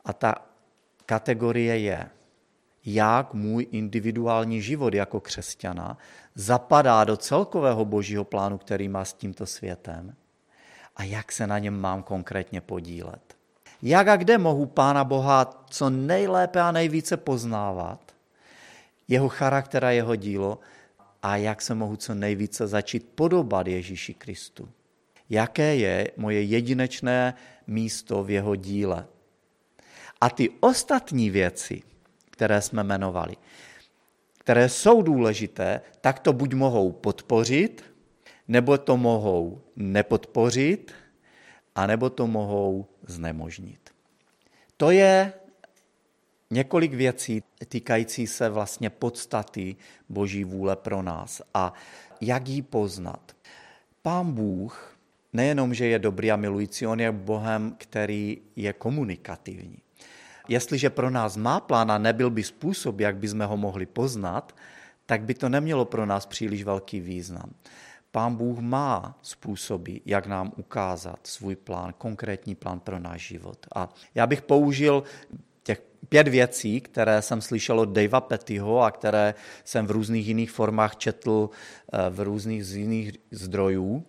A 0.06 0.14
ta 0.14 0.36
kategorie 1.06 1.80
je, 1.80 2.10
jak 2.86 3.34
můj 3.34 3.68
individuální 3.72 4.62
život 4.62 4.94
jako 4.94 5.20
křesťana 5.20 5.98
zapadá 6.36 7.04
do 7.04 7.18
celkového 7.18 7.86
božího 7.86 8.24
plánu, 8.24 8.58
který 8.58 8.90
má 8.90 9.06
s 9.06 9.14
tímto 9.14 9.46
světem 9.46 10.16
a 10.96 11.04
jak 11.04 11.32
se 11.32 11.48
na 11.48 11.60
něm 11.60 11.80
mám 11.80 12.04
konkrétně 12.04 12.62
podílet. 12.62 13.38
Jak 13.82 14.08
a 14.08 14.16
kde 14.16 14.38
mohu 14.38 14.66
Pána 14.66 15.04
Boha 15.04 15.66
co 15.70 15.90
nejlépe 15.90 16.62
a 16.62 16.72
nejvíce 16.72 17.18
poznávat, 17.18 18.16
jeho 19.08 19.30
charakter 19.30 19.86
a 19.86 19.92
jeho 19.92 20.16
dílo 20.16 20.60
a 21.24 21.38
jak 21.38 21.62
se 21.62 21.76
mohu 21.76 21.96
co 21.96 22.14
nejvíce 22.14 22.68
začít 22.68 23.10
podobat 23.16 23.68
Ježíši 23.68 24.14
Kristu. 24.14 24.70
Jaké 25.30 25.76
je 25.76 26.12
moje 26.18 26.44
jedinečné 26.44 27.34
místo 27.68 28.24
v 28.24 28.30
jeho 28.30 28.56
díle. 28.56 29.06
A 30.22 30.30
ty 30.30 30.50
ostatní 30.60 31.30
věci, 31.30 31.82
které 32.34 32.62
jsme 32.62 32.84
jmenovali, 32.84 33.36
které 34.40 34.70
jsou 34.70 35.02
důležité, 35.02 35.82
tak 36.02 36.20
to 36.20 36.34
buď 36.34 36.54
mohou 36.54 36.92
podpořit, 36.92 37.84
nebo 38.48 38.78
to 38.78 38.98
mohou 38.98 39.62
nepodpořit, 39.76 40.92
anebo 41.76 42.10
to 42.10 42.28
mohou 42.28 42.86
znemožnit. 43.08 43.90
To 44.78 44.92
je 44.92 45.34
několik 46.50 46.94
věcí 46.94 47.44
týkající 47.68 48.28
se 48.28 48.50
vlastně 48.50 48.90
podstaty 48.90 49.76
Boží 50.10 50.44
vůle 50.44 50.76
pro 50.76 51.02
nás 51.02 51.42
a 51.54 51.74
jak 52.22 52.48
ji 52.48 52.62
poznat. 52.62 53.36
Pán 54.02 54.32
Bůh 54.32 54.98
nejenom, 55.34 55.74
že 55.74 55.86
je 55.86 56.00
dobrý 56.00 56.32
a 56.32 56.36
milující, 56.36 56.88
on 56.88 57.00
je 57.00 57.12
Bohem, 57.12 57.76
který 57.78 58.42
je 58.56 58.74
komunikativní. 58.74 59.78
Jestliže 60.48 60.90
pro 60.90 61.10
nás 61.10 61.38
má 61.38 61.60
plán 61.60 61.92
a 61.92 61.98
nebyl 61.98 62.30
by 62.30 62.44
způsob, 62.44 63.00
jak 63.00 63.18
bychom 63.18 63.42
ho 63.42 63.58
mohli 63.58 63.86
poznat, 63.86 64.56
tak 65.06 65.22
by 65.22 65.34
to 65.34 65.50
nemělo 65.50 65.86
pro 65.86 66.06
nás 66.06 66.26
příliš 66.26 66.64
velký 66.64 67.00
význam. 67.00 67.54
Pán 68.12 68.36
Bůh 68.36 68.60
má 68.60 69.20
způsoby, 69.22 69.96
jak 70.06 70.28
nám 70.28 70.52
ukázat 70.58 71.20
svůj 71.24 71.56
plán, 71.56 71.94
konkrétní 71.98 72.56
plán 72.56 72.80
pro 72.80 73.00
náš 73.00 73.28
život. 73.28 73.58
A 73.76 73.90
já 74.16 74.28
bych 74.28 74.42
použil 74.42 75.04
těch 75.64 75.82
pět 76.10 76.28
věcí, 76.28 76.82
které 76.82 77.22
jsem 77.22 77.42
slyšel 77.42 77.80
od 77.80 77.90
Davea 77.90 78.22
Pettyho 78.22 78.82
a 78.82 78.92
které 78.92 79.34
jsem 79.64 79.88
v 79.88 79.92
různých 79.92 80.28
jiných 80.28 80.52
formách 80.52 80.96
četl 80.96 81.50
eh, 81.94 82.10
v 82.10 82.20
různých 82.20 82.72
jiných 82.72 83.12
zdrojů. 83.32 84.06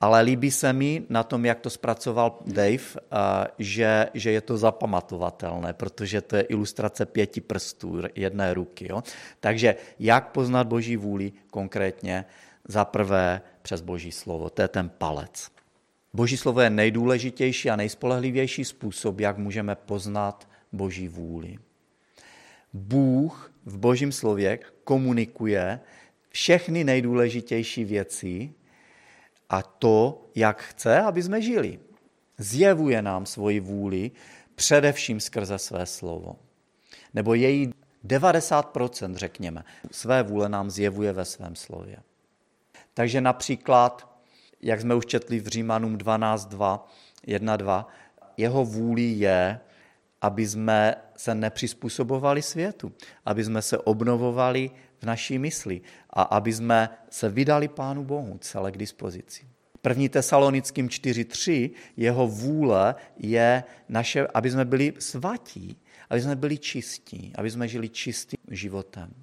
Ale 0.00 0.22
líbí 0.22 0.50
se 0.50 0.72
mi 0.72 1.02
na 1.08 1.22
tom, 1.22 1.44
jak 1.44 1.60
to 1.60 1.70
zpracoval 1.70 2.38
Dave, 2.46 2.76
eh, 2.76 3.46
že, 3.58 4.08
že 4.14 4.30
je 4.30 4.40
to 4.40 4.56
zapamatovatelné, 4.58 5.72
protože 5.72 6.20
to 6.20 6.36
je 6.36 6.42
ilustrace 6.42 7.06
pěti 7.06 7.40
prstů 7.40 8.02
jedné 8.14 8.54
ruky. 8.54 8.86
Jo? 8.90 9.02
Takže 9.40 9.76
jak 9.98 10.32
poznat 10.32 10.66
Boží 10.66 10.96
vůli 10.96 11.32
konkrétně? 11.50 12.24
Za 12.68 12.84
prvé 12.84 13.40
přes 13.62 13.80
Boží 13.80 14.12
slovo, 14.12 14.50
to 14.50 14.62
je 14.62 14.68
ten 14.68 14.88
palec. 14.88 15.50
Boží 16.12 16.36
slovo 16.36 16.60
je 16.60 16.70
nejdůležitější 16.70 17.70
a 17.70 17.76
nejspolehlivější 17.76 18.64
způsob, 18.64 19.20
jak 19.20 19.38
můžeme 19.38 19.74
poznat 19.74 20.48
Boží 20.72 21.08
vůli. 21.08 21.58
Bůh 22.72 23.52
v 23.64 23.78
Božím 23.78 24.12
slově 24.12 24.58
komunikuje 24.84 25.80
všechny 26.28 26.84
nejdůležitější 26.84 27.84
věci 27.84 28.52
a 29.50 29.62
to, 29.62 30.28
jak 30.34 30.62
chce, 30.62 31.00
aby 31.00 31.22
jsme 31.22 31.42
žili. 31.42 31.78
Zjevuje 32.38 33.02
nám 33.02 33.26
svoji 33.26 33.60
vůli 33.60 34.10
především 34.54 35.20
skrze 35.20 35.58
své 35.58 35.86
slovo. 35.86 36.36
Nebo 37.14 37.34
její 37.34 37.74
90%, 38.04 39.14
řekněme, 39.14 39.64
své 39.90 40.22
vůle 40.22 40.48
nám 40.48 40.70
zjevuje 40.70 41.12
ve 41.12 41.24
svém 41.24 41.56
slově. 41.56 41.96
Takže 42.94 43.20
například, 43.20 44.08
jak 44.62 44.80
jsme 44.80 44.94
už 44.94 45.06
četli 45.06 45.40
v 45.40 45.46
Římanům 45.46 45.96
12.2, 45.96 46.80
1.2, 47.26 47.84
jeho 48.36 48.64
vůli 48.64 49.02
je, 49.02 49.60
aby 50.20 50.46
jsme 50.46 50.94
se 51.16 51.34
nepřizpůsobovali 51.34 52.42
světu, 52.42 52.92
aby 53.24 53.44
jsme 53.44 53.62
se 53.62 53.78
obnovovali 53.78 54.70
v 54.98 55.02
naší 55.06 55.38
mysli 55.38 55.80
a 56.10 56.22
aby 56.22 56.52
jsme 56.52 56.88
se 57.10 57.28
vydali 57.28 57.68
Pánu 57.68 58.04
Bohu 58.04 58.38
celé 58.38 58.72
k 58.72 58.76
dispozici. 58.76 59.46
První 59.82 60.08
Tesalonickým 60.08 60.88
4.3, 60.88 61.70
jeho 61.96 62.26
vůle 62.26 62.94
je, 63.16 63.64
naše, 63.88 64.26
aby 64.34 64.50
jsme 64.50 64.64
byli 64.64 64.92
svatí, 64.98 65.76
aby 66.10 66.20
jsme 66.20 66.36
byli 66.36 66.58
čistí, 66.58 67.32
aby 67.34 67.50
jsme 67.50 67.68
žili 67.68 67.88
čistým 67.88 68.38
životem. 68.50 69.14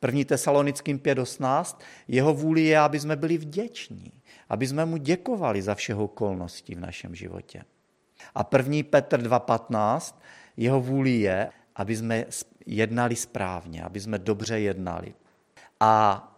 První 0.00 0.24
Tesalonickým 0.24 0.98
5.18, 0.98 1.76
jeho 2.08 2.34
vůli 2.34 2.64
je, 2.64 2.78
aby 2.78 3.00
jsme 3.00 3.16
byli 3.16 3.38
vděční, 3.38 4.12
aby 4.48 4.66
jsme 4.66 4.84
mu 4.84 4.96
děkovali 4.96 5.62
za 5.62 5.74
všeho 5.74 6.04
okolností 6.04 6.74
v 6.74 6.80
našem 6.80 7.14
životě. 7.14 7.62
A 8.34 8.44
první 8.44 8.82
Petr 8.82 9.22
2.15, 9.22 10.14
jeho 10.56 10.80
vůli 10.80 11.10
je, 11.10 11.50
aby 11.76 11.96
jsme 11.96 12.24
jednali 12.66 13.16
správně, 13.16 13.82
aby 13.82 14.00
jsme 14.00 14.18
dobře 14.18 14.60
jednali. 14.60 15.14
A 15.80 16.28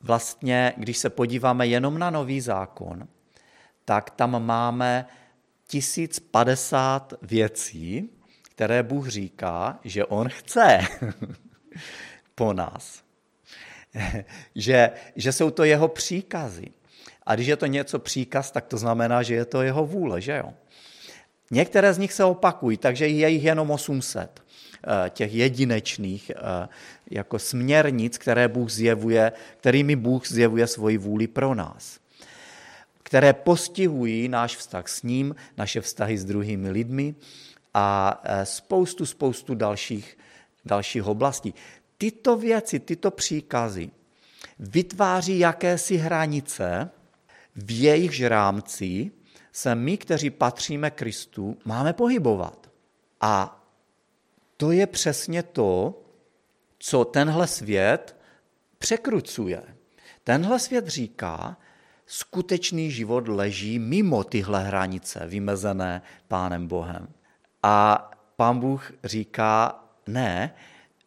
vlastně, 0.00 0.72
když 0.76 0.98
se 0.98 1.10
podíváme 1.10 1.66
jenom 1.66 1.98
na 1.98 2.10
nový 2.10 2.40
zákon, 2.40 3.08
tak 3.84 4.10
tam 4.10 4.46
máme 4.46 5.06
1050 5.66 7.14
věcí, 7.22 8.10
které 8.42 8.82
Bůh 8.82 9.08
říká, 9.08 9.78
že 9.84 10.04
On 10.04 10.28
chce 10.28 10.78
po 12.34 12.52
nás. 12.52 13.02
že, 14.54 14.90
že 15.16 15.32
jsou 15.32 15.50
to 15.50 15.64
jeho 15.64 15.88
příkazy. 15.88 16.66
A 17.26 17.34
když 17.34 17.46
je 17.46 17.56
to 17.56 17.66
něco 17.66 17.98
příkaz, 17.98 18.50
tak 18.50 18.66
to 18.66 18.78
znamená, 18.78 19.22
že 19.22 19.34
je 19.34 19.44
to 19.44 19.62
jeho 19.62 19.86
vůle, 19.86 20.20
že 20.20 20.36
jo? 20.36 20.54
Některé 21.50 21.94
z 21.94 21.98
nich 21.98 22.12
se 22.12 22.24
opakují, 22.24 22.76
takže 22.76 23.08
je 23.08 23.28
jich 23.28 23.44
jenom 23.44 23.70
800 23.70 24.40
eh, 24.40 25.10
těch 25.10 25.34
jedinečných 25.34 26.30
eh, 26.30 26.68
jako 27.10 27.38
směrnic, 27.38 28.18
které 28.18 28.48
Bůh 28.48 28.70
zjevuje, 28.70 29.32
kterými 29.56 29.96
Bůh 29.96 30.28
zjevuje 30.28 30.66
svoji 30.66 30.98
vůli 30.98 31.26
pro 31.26 31.54
nás 31.54 31.98
které 33.06 33.32
postihují 33.32 34.28
náš 34.28 34.56
vztah 34.56 34.88
s 34.88 35.02
ním, 35.02 35.34
naše 35.56 35.80
vztahy 35.80 36.18
s 36.18 36.24
druhými 36.24 36.70
lidmi 36.70 37.14
a 37.74 38.20
eh, 38.24 38.46
spoustu, 38.46 39.06
spoustu 39.06 39.54
dalších, 39.54 40.18
dalších 40.64 41.06
oblastí. 41.06 41.54
Tyto 41.98 42.36
věci, 42.36 42.80
tyto 42.80 43.10
příkazy 43.10 43.90
vytváří 44.58 45.38
jakési 45.38 45.96
hranice, 45.96 46.90
v 47.56 47.80
jejich 47.80 48.24
rámci 48.24 49.10
se 49.56 49.74
my, 49.74 49.98
kteří 49.98 50.30
patříme 50.30 50.90
Kristu, 50.90 51.58
máme 51.64 51.92
pohybovat. 51.92 52.70
A 53.20 53.64
to 54.56 54.72
je 54.72 54.86
přesně 54.86 55.42
to, 55.42 56.02
co 56.78 57.04
tenhle 57.04 57.46
svět 57.46 58.16
překrucuje. 58.78 59.62
Tenhle 60.24 60.58
svět 60.58 60.88
říká, 60.88 61.56
skutečný 62.06 62.90
život 62.90 63.28
leží 63.28 63.78
mimo 63.78 64.24
tyhle 64.24 64.64
hranice 64.64 65.26
vymezené 65.26 66.02
Pánem 66.28 66.68
Bohem. 66.68 67.08
A 67.62 68.10
Pán 68.36 68.60
Bůh 68.60 68.92
říká, 69.04 69.84
ne, 70.06 70.54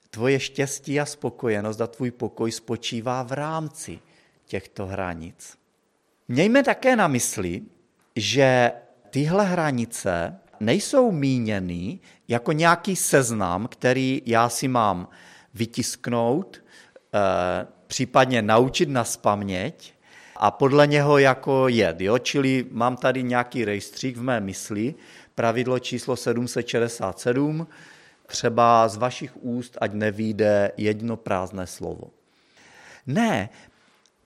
tvoje 0.10 0.40
štěstí 0.40 1.00
a 1.00 1.06
spokojenost 1.06 1.82
a 1.82 1.88
tvůj 1.88 2.12
pokoj 2.12 2.52
spočívá 2.52 3.24
v 3.24 3.32
rámci 3.32 4.00
těchto 4.46 4.86
hranic. 4.86 5.58
Mějme 6.28 6.64
také 6.64 6.96
na 6.96 7.08
mysli, 7.08 7.62
že 8.19 8.71
tyhle 9.10 9.45
hranice 9.45 10.39
nejsou 10.60 11.12
míněny 11.12 11.99
jako 12.27 12.51
nějaký 12.51 12.95
seznam, 12.95 13.67
který 13.67 14.21
já 14.25 14.49
si 14.49 14.67
mám 14.67 15.08
vytisknout, 15.53 16.63
eh, 17.13 17.67
případně 17.88 18.41
naučit 18.41 18.89
na 18.89 19.03
spaměť 19.03 19.93
a 20.36 20.51
podle 20.51 20.88
něho 20.88 21.17
jako 21.17 21.67
jed. 21.67 22.01
Jo? 22.01 22.17
Čili 22.17 22.65
mám 22.71 22.97
tady 22.97 23.23
nějaký 23.23 23.65
rejstřík 23.65 24.17
v 24.17 24.21
mé 24.21 24.39
mysli, 24.39 24.95
pravidlo 25.36 25.79
číslo 25.79 26.15
767, 26.15 27.67
třeba 28.27 28.88
z 28.88 28.97
vašich 28.97 29.43
úst, 29.43 29.77
ať 29.82 29.93
nevíde 29.93 30.71
jedno 30.77 31.17
prázdné 31.17 31.67
slovo. 31.67 32.12
Ne, 33.08 33.49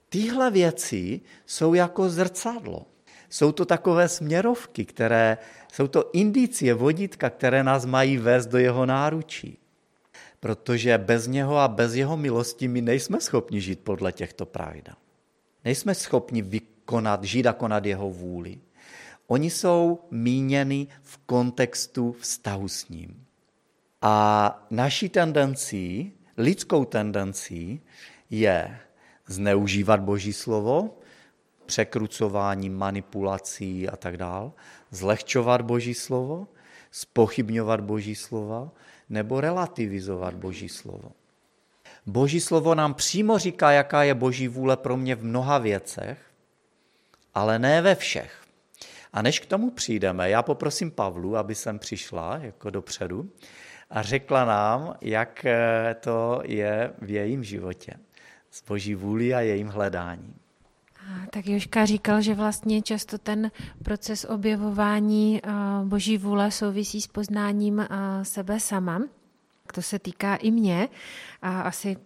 tyhle 0.10 0.52
věci 0.52 1.22
jsou 1.46 1.74
jako 1.74 2.10
zrcadlo. 2.10 2.86
Jsou 3.34 3.52
to 3.52 3.66
takové 3.66 4.08
směrovky, 4.08 4.86
které 4.86 5.38
jsou 5.74 5.88
to 5.88 6.10
indicie, 6.14 6.74
vodítka, 6.74 7.30
které 7.30 7.64
nás 7.64 7.86
mají 7.86 8.18
vést 8.18 8.46
do 8.46 8.58
jeho 8.58 8.86
náručí. 8.86 9.58
Protože 10.40 10.98
bez 10.98 11.28
něho 11.28 11.58
a 11.58 11.68
bez 11.68 11.94
jeho 11.94 12.18
milosti 12.18 12.68
my 12.68 12.82
nejsme 12.82 13.22
schopni 13.22 13.62
žít 13.62 13.80
podle 13.80 14.12
těchto 14.12 14.46
pravidel. 14.46 14.94
Nejsme 15.66 15.96
schopni 15.96 16.42
vykonat, 16.42 17.24
žít 17.24 17.48
a 17.48 17.54
konat 17.54 17.86
jeho 17.86 18.10
vůli. 18.10 18.60
Oni 19.28 19.50
jsou 19.50 20.00
míněny 20.12 20.88
v 21.02 21.18
kontextu 21.18 22.12
vztahu 22.12 22.68
s 22.68 22.90
ním. 22.90 23.26
A 24.02 24.68
naší 24.70 25.10
tendencí, 25.10 26.14
lidskou 26.38 26.86
tendencí, 26.86 27.82
je 28.30 28.80
zneužívat 29.28 30.00
Boží 30.00 30.34
slovo, 30.34 30.98
překrucování, 31.66 32.70
manipulací 32.70 33.90
a 33.90 33.98
tak 33.98 34.18
dál, 34.18 34.54
zlehčovat 34.92 35.62
Boží 35.62 35.94
slovo, 35.94 36.48
spochybňovat 36.92 37.82
Boží 37.82 38.16
slova 38.16 38.72
nebo 39.10 39.42
relativizovat 39.42 40.34
Boží 40.34 40.70
slovo. 40.70 41.12
Boží 42.06 42.40
slovo 42.40 42.76
nám 42.76 42.94
přímo 42.94 43.38
říká, 43.38 43.72
jaká 43.72 44.04
je 44.04 44.14
Boží 44.14 44.48
vůle 44.48 44.78
pro 44.78 44.98
mě 44.98 45.16
v 45.16 45.24
mnoha 45.24 45.58
věcech, 45.58 46.20
ale 47.34 47.60
ne 47.60 47.82
ve 47.82 47.96
všech. 47.96 48.44
A 49.14 49.22
než 49.22 49.40
k 49.40 49.46
tomu 49.46 49.72
přijdeme, 49.72 50.30
já 50.30 50.44
poprosím 50.44 50.92
Pavlu, 50.92 51.38
aby 51.38 51.56
sem 51.56 51.80
přišla 51.80 52.38
jako 52.38 52.70
dopředu 52.70 53.30
a 53.90 54.02
řekla 54.02 54.46
nám, 54.46 54.96
jak 55.02 55.46
to 56.00 56.42
je 56.46 56.94
v 57.02 57.10
jejím 57.10 57.44
životě 57.44 57.94
s 58.52 58.64
boží 58.64 58.96
vůli 58.96 59.34
a 59.34 59.40
jejím 59.40 59.68
hledáním. 59.68 60.43
Tak 61.30 61.48
Joška 61.48 61.86
říkal, 61.86 62.22
že 62.22 62.34
vlastně 62.34 62.82
často 62.82 63.18
ten 63.18 63.52
proces 63.84 64.26
objevování 64.30 65.42
boží 65.84 66.18
vůle 66.18 66.52
souvisí 66.52 67.02
s 67.02 67.08
poznáním 67.08 67.88
sebe 68.24 68.60
sama. 68.60 69.02
To 69.74 69.82
se 69.82 70.00
týká 70.00 70.36
i 70.36 70.52
mě 70.52 70.90
a 71.42 71.62
asi 71.62 71.98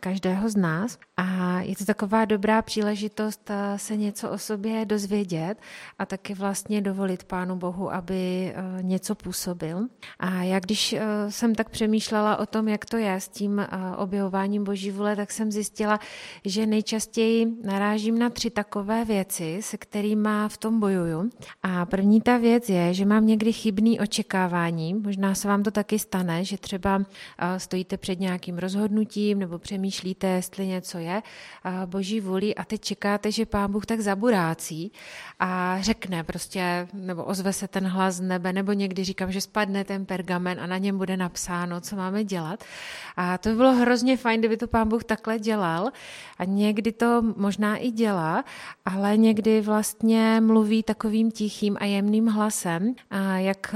každého 0.00 0.48
z 0.48 0.56
nás. 0.56 0.98
A 1.16 1.60
je 1.60 1.76
to 1.76 1.84
taková 1.84 2.24
dobrá 2.24 2.62
příležitost 2.62 3.50
eh, 3.50 3.78
se 3.78 3.96
něco 3.96 4.30
o 4.30 4.38
sobě 4.38 4.84
dozvědět 4.84 5.58
a 5.98 6.06
taky 6.06 6.34
vlastně 6.34 6.80
dovolit 6.80 7.24
Pánu 7.24 7.56
Bohu, 7.56 7.92
aby 7.92 8.52
eh, 8.54 8.82
něco 8.82 9.14
působil. 9.14 9.86
A 10.18 10.42
já 10.42 10.60
když 10.60 10.92
eh, 10.92 11.00
jsem 11.28 11.54
tak 11.54 11.68
přemýšlela 11.68 12.36
o 12.36 12.46
tom, 12.46 12.68
jak 12.68 12.84
to 12.84 12.96
je 12.96 13.14
s 13.14 13.28
tím 13.28 13.66
objevováním 13.96 14.64
Boží 14.64 14.90
vůle, 14.90 15.16
tak 15.16 15.32
jsem 15.32 15.52
zjistila, 15.52 16.00
že 16.44 16.66
nejčastěji 16.66 17.46
narážím 17.64 18.18
na 18.18 18.30
tři 18.30 18.50
takové 18.50 19.04
věci, 19.04 19.58
se 19.60 19.76
kterými 19.76 20.28
v 20.48 20.56
tom 20.56 20.80
bojuju. 20.80 21.30
A 21.62 21.86
první 21.86 22.20
ta 22.20 22.36
věc 22.36 22.68
je, 22.68 22.94
že 22.94 23.04
mám 23.04 23.26
někdy 23.26 23.52
chybný 23.52 24.00
očekávání. 24.00 24.94
Možná 24.94 25.34
se 25.34 25.48
vám 25.48 25.62
to 25.62 25.70
taky 25.70 25.98
stane, 25.98 26.44
že 26.44 26.58
třeba 26.58 27.02
stojíte 27.56 27.96
před 27.96 28.20
nějakým 28.20 28.58
rozhodnutím 28.58 29.38
nebo 29.38 29.58
přemýšlíte, 29.66 30.26
jestli 30.26 30.66
něco 30.66 30.98
je 30.98 31.22
boží 31.86 32.20
vůli 32.20 32.54
a 32.54 32.64
teď 32.64 32.80
čekáte, 32.80 33.32
že 33.32 33.46
pán 33.46 33.72
Bůh 33.72 33.86
tak 33.86 34.00
zaburácí 34.00 34.92
a 35.40 35.78
řekne 35.80 36.24
prostě, 36.24 36.88
nebo 36.92 37.24
ozve 37.24 37.52
se 37.52 37.68
ten 37.68 37.86
hlas 37.86 38.14
z 38.14 38.20
nebe, 38.20 38.52
nebo 38.52 38.72
někdy 38.72 39.04
říkám, 39.04 39.32
že 39.32 39.40
spadne 39.40 39.84
ten 39.84 40.06
pergamen 40.06 40.60
a 40.60 40.66
na 40.66 40.78
něm 40.78 40.98
bude 40.98 41.16
napsáno, 41.16 41.80
co 41.80 41.96
máme 41.96 42.24
dělat. 42.24 42.64
A 43.16 43.38
to 43.38 43.48
by 43.48 43.54
bylo 43.54 43.72
hrozně 43.72 44.16
fajn, 44.16 44.40
kdyby 44.40 44.56
to 44.56 44.66
pán 44.66 44.88
Bůh 44.88 45.04
takhle 45.04 45.38
dělal 45.38 45.90
a 46.38 46.44
někdy 46.44 46.92
to 46.92 47.22
možná 47.36 47.76
i 47.76 47.90
dělá, 47.90 48.44
ale 48.84 49.16
někdy 49.16 49.60
vlastně 49.60 50.40
mluví 50.40 50.82
takovým 50.82 51.30
tichým 51.30 51.76
a 51.80 51.84
jemným 51.84 52.26
hlasem, 52.26 52.94
a 53.10 53.38
jak 53.38 53.74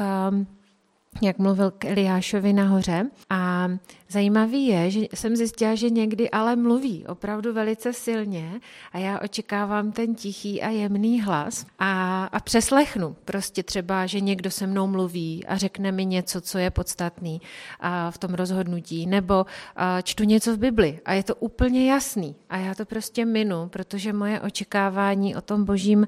jak 1.23 1.39
mluvil 1.39 1.71
k 1.71 1.85
Eliášovi 1.85 2.53
nahoře. 2.53 3.11
A 3.31 3.69
zajímavý 4.11 4.67
je, 4.67 4.91
že 4.91 5.01
jsem 5.15 5.37
zjistila, 5.37 5.75
že 5.75 5.91
někdy 5.91 6.31
ale 6.31 6.57
mluví 6.57 7.07
opravdu 7.07 7.53
velice 7.53 7.93
silně 7.93 8.61
a 8.93 8.99
já 8.99 9.21
očekávám 9.21 9.93
ten 9.93 10.15
tichý 10.15 10.63
a 10.63 10.69
jemný 10.69 11.23
hlas 11.23 11.67
a, 11.79 12.25
a 12.25 12.41
přeslechnu 12.41 13.17
prostě 13.25 13.63
třeba, 13.63 14.07
že 14.07 14.21
někdo 14.21 14.51
se 14.51 14.67
mnou 14.67 14.87
mluví 14.87 15.47
a 15.47 15.57
řekne 15.57 15.93
mi 15.93 16.05
něco, 16.05 16.41
co 16.41 16.59
je 16.59 16.71
podstatný 16.71 17.41
a 17.81 18.11
v 18.11 18.19
tom 18.19 18.35
rozhodnutí, 18.35 19.07
nebo 19.07 19.47
a 19.77 20.01
čtu 20.01 20.25
něco 20.25 20.55
v 20.55 20.59
Bibli 20.59 21.01
a 21.05 21.13
je 21.13 21.23
to 21.23 21.35
úplně 21.35 21.91
jasný 21.91 22.35
a 22.51 22.57
já 22.57 22.75
to 22.75 22.85
prostě 22.85 23.25
minu, 23.25 23.69
protože 23.69 24.13
moje 24.13 24.41
očekávání 24.41 25.37
o 25.37 25.41
tom 25.41 25.65
božím, 25.65 26.07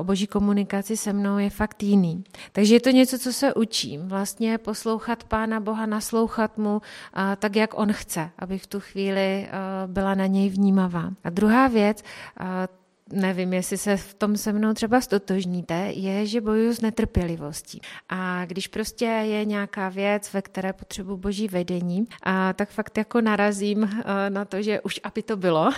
o 0.00 0.04
boží 0.04 0.26
komunikaci 0.26 0.96
se 0.96 1.12
mnou 1.12 1.38
je 1.38 1.50
fakt 1.50 1.82
jiný. 1.82 2.24
Takže 2.52 2.74
je 2.74 2.80
to 2.80 2.90
něco, 2.90 3.18
co 3.18 3.32
se 3.32 3.54
učím. 3.54 4.08
Vlastně 4.08 4.58
poslouchat 4.58 5.24
Pána 5.24 5.60
Boha, 5.60 5.86
naslouchat 5.86 6.58
mu 6.58 6.82
tak, 7.36 7.56
jak 7.56 7.78
on 7.78 7.92
chce, 7.92 8.30
abych 8.38 8.62
v 8.62 8.66
tu 8.66 8.80
chvíli 8.80 9.48
byla 9.86 10.14
na 10.14 10.26
něj 10.26 10.48
vnímavá. 10.48 11.10
A 11.24 11.30
druhá 11.30 11.68
věc, 11.68 12.02
nevím, 13.12 13.52
jestli 13.52 13.78
se 13.78 13.96
v 13.96 14.14
tom 14.14 14.36
se 14.36 14.52
mnou 14.52 14.74
třeba 14.74 15.00
stotožníte, 15.00 15.74
je, 15.74 16.26
že 16.26 16.40
bojuju 16.40 16.74
s 16.74 16.80
netrpělivostí. 16.80 17.80
A 18.08 18.44
když 18.44 18.68
prostě 18.68 19.04
je 19.04 19.44
nějaká 19.44 19.88
věc, 19.88 20.32
ve 20.32 20.42
které 20.42 20.72
potřebuji 20.72 21.16
boží 21.16 21.48
vedení, 21.48 22.06
a 22.22 22.52
tak 22.52 22.70
fakt 22.70 22.98
jako 22.98 23.20
narazím 23.20 23.84
eh, 23.84 24.30
na 24.30 24.44
to, 24.44 24.62
že 24.62 24.80
už 24.80 25.00
aby 25.04 25.22
to 25.22 25.36
bylo. 25.36 25.70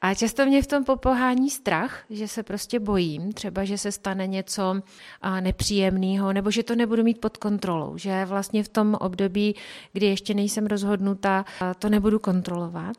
A 0.00 0.14
často 0.14 0.46
mě 0.46 0.62
v 0.62 0.66
tom 0.66 0.84
popohání 0.84 1.50
strach, 1.50 2.04
že 2.10 2.28
se 2.28 2.42
prostě 2.42 2.80
bojím, 2.80 3.32
třeba, 3.32 3.64
že 3.64 3.78
se 3.78 3.92
stane 3.92 4.26
něco 4.26 4.82
eh, 5.22 5.40
nepříjemného, 5.40 6.32
nebo 6.32 6.50
že 6.50 6.62
to 6.62 6.74
nebudu 6.74 7.02
mít 7.02 7.20
pod 7.20 7.36
kontrolou, 7.36 7.98
že 7.98 8.24
vlastně 8.24 8.62
v 8.62 8.68
tom 8.68 8.94
období, 8.94 9.54
kdy 9.92 10.06
ještě 10.06 10.34
nejsem 10.34 10.66
rozhodnuta, 10.66 11.44
eh, 11.62 11.74
to 11.78 11.88
nebudu 11.88 12.18
kontrolovat. 12.18 12.96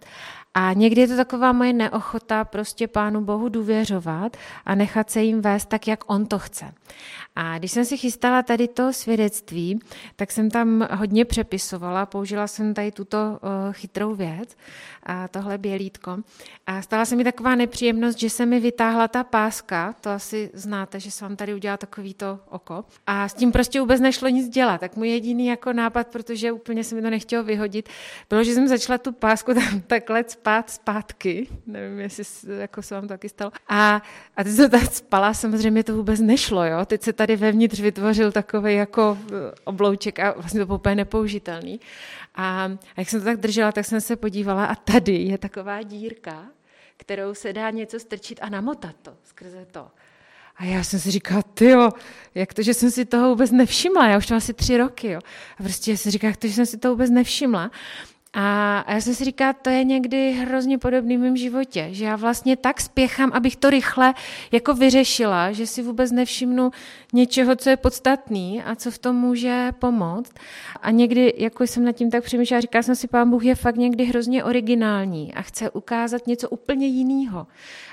A 0.58 0.74
někdy 0.74 1.02
je 1.02 1.08
to 1.08 1.16
taková 1.16 1.52
moje 1.52 1.74
neochota 1.74 2.46
prostě 2.46 2.88
Pánu 2.88 3.22
Bohu 3.22 3.50
důvěřovat 3.50 4.38
a 4.66 4.76
nechat 4.76 5.10
se 5.10 5.22
jim 5.22 5.42
vést 5.42 5.66
tak, 5.66 5.88
jak 5.88 6.10
On 6.10 6.26
to 6.26 6.40
chce. 6.40 6.74
A 7.36 7.58
když 7.58 7.72
jsem 7.72 7.86
si 7.86 7.98
chystala 7.98 8.44
tady 8.44 8.68
to 8.68 8.94
svědectví, 8.94 9.80
tak 10.16 10.32
jsem 10.32 10.52
tam 10.52 10.88
hodně 10.92 11.26
přepisovala, 11.26 12.06
použila 12.06 12.48
jsem 12.48 12.74
tady 12.74 12.92
tuto 12.92 13.18
uh, 13.18 13.74
chytrou 13.74 14.16
věc, 14.16 14.56
a 15.06 15.28
tohle 15.28 15.58
bělítko. 15.58 16.18
A 16.68 16.82
stala 16.82 17.06
se 17.06 17.16
mi 17.16 17.24
taková 17.24 17.56
nepříjemnost, 17.56 18.20
že 18.20 18.30
se 18.30 18.46
mi 18.46 18.60
vytáhla 18.60 19.08
ta 19.08 19.24
páska, 19.24 19.96
to 20.02 20.10
asi 20.10 20.50
znáte, 20.54 21.00
že 21.00 21.12
se 21.12 21.26
vám 21.26 21.36
tady 21.36 21.54
udělá 21.54 21.78
takovýto 21.78 22.40
oko. 22.50 22.86
A 23.08 23.28
s 23.28 23.34
tím 23.34 23.52
prostě 23.52 23.80
vůbec 23.80 24.02
nešlo 24.02 24.30
nic 24.30 24.50
dělat. 24.50 24.82
Tak 24.82 24.96
můj 24.96 25.10
jediný 25.10 25.48
jako 25.48 25.74
nápad, 25.74 26.08
protože 26.08 26.52
úplně 26.52 26.84
se 26.84 26.96
mi 26.96 27.02
to 27.02 27.10
nechtělo 27.10 27.44
vyhodit, 27.44 27.90
bylo, 28.30 28.44
že 28.44 28.54
jsem 28.54 28.68
začala 28.68 28.98
tu 28.98 29.12
pásku 29.12 29.54
tam 29.54 29.82
takhle 29.88 30.24
spát 30.46 30.70
zpátky. 30.70 31.48
Nevím, 31.66 32.00
jestli 32.00 32.24
jako 32.60 32.82
se 32.82 32.96
vám 32.96 33.02
to 33.02 33.08
taky 33.08 33.30
stalo. 33.30 33.52
A, 33.68 34.02
a 34.38 34.44
teď 34.44 34.54
se 34.54 34.70
tak 34.70 34.94
spala, 34.94 35.34
samozřejmě 35.34 35.84
to 35.84 35.96
vůbec 35.96 36.20
nešlo, 36.20 36.66
jo. 36.66 36.86
Teď 36.86 37.02
se 37.02 37.14
tady 37.14 37.36
vevnitř 37.36 37.80
vytvořil 37.80 38.32
takový 38.32 38.76
jako 38.76 39.18
eh, 39.28 39.34
oblouček 39.64 40.20
a 40.20 40.32
vlastně 40.32 40.60
to 40.60 40.66
bylo 40.66 40.78
úplně 40.78 40.96
nepoužitelný. 40.96 41.80
A, 42.36 42.66
a 42.66 42.70
jak 42.98 43.10
jsem 43.10 43.20
to 43.20 43.26
tak 43.26 43.40
držela, 43.40 43.72
tak 43.72 43.86
jsem 43.86 44.02
se 44.02 44.16
podívala 44.16 44.66
a 44.66 44.76
tady 44.76 45.16
je 45.16 45.38
taková 45.38 45.82
dírka, 45.82 46.46
kterou 46.98 47.34
se 47.34 47.54
dá 47.54 47.70
něco 47.70 48.00
strčit 48.00 48.40
a 48.42 48.50
namotat 48.50 48.96
to 49.02 49.14
skrze 49.24 49.66
to. 49.72 49.88
A 50.58 50.66
já 50.66 50.84
jsem 50.84 51.00
si 51.00 51.12
říkala, 51.12 51.42
ty 51.42 51.66
jo, 51.66 51.90
jak 52.36 52.54
to, 52.54 52.62
že 52.62 52.74
jsem 52.74 52.92
si 52.92 53.06
toho 53.06 53.30
vůbec 53.30 53.52
nevšimla, 53.52 54.08
já 54.08 54.18
už 54.18 54.30
mám 54.30 54.38
asi 54.38 54.54
tři 54.54 54.78
roky, 54.78 55.12
jo. 55.12 55.20
A 55.60 55.64
prostě 55.64 55.98
jsem 55.98 56.12
říkala, 56.12 56.30
jak 56.30 56.38
to, 56.38 56.48
že 56.48 56.54
jsem 56.54 56.66
si 56.66 56.78
to 56.78 56.90
vůbec 56.90 57.10
nevšimla. 57.10 57.72
A, 58.38 58.86
já 58.88 59.02
jsem 59.02 59.16
si 59.16 59.26
říkala, 59.26 59.54
to 59.54 59.70
je 59.70 59.84
někdy 59.84 60.32
hrozně 60.32 60.78
podobný 60.78 61.18
v 61.18 61.20
mém 61.20 61.38
životě, 61.38 61.88
že 61.92 62.06
já 62.06 62.16
vlastně 62.16 62.58
tak 62.58 62.82
spěchám, 62.82 63.32
abych 63.34 63.56
to 63.56 63.70
rychle 63.70 64.14
jako 64.52 64.74
vyřešila, 64.74 65.52
že 65.52 65.68
si 65.68 65.82
vůbec 65.82 66.12
nevšimnu 66.12 66.72
něčeho, 67.14 67.56
co 67.56 67.70
je 67.70 67.78
podstatný 67.78 68.64
a 68.64 68.76
co 68.76 68.92
v 68.92 68.98
tom 68.98 69.16
může 69.16 69.72
pomoct. 69.80 70.34
A 70.82 70.92
někdy, 70.92 71.34
jako 71.38 71.64
jsem 71.64 71.86
nad 71.86 71.92
tím 71.92 72.12
tak 72.12 72.24
přemýšlela, 72.24 72.62
říkala 72.62 72.84
jsem 72.84 72.96
si, 72.96 73.08
pán 73.08 73.30
Bůh 73.30 73.46
je 73.46 73.56
fakt 73.56 73.76
někdy 73.76 74.06
hrozně 74.06 74.44
originální 74.44 75.34
a 75.34 75.42
chce 75.42 75.70
ukázat 75.70 76.28
něco 76.28 76.50
úplně 76.50 76.88
jiného. 76.88 77.48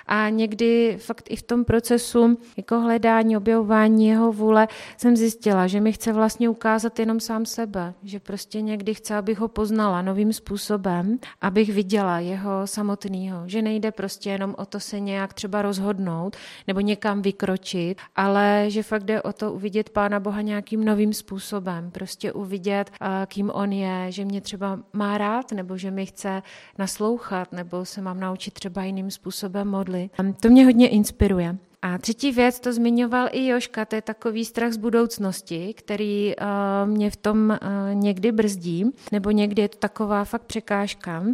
A 0.06 0.28
někdy 0.28 0.96
fakt 1.00 1.30
i 1.30 1.36
v 1.36 1.42
tom 1.42 1.64
procesu 1.64 2.38
jako 2.56 2.80
hledání, 2.80 3.36
objevování 3.36 4.06
jeho 4.06 4.32
vůle 4.32 4.68
jsem 4.96 5.16
zjistila, 5.16 5.66
že 5.66 5.80
mi 5.80 5.92
chce 5.92 6.12
vlastně 6.12 6.48
ukázat 6.48 6.98
jenom 6.98 7.20
sám 7.20 7.46
sebe, 7.46 7.94
že 8.02 8.20
prostě 8.20 8.60
někdy 8.60 8.94
chce, 8.94 9.14
abych 9.14 9.38
ho 9.38 9.48
poznala 9.48 10.02
novým 10.02 10.32
způsobem, 10.32 11.18
abych 11.40 11.72
viděla 11.72 12.18
jeho 12.18 12.66
samotného, 12.66 13.42
že 13.46 13.62
nejde 13.62 13.90
prostě 13.90 14.30
jenom 14.30 14.54
o 14.58 14.66
to 14.66 14.80
se 14.80 15.00
nějak 15.00 15.34
třeba 15.34 15.62
rozhodnout 15.62 16.36
nebo 16.66 16.80
někam 16.80 17.22
vykročit, 17.22 17.98
ale 18.16 18.64
že 18.68 18.82
fakt 18.82 19.04
jde 19.04 19.22
o 19.22 19.32
to 19.32 19.52
uvidět 19.52 19.90
Pána 19.90 20.20
Boha 20.20 20.40
nějakým 20.40 20.84
novým 20.84 21.12
způsobem, 21.12 21.90
prostě 21.90 22.32
uvidět, 22.32 22.90
kým 23.26 23.50
on 23.50 23.72
je, 23.72 24.12
že 24.12 24.24
mě 24.24 24.40
třeba 24.40 24.78
má 24.92 25.18
rád, 25.18 25.52
nebo 25.52 25.76
že 25.76 25.90
mi 25.90 26.06
chce 26.06 26.42
naslouchat, 26.78 27.52
nebo 27.52 27.84
se 27.84 28.02
mám 28.02 28.20
naučit 28.20 28.54
třeba 28.54 28.84
jiným 28.84 29.10
způsobem 29.10 29.68
modlit 29.68 29.91
to 30.40 30.48
mě 30.48 30.64
hodně 30.64 30.88
inspiruje. 30.88 31.56
A 31.82 31.98
třetí 31.98 32.32
věc, 32.32 32.60
to 32.60 32.72
zmiňoval 32.72 33.28
i 33.32 33.46
Joška, 33.46 33.84
to 33.84 33.96
je 33.96 34.02
takový 34.02 34.44
strach 34.44 34.72
z 34.72 34.76
budoucnosti, 34.76 35.74
který 35.74 36.34
uh, 36.36 36.90
mě 36.90 37.10
v 37.10 37.16
tom 37.16 37.50
uh, 37.50 37.58
někdy 37.94 38.32
brzdí, 38.32 38.84
nebo 39.12 39.30
někdy 39.30 39.62
je 39.62 39.68
to 39.68 39.78
taková 39.78 40.24
fakt 40.24 40.42
překážka. 40.42 41.24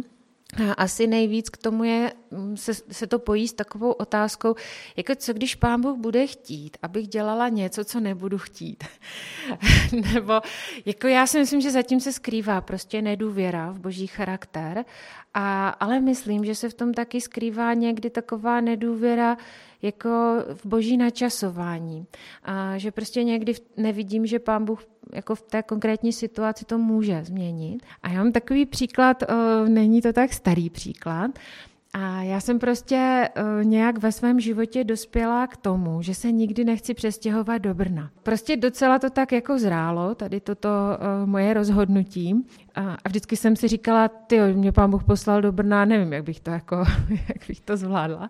A 0.57 0.73
asi 0.73 1.07
nejvíc 1.07 1.49
k 1.49 1.57
tomu 1.57 1.83
je 1.83 2.13
mm, 2.31 2.57
se, 2.57 2.73
se 2.91 3.07
to 3.07 3.19
pojí 3.19 3.47
s 3.47 3.53
takovou 3.53 3.91
otázkou, 3.91 4.55
jako 4.97 5.15
co 5.15 5.33
když 5.33 5.55
pán 5.55 5.81
Bůh 5.81 5.97
bude 5.97 6.27
chtít, 6.27 6.77
abych 6.81 7.07
dělala 7.07 7.49
něco, 7.49 7.85
co 7.85 7.99
nebudu 7.99 8.37
chtít. 8.37 8.83
Nebo 10.13 10.41
jako 10.85 11.07
já 11.07 11.27
si 11.27 11.39
myslím, 11.39 11.61
že 11.61 11.71
zatím 11.71 11.99
se 11.99 12.13
skrývá 12.13 12.61
prostě 12.61 13.01
nedůvěra 13.01 13.71
v 13.71 13.79
boží 13.79 14.07
charakter, 14.07 14.85
a, 15.33 15.69
ale 15.69 15.99
myslím, 15.99 16.45
že 16.45 16.55
se 16.55 16.69
v 16.69 16.73
tom 16.73 16.93
taky 16.93 17.21
skrývá 17.21 17.73
někdy 17.73 18.09
taková 18.09 18.61
nedůvěra 18.61 19.37
jako 19.81 20.09
v 20.53 20.65
boží 20.65 20.97
načasování. 20.97 22.05
A 22.43 22.77
že 22.77 22.91
prostě 22.91 23.23
někdy 23.23 23.53
nevidím, 23.77 24.25
že 24.25 24.39
pán 24.39 24.65
Bůh 24.65 24.83
jako 25.13 25.35
v 25.35 25.41
té 25.41 25.63
konkrétní 25.63 26.13
situaci 26.13 26.65
to 26.65 26.77
může 26.77 27.23
změnit. 27.23 27.79
A 28.03 28.09
já 28.09 28.23
mám 28.23 28.31
takový 28.31 28.65
příklad, 28.65 29.23
není 29.67 30.01
to 30.01 30.13
tak 30.13 30.33
starý 30.33 30.69
příklad, 30.69 31.31
a 31.93 32.21
já 32.21 32.39
jsem 32.39 32.59
prostě 32.59 33.29
uh, 33.37 33.63
nějak 33.63 33.97
ve 33.97 34.11
svém 34.11 34.39
životě 34.39 34.83
dospěla 34.83 35.47
k 35.47 35.57
tomu, 35.57 36.01
že 36.01 36.15
se 36.15 36.31
nikdy 36.31 36.63
nechci 36.63 36.93
přestěhovat 36.93 37.61
do 37.61 37.73
Brna. 37.73 38.09
Prostě 38.23 38.57
docela 38.57 38.99
to 38.99 39.09
tak 39.09 39.31
jako 39.31 39.59
zrálo, 39.59 40.15
tady 40.15 40.39
toto 40.39 40.69
uh, 40.69 41.29
moje 41.29 41.53
rozhodnutí. 41.53 42.45
A, 42.75 42.81
a 43.03 43.09
vždycky 43.09 43.35
jsem 43.35 43.55
si 43.55 43.67
říkala, 43.67 44.07
ty, 44.07 44.39
mě 44.53 44.71
pán 44.71 44.91
Bůh 44.91 45.03
poslal 45.03 45.41
do 45.41 45.51
Brna, 45.51 45.85
nevím, 45.85 46.13
jak 46.13 46.23
bych 46.23 46.39
to 46.39 46.51
jako, 46.51 46.75
jak 47.09 47.47
bych 47.47 47.61
to 47.61 47.77
zvládla. 47.77 48.29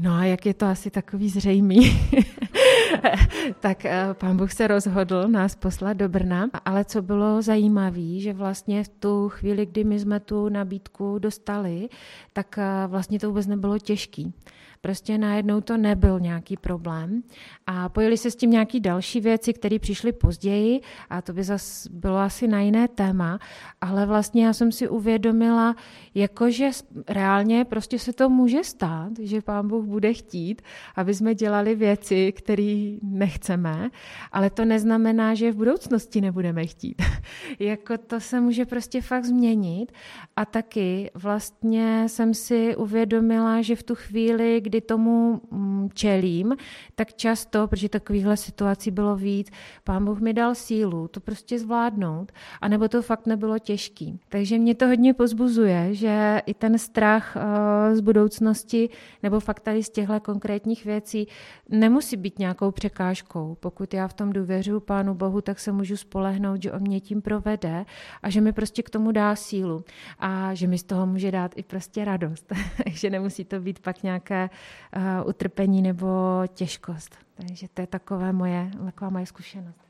No 0.00 0.14
a 0.14 0.24
jak 0.24 0.46
je 0.46 0.54
to 0.54 0.66
asi 0.66 0.90
takový 0.90 1.28
zřejmý, 1.28 1.80
tak 3.60 3.84
eh, 3.84 4.06
pán 4.12 4.36
Bůh 4.36 4.52
se 4.52 4.66
rozhodl 4.66 5.28
nás 5.28 5.54
poslat 5.54 5.92
do 5.92 6.08
Brna, 6.08 6.48
ale 6.64 6.84
co 6.84 7.02
bylo 7.02 7.42
zajímavé, 7.42 8.18
že 8.18 8.32
vlastně 8.32 8.84
v 8.84 8.88
tu 8.88 9.28
chvíli, 9.28 9.66
kdy 9.66 9.84
my 9.84 9.98
jsme 9.98 10.20
tu 10.20 10.48
nabídku 10.48 11.18
dostali, 11.18 11.88
tak 12.32 12.58
eh, 12.58 12.86
vlastně 12.86 13.18
to 13.18 13.28
vůbec 13.28 13.46
nebylo 13.46 13.78
těžký. 13.78 14.34
Prostě 14.80 15.18
najednou 15.18 15.60
to 15.60 15.76
nebyl 15.76 16.20
nějaký 16.20 16.56
problém. 16.56 17.22
A 17.66 17.88
pojili 17.88 18.16
se 18.16 18.30
s 18.30 18.36
tím 18.36 18.50
nějaké 18.50 18.80
další 18.80 19.20
věci, 19.20 19.52
které 19.52 19.78
přišly 19.78 20.12
později 20.12 20.80
a 21.10 21.22
to 21.22 21.32
by 21.32 21.44
zase 21.44 21.88
bylo 21.92 22.16
asi 22.16 22.48
na 22.48 22.60
jiné 22.60 22.88
téma, 22.88 23.38
ale 23.80 24.06
vlastně 24.06 24.46
já 24.46 24.52
jsem 24.52 24.72
si 24.72 24.88
uvědomila, 24.88 25.76
jakože 26.14 26.70
reálně 27.08 27.64
prostě 27.64 27.98
se 27.98 28.12
to 28.12 28.28
může 28.28 28.64
stát, 28.64 29.12
že 29.20 29.42
pán 29.42 29.68
Bůh 29.68 29.84
bude 29.84 30.14
chtít, 30.14 30.62
aby 30.96 31.14
jsme 31.14 31.34
dělali 31.34 31.74
věci, 31.74 32.32
které 32.32 32.96
nechceme, 33.02 33.90
ale 34.32 34.50
to 34.50 34.64
neznamená, 34.64 35.34
že 35.34 35.52
v 35.52 35.56
budoucnosti 35.56 36.20
nebudeme 36.20 36.66
chtít. 36.66 37.02
jako 37.58 37.98
to 37.98 38.20
se 38.20 38.40
může 38.40 38.66
prostě 38.66 39.00
fakt 39.00 39.24
změnit 39.24 39.92
a 40.36 40.44
taky 40.44 41.10
vlastně 41.14 42.04
jsem 42.06 42.34
si 42.34 42.76
uvědomila, 42.76 43.62
že 43.62 43.76
v 43.76 43.82
tu 43.82 43.94
chvíli, 43.94 44.60
kdy 44.68 44.80
tomu 44.80 45.40
mm, 45.50 45.88
čelím, 45.94 46.56
tak 46.94 47.14
často, 47.14 47.68
protože 47.68 47.88
takovýchhle 47.88 48.36
situací 48.36 48.90
bylo 48.90 49.16
víc, 49.16 49.50
pán 49.84 50.04
Bůh 50.04 50.20
mi 50.20 50.32
dal 50.32 50.54
sílu 50.54 51.08
to 51.08 51.20
prostě 51.20 51.58
zvládnout, 51.58 52.32
anebo 52.60 52.88
to 52.88 53.02
fakt 53.02 53.26
nebylo 53.26 53.58
těžký. 53.58 54.20
Takže 54.28 54.58
mě 54.58 54.74
to 54.74 54.86
hodně 54.86 55.14
pozbuzuje, 55.14 55.94
že 55.94 56.42
i 56.46 56.54
ten 56.54 56.78
strach 56.78 57.36
eh, 57.36 57.96
z 57.96 58.00
budoucnosti 58.00 58.88
nebo 59.22 59.40
fakt 59.40 59.60
tady 59.60 59.82
z 59.82 59.90
těchto 59.90 60.20
konkrétních 60.20 60.84
věcí 60.84 61.28
nemusí 61.68 62.16
být 62.16 62.38
nějakou 62.38 62.70
překážkou. 62.70 63.56
Pokud 63.60 63.94
já 63.94 64.08
v 64.08 64.14
tom 64.14 64.32
důvěřuji 64.32 64.80
Pánu 64.80 65.14
Bohu, 65.14 65.40
tak 65.40 65.58
se 65.58 65.72
můžu 65.72 65.96
spolehnout, 65.96 66.62
že 66.62 66.72
on 66.72 66.82
mě 66.82 67.00
tím 67.00 67.22
provede 67.22 67.84
a 68.22 68.30
že 68.30 68.40
mi 68.40 68.52
prostě 68.52 68.82
k 68.82 68.90
tomu 68.90 69.12
dá 69.12 69.36
sílu 69.36 69.84
a 70.18 70.54
že 70.54 70.66
mi 70.66 70.78
z 70.78 70.82
toho 70.82 71.06
může 71.06 71.30
dát 71.30 71.52
i 71.56 71.62
prostě 71.62 72.04
radost. 72.04 72.52
Takže 72.84 73.10
nemusí 73.10 73.44
to 73.44 73.60
být 73.60 73.78
pak 73.78 74.02
nějaké 74.02 74.50
uh, 74.96 75.28
utrpení 75.28 75.82
nebo 75.82 76.42
těžkost. 76.54 77.16
Takže 77.34 77.66
to 77.74 77.80
je 77.80 77.86
takové 77.86 78.32
moje, 78.32 78.70
taková 78.84 79.10
moje 79.10 79.26
zkušenost. 79.26 79.80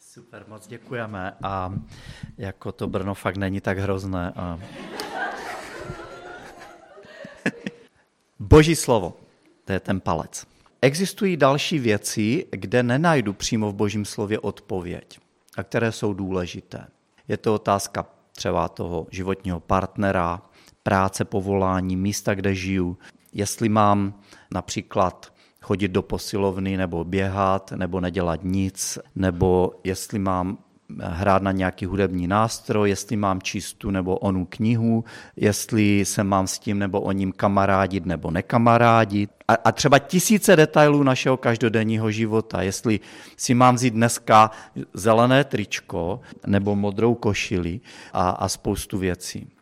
Super, 0.00 0.44
moc 0.48 0.66
děkujeme 0.66 1.32
a 1.42 1.74
jako 2.38 2.72
to 2.72 2.86
Brno 2.86 3.14
fakt 3.14 3.36
není 3.36 3.60
tak 3.60 3.78
hrozné. 3.78 4.32
A... 4.36 4.58
Boží 8.38 8.76
slovo, 8.76 9.16
to 9.64 9.72
je 9.72 9.80
ten 9.80 10.00
palec. 10.00 10.46
Existují 10.82 11.36
další 11.36 11.78
věci, 11.78 12.46
kde 12.50 12.82
nenajdu 12.82 13.32
přímo 13.32 13.72
v 13.72 13.74
Božím 13.74 14.04
slově 14.04 14.38
odpověď 14.38 15.18
a 15.56 15.62
které 15.62 15.92
jsou 15.92 16.12
důležité. 16.14 16.86
Je 17.28 17.36
to 17.36 17.54
otázka 17.54 18.06
třeba 18.32 18.68
toho 18.68 19.06
životního 19.10 19.60
partnera, 19.60 20.42
práce, 20.82 21.24
povolání, 21.24 21.96
místa, 21.96 22.34
kde 22.34 22.54
žiju, 22.54 22.98
jestli 23.38 23.68
mám 23.68 24.14
například 24.54 25.32
chodit 25.60 25.88
do 25.88 26.02
posilovny 26.02 26.76
nebo 26.76 27.04
běhat, 27.04 27.72
nebo 27.72 28.00
nedělat 28.00 28.40
nic, 28.42 28.98
nebo 29.14 29.72
jestli 29.84 30.18
mám 30.18 30.58
hrát 31.00 31.42
na 31.42 31.52
nějaký 31.52 31.86
hudební 31.86 32.26
nástroj, 32.26 32.88
jestli 32.88 33.16
mám 33.16 33.42
číst 33.42 33.72
tu 33.72 33.90
nebo 33.90 34.16
onu 34.16 34.46
knihu, 34.50 35.04
jestli 35.36 36.04
se 36.04 36.24
mám 36.24 36.46
s 36.46 36.58
tím 36.58 36.78
nebo 36.78 37.00
o 37.00 37.12
ním 37.12 37.32
kamarádit 37.32 38.06
nebo 38.06 38.30
nekamarádit. 38.30 39.30
A, 39.48 39.54
a 39.54 39.72
třeba 39.72 39.98
tisíce 39.98 40.56
detailů 40.56 41.02
našeho 41.02 41.36
každodenního 41.36 42.10
života, 42.10 42.62
jestli 42.62 43.00
si 43.36 43.54
mám 43.54 43.74
vzít 43.74 43.94
dneska 43.94 44.50
zelené 44.94 45.44
tričko 45.44 46.20
nebo 46.46 46.76
modrou 46.76 47.14
košili 47.14 47.80
a, 48.12 48.30
a 48.30 48.48
spoustu 48.48 48.98
věcí. 48.98 49.57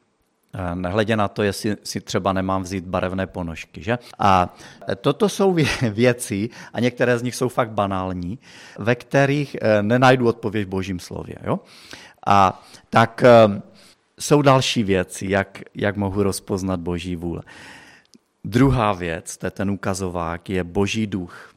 Nehledě 0.75 1.17
na 1.17 1.29
to, 1.29 1.43
jestli 1.43 1.77
si 1.83 2.01
třeba 2.01 2.33
nemám 2.33 2.63
vzít 2.63 2.85
barevné 2.85 3.27
ponožky. 3.27 3.83
Že? 3.83 3.99
A 4.19 4.55
toto 5.01 5.29
jsou 5.29 5.57
věci, 5.91 6.51
a 6.73 6.81
některé 6.81 7.19
z 7.19 7.23
nich 7.23 7.35
jsou 7.35 7.49
fakt 7.49 7.71
banální, 7.71 8.39
ve 8.79 8.95
kterých 8.95 9.57
eh, 9.61 9.83
nenajdu 9.83 10.29
odpověď 10.29 10.67
v 10.67 10.71
božím 10.71 10.99
slově. 11.01 11.35
Jo? 11.45 11.61
A 12.27 12.65
tak 12.91 13.23
eh, 13.23 13.63
jsou 14.21 14.43
další 14.43 14.83
věci, 14.83 15.27
jak, 15.29 15.61
jak 15.75 15.97
mohu 15.97 16.23
rozpoznat 16.23 16.81
boží 16.81 17.17
vůle. 17.17 17.43
Druhá 18.45 18.93
věc, 18.93 19.37
to 19.37 19.47
je 19.47 19.51
ten 19.51 19.71
ukazovák, 19.71 20.51
je 20.51 20.65
boží 20.65 21.07
duch. 21.07 21.53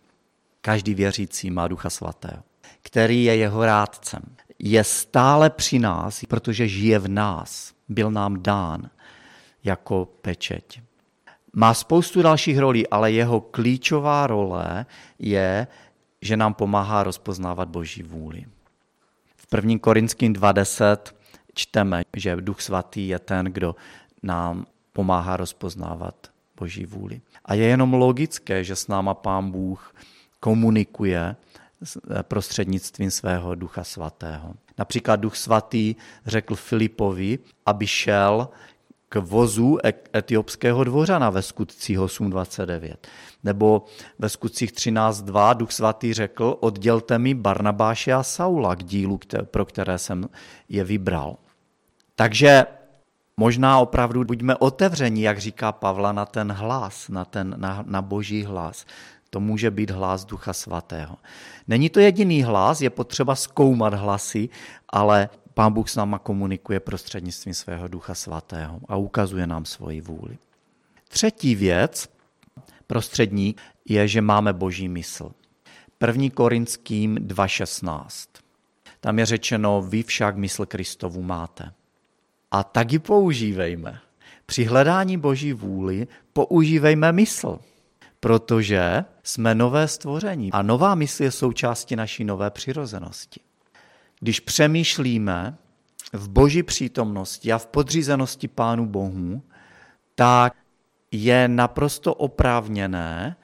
Každý 0.61 0.93
věřící 0.93 1.51
má 1.51 1.67
ducha 1.67 1.89
svatého, 1.89 2.43
který 2.81 3.23
je 3.23 3.35
jeho 3.35 3.65
rádcem. 3.65 4.21
Je 4.60 4.84
stále 4.84 5.49
při 5.49 5.80
nás, 5.80 6.26
protože 6.28 6.68
žije 6.68 6.99
v 6.99 7.07
nás 7.07 7.74
byl 7.89 8.12
nám 8.12 8.43
dán 8.43 8.89
jako 9.64 10.05
pečeť. 10.22 10.82
Má 11.53 11.74
spoustu 11.74 12.22
dalších 12.22 12.57
rolí, 12.57 12.88
ale 12.88 13.12
jeho 13.12 13.41
klíčová 13.41 14.28
role 14.28 14.86
je, 15.20 15.68
že 16.22 16.38
nám 16.38 16.53
pomáhá 16.53 17.03
rozpoznávat 17.03 17.70
Boží 17.70 18.03
vůli. 18.03 18.45
V 19.36 19.55
1. 19.55 19.80
Korinským 19.80 20.34
2.10 20.34 20.97
čteme, 21.53 22.03
že 22.16 22.36
Duch 22.36 22.62
Svatý 22.62 23.07
je 23.07 23.20
ten, 23.20 23.45
kdo 23.45 23.76
nám 24.24 24.66
pomáhá 24.93 25.38
rozpoznávat 25.38 26.16
Boží 26.57 26.86
vůli. 26.86 27.22
A 27.45 27.53
je 27.53 27.64
jenom 27.64 27.93
logické, 27.93 28.64
že 28.64 28.76
s 28.76 28.88
náma 28.88 29.14
Pán 29.14 29.51
Bůh 29.51 29.95
komunikuje 30.39 31.36
prostřednictvím 32.21 33.11
svého 33.11 33.55
Ducha 33.55 33.84
Svatého. 33.84 34.53
Například 34.77 35.15
Duch 35.15 35.36
Svatý 35.36 35.95
řekl 36.25 36.55
Filipovi, 36.55 37.39
aby 37.65 37.88
šel 37.88 38.49
k 39.09 39.15
vozu 39.15 39.77
etiopského 40.15 40.84
dvořana 40.84 41.30
ve 41.30 41.41
skutcích 41.41 41.99
8.29. 41.99 42.95
Nebo 43.43 43.86
ve 44.19 44.30
skutcích 44.30 44.73
13.2 44.73 45.55
Duch 45.55 45.71
Svatý 45.71 46.13
řekl, 46.13 46.57
oddělte 46.59 47.19
mi 47.19 47.34
Barnabáše 47.34 48.13
a 48.13 48.23
Saula 48.23 48.75
k 48.75 48.84
dílu, 48.84 49.19
pro 49.43 49.65
které 49.65 49.97
jsem 49.97 50.30
je 50.69 50.84
vybral. 50.84 51.38
Takže 52.15 52.65
možná 53.38 53.80
opravdu 53.80 54.23
buďme 54.23 54.55
otevření, 54.55 55.21
jak 55.21 55.39
říká 55.39 55.71
Pavla, 55.71 56.11
na 56.11 56.25
ten 56.25 56.51
hlas, 56.51 57.09
na, 57.09 57.25
ten, 57.25 57.55
na, 57.57 57.84
na 57.88 58.01
boží 58.01 58.43
hlas. 58.43 58.86
To 59.30 59.39
může 59.39 59.71
být 59.71 59.91
hlas 59.91 60.25
Ducha 60.25 60.53
Svatého. 60.53 61.17
Není 61.67 61.89
to 61.89 61.99
jediný 61.99 62.43
hlas, 62.43 62.82
je 62.82 62.89
potřeba 62.89 63.36
zkoumat 63.36 63.93
hlasy, 63.93 64.49
ale 64.89 65.30
Pán 65.53 65.73
Bůh 65.73 65.89
s 65.89 65.95
náma 65.95 66.19
komunikuje 66.19 66.80
prostřednictvím 66.80 67.53
svého 67.53 67.88
Ducha 67.88 68.15
Svatého 68.15 68.80
a 68.88 68.95
ukazuje 68.95 69.47
nám 69.47 69.65
svoji 69.65 70.01
vůli. 70.01 70.38
Třetí 71.07 71.55
věc, 71.55 72.09
prostřední, 72.88 73.55
je, 73.86 74.07
že 74.07 74.21
máme 74.21 74.53
boží 74.53 74.88
mysl. 74.89 75.32
1. 76.07 76.30
Korinským 76.34 77.15
2.16. 77.15 78.27
Tam 78.99 79.19
je 79.19 79.25
řečeno, 79.25 79.82
vy 79.82 80.03
však 80.03 80.38
mysl 80.38 80.65
Kristovu 80.65 81.21
máte. 81.21 81.71
A 82.51 82.63
tak 82.63 82.91
ji 82.91 82.99
používejme. 82.99 83.99
Při 84.45 84.63
hledání 84.63 85.17
boží 85.17 85.53
vůli 85.53 86.07
používejme 86.34 87.11
mysl 87.11 87.59
protože 88.20 89.05
jsme 89.24 89.55
nové 89.55 89.88
stvoření 89.88 90.51
a 90.51 90.61
nová 90.61 90.95
mysl 90.95 91.24
je 91.24 91.32
součástí 91.32 91.95
naší 91.95 92.24
nové 92.24 92.49
přirozenosti. 92.49 93.39
Když 94.20 94.39
přemýšlíme 94.39 95.57
v 96.13 96.30
boží 96.30 96.63
přítomnosti 96.63 97.51
a 97.51 97.57
v 97.57 97.65
podřízenosti 97.65 98.47
Pánu 98.47 98.86
Bohu, 98.86 99.41
tak 100.15 100.53
je 101.11 101.47
naprosto 101.47 102.13
oprávněné 102.13 103.36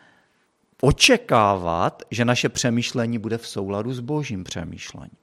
očekávat, 0.82 2.03
že 2.11 2.26
naše 2.26 2.49
přemýšlení 2.49 3.17
bude 3.17 3.38
v 3.38 3.47
souladu 3.47 3.93
s 3.93 3.99
božím 3.99 4.43
přemýšlením. 4.43 5.17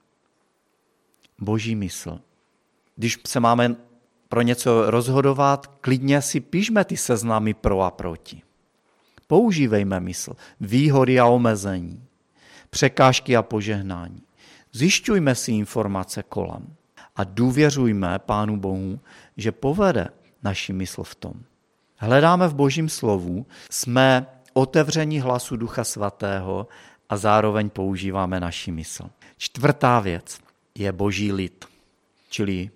Boží 1.40 1.74
mysl. 1.74 2.20
Když 2.96 3.18
se 3.26 3.40
máme 3.40 3.76
pro 4.28 4.42
něco 4.42 4.90
rozhodovat, 4.90 5.66
klidně 5.66 6.22
si 6.22 6.40
píšme 6.40 6.84
ty 6.84 6.96
seznamy 6.96 7.54
pro 7.54 7.80
a 7.80 7.90
proti. 7.90 8.42
Používejme 9.32 10.00
mysl, 10.00 10.32
výhody 10.60 11.20
a 11.20 11.26
omezení, 11.26 12.04
překážky 12.70 13.36
a 13.36 13.42
požehnání. 13.42 14.22
Zjišťujme 14.72 15.34
si 15.34 15.52
informace 15.52 16.22
kolem 16.22 16.76
a 17.16 17.24
důvěřujme 17.24 18.18
Pánu 18.18 18.56
Bohu, 18.56 19.00
že 19.36 19.52
povede 19.52 20.08
naši 20.42 20.72
mysl 20.72 21.02
v 21.02 21.14
tom. 21.14 21.34
Hledáme 21.96 22.48
v 22.48 22.54
Božím 22.54 22.88
slovu, 22.88 23.46
jsme 23.70 24.26
otevření 24.52 25.20
hlasu 25.20 25.56
Ducha 25.56 25.84
Svatého 25.84 26.68
a 27.08 27.16
zároveň 27.16 27.70
používáme 27.70 28.40
naši 28.40 28.72
mysl. 28.72 29.10
Čtvrtá 29.36 30.00
věc 30.00 30.38
je 30.74 30.92
Boží 30.92 31.32
lid, 31.32 31.64
čili 32.30 32.70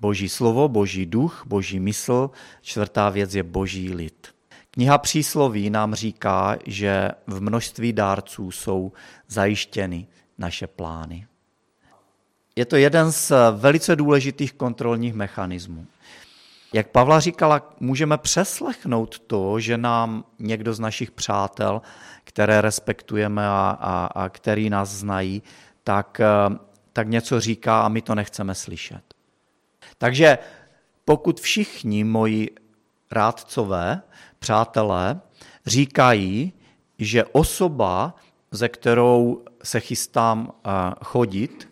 Boží 0.00 0.28
slovo, 0.28 0.68
Boží 0.68 1.06
duch, 1.06 1.42
Boží 1.46 1.80
mysl. 1.80 2.30
Čtvrtá 2.62 3.10
věc 3.10 3.34
je 3.34 3.42
Boží 3.42 3.94
lid. 3.94 4.37
Kniha 4.70 4.98
přísloví 4.98 5.70
nám 5.70 5.94
říká, 5.94 6.56
že 6.66 7.10
v 7.26 7.40
množství 7.40 7.92
dárců 7.92 8.50
jsou 8.50 8.92
zajištěny 9.28 10.06
naše 10.38 10.66
plány. 10.66 11.26
Je 12.56 12.64
to 12.64 12.76
jeden 12.76 13.12
z 13.12 13.32
velice 13.56 13.96
důležitých 13.96 14.52
kontrolních 14.52 15.14
mechanismů. 15.14 15.86
Jak 16.72 16.88
Pavla 16.88 17.20
říkala, 17.20 17.72
můžeme 17.80 18.18
přeslechnout 18.18 19.18
to, 19.18 19.60
že 19.60 19.78
nám 19.78 20.24
někdo 20.38 20.74
z 20.74 20.80
našich 20.80 21.10
přátel, 21.10 21.82
které 22.24 22.60
respektujeme 22.60 23.46
a, 23.46 23.78
a, 23.80 24.06
a 24.06 24.28
který 24.28 24.70
nás 24.70 24.88
znají, 24.88 25.42
tak, 25.84 26.20
tak 26.92 27.08
něco 27.08 27.40
říká 27.40 27.82
a 27.82 27.88
my 27.88 28.02
to 28.02 28.14
nechceme 28.14 28.54
slyšet. 28.54 29.02
Takže 29.98 30.38
pokud 31.04 31.40
všichni 31.40 32.04
moji 32.04 32.50
rádcové, 33.10 34.02
přátelé, 34.38 35.20
říkají, 35.66 36.52
že 36.98 37.24
osoba, 37.24 38.14
ze 38.50 38.68
kterou 38.68 39.42
se 39.62 39.80
chystám 39.80 40.52
eh, 40.52 40.70
chodit, 41.04 41.68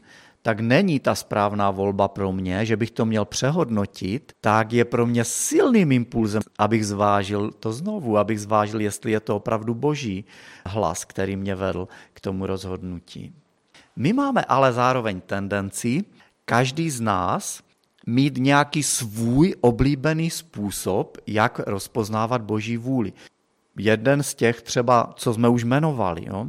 tak 0.46 0.60
není 0.60 1.00
ta 1.00 1.14
správná 1.14 1.70
volba 1.70 2.08
pro 2.08 2.32
mě, 2.32 2.66
že 2.66 2.76
bych 2.76 2.90
to 2.90 3.04
měl 3.04 3.24
přehodnotit, 3.24 4.32
tak 4.40 4.72
je 4.72 4.84
pro 4.84 5.06
mě 5.06 5.24
silným 5.24 5.92
impulzem, 5.92 6.42
abych 6.58 6.86
zvážil 6.86 7.50
to 7.50 7.72
znovu, 7.72 8.18
abych 8.18 8.40
zvážil, 8.40 8.80
jestli 8.80 9.12
je 9.12 9.20
to 9.20 9.36
opravdu 9.36 9.74
boží 9.74 10.24
hlas, 10.66 11.04
který 11.04 11.36
mě 11.36 11.54
vedl 11.54 11.88
k 12.12 12.20
tomu 12.20 12.46
rozhodnutí. 12.46 13.34
My 13.96 14.12
máme 14.12 14.44
ale 14.44 14.72
zároveň 14.72 15.20
tendenci, 15.20 16.04
každý 16.44 16.90
z 16.90 17.00
nás, 17.00 17.62
mít 18.07 18.38
nějaký 18.38 18.82
svůj 18.82 19.54
oblíbený 19.61 20.30
způsob, 20.30 21.18
jak 21.26 21.59
rozpoznávat 21.59 22.42
boží 22.42 22.76
vůli. 22.76 23.12
Jeden 23.78 24.22
z 24.22 24.34
těch 24.34 24.62
třeba, 24.62 25.12
co 25.16 25.34
jsme 25.34 25.48
už 25.48 25.64
jmenovali, 25.64 26.24
jo? 26.26 26.46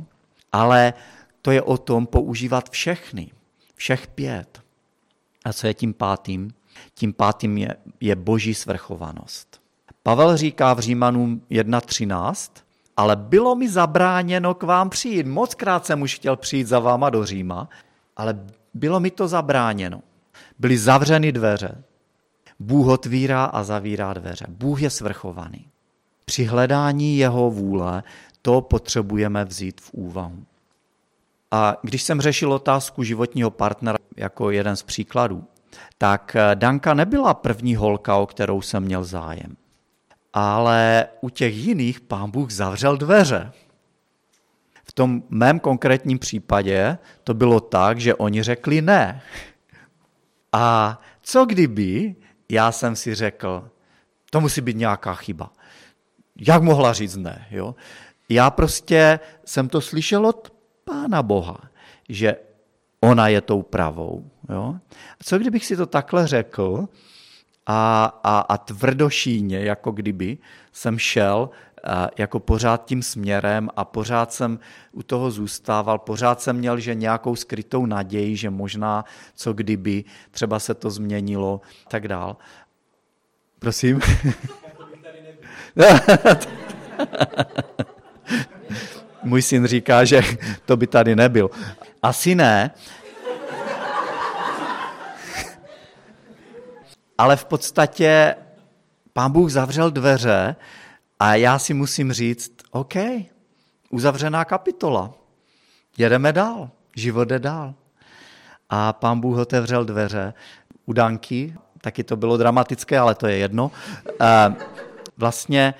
ale 0.51 0.93
to 1.41 1.51
je 1.51 1.61
o 1.61 1.77
tom 1.77 2.07
používat 2.07 2.69
všechny, 2.69 3.31
všech 3.75 4.07
pět. 4.07 4.61
A 5.45 5.53
co 5.53 5.67
je 5.67 5.73
tím 5.73 5.93
pátým? 5.93 6.53
Tím 6.93 7.13
pátým 7.13 7.57
je, 7.57 7.75
je 8.01 8.15
boží 8.15 8.53
svrchovanost. 8.53 9.61
Pavel 10.03 10.37
říká 10.37 10.73
v 10.73 10.79
Římanům 10.79 11.41
1.13, 11.51 12.51
ale 12.97 13.15
bylo 13.15 13.55
mi 13.55 13.69
zabráněno 13.69 14.53
k 14.53 14.63
vám 14.63 14.89
přijít. 14.89 15.27
Moc 15.27 15.55
krát 15.55 15.85
jsem 15.85 16.01
už 16.01 16.15
chtěl 16.15 16.35
přijít 16.35 16.67
za 16.67 16.79
váma 16.79 17.09
do 17.09 17.25
Říma, 17.25 17.69
ale 18.17 18.45
bylo 18.73 18.99
mi 18.99 19.11
to 19.11 19.27
zabráněno 19.27 20.01
byly 20.59 20.77
zavřeny 20.77 21.31
dveře. 21.31 21.83
Bůh 22.59 22.87
otvírá 22.87 23.45
a 23.45 23.63
zavírá 23.63 24.13
dveře. 24.13 24.45
Bůh 24.49 24.81
je 24.81 24.89
svrchovaný. 24.89 25.65
Při 26.25 26.43
hledání 26.43 27.17
jeho 27.17 27.51
vůle 27.51 28.03
to 28.41 28.61
potřebujeme 28.61 29.45
vzít 29.45 29.81
v 29.81 29.93
úvahu. 29.93 30.43
A 31.51 31.77
když 31.81 32.03
jsem 32.03 32.21
řešil 32.21 32.53
otázku 32.53 33.03
životního 33.03 33.51
partnera 33.51 33.97
jako 34.17 34.51
jeden 34.51 34.75
z 34.75 34.83
příkladů, 34.83 35.43
tak 35.97 36.35
Danka 36.55 36.93
nebyla 36.93 37.33
první 37.33 37.75
holka, 37.75 38.15
o 38.15 38.25
kterou 38.25 38.61
jsem 38.61 38.83
měl 38.83 39.03
zájem. 39.03 39.57
Ale 40.33 41.07
u 41.21 41.29
těch 41.29 41.55
jiných 41.55 41.99
pán 41.99 42.31
Bůh 42.31 42.51
zavřel 42.51 42.97
dveře. 42.97 43.51
V 44.83 44.91
tom 44.91 45.23
mém 45.29 45.59
konkrétním 45.59 46.19
případě 46.19 46.97
to 47.23 47.33
bylo 47.33 47.59
tak, 47.59 47.99
že 47.99 48.15
oni 48.15 48.43
řekli 48.43 48.81
ne. 48.81 49.21
A 50.53 50.99
co 51.21 51.45
kdyby 51.45 52.15
já 52.49 52.71
jsem 52.71 52.95
si 52.95 53.15
řekl, 53.15 53.69
to 54.29 54.41
musí 54.41 54.61
být 54.61 54.77
nějaká 54.77 55.13
chyba. 55.13 55.51
Jak 56.47 56.63
mohla 56.63 56.93
říct 56.93 57.15
ne? 57.15 57.47
Jo? 57.51 57.75
Já 58.29 58.49
prostě 58.49 59.19
jsem 59.45 59.69
to 59.69 59.81
slyšel 59.81 60.25
od 60.25 60.53
Pána 60.83 61.23
Boha, 61.23 61.57
že 62.09 62.35
ona 62.99 63.27
je 63.27 63.41
tou 63.41 63.61
pravou. 63.61 64.31
Jo? 64.49 64.75
A 65.19 65.23
co 65.23 65.39
kdybych 65.39 65.65
si 65.65 65.77
to 65.77 65.85
takhle 65.85 66.27
řekl 66.27 66.87
a, 67.65 68.05
a, 68.23 68.39
a 68.39 68.57
tvrdošíně, 68.57 69.59
jako 69.59 69.91
kdyby 69.91 70.37
jsem 70.71 70.99
šel 70.99 71.49
jako 72.17 72.39
pořád 72.39 72.85
tím 72.85 73.03
směrem 73.03 73.69
a 73.75 73.85
pořád 73.85 74.33
jsem 74.33 74.59
u 74.91 75.03
toho 75.03 75.31
zůstával, 75.31 75.97
pořád 75.97 76.41
jsem 76.41 76.55
měl, 76.55 76.79
že 76.79 76.95
nějakou 76.95 77.35
skrytou 77.35 77.85
naději, 77.85 78.35
že 78.35 78.49
možná 78.49 79.05
co 79.35 79.53
kdyby, 79.53 80.03
třeba 80.31 80.59
se 80.59 80.73
to 80.73 80.89
změnilo, 80.89 81.61
tak 81.87 82.07
dál. 82.07 82.37
Prosím? 83.59 83.99
Můj 89.23 89.41
syn 89.41 89.65
říká, 89.65 90.05
že 90.05 90.21
to 90.65 90.77
by 90.77 90.87
tady 90.87 91.15
nebyl. 91.15 91.49
Asi 92.01 92.35
ne. 92.35 92.71
Ale 97.17 97.35
v 97.35 97.45
podstatě 97.45 98.35
pán 99.13 99.31
Bůh 99.31 99.51
zavřel 99.51 99.91
dveře 99.91 100.55
a 101.19 101.35
já 101.35 101.59
si 101.59 101.73
musím 101.73 102.13
říct, 102.13 102.51
OK, 102.71 102.93
uzavřená 103.89 104.45
kapitola, 104.45 105.13
jedeme 105.97 106.33
dál, 106.33 106.69
život 106.95 107.27
jde 107.27 107.39
dál. 107.39 107.73
A 108.69 108.93
pán 108.93 109.19
Bůh 109.19 109.37
otevřel 109.37 109.85
dveře 109.85 110.33
u 110.85 110.93
Danky, 110.93 111.55
taky 111.81 112.03
to 112.03 112.15
bylo 112.15 112.37
dramatické, 112.37 112.99
ale 112.99 113.15
to 113.15 113.27
je 113.27 113.37
jedno. 113.37 113.71
Vlastně 115.17 115.73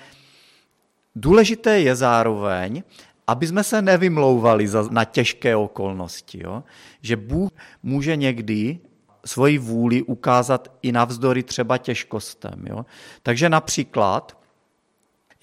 důležité 1.16 1.80
je 1.80 1.96
zároveň, 1.96 2.84
aby 3.28 3.48
jsme 3.48 3.64
se 3.64 3.82
nevymlouvali 3.82 4.68
na 4.90 5.06
těžké 5.06 5.56
okolnosti. 5.56 6.44
Jo? 6.44 6.64
Že 7.02 7.16
Bůh 7.16 7.52
může 7.84 8.16
někdy 8.16 8.80
svoji 9.26 9.58
vůli 9.58 10.02
ukázat 10.04 10.72
i 10.82 10.92
navzdory 10.92 11.44
třeba 11.44 11.78
těžkostem. 11.78 12.66
Jo? 12.68 12.86
Takže 13.24 13.50
například 13.50 14.37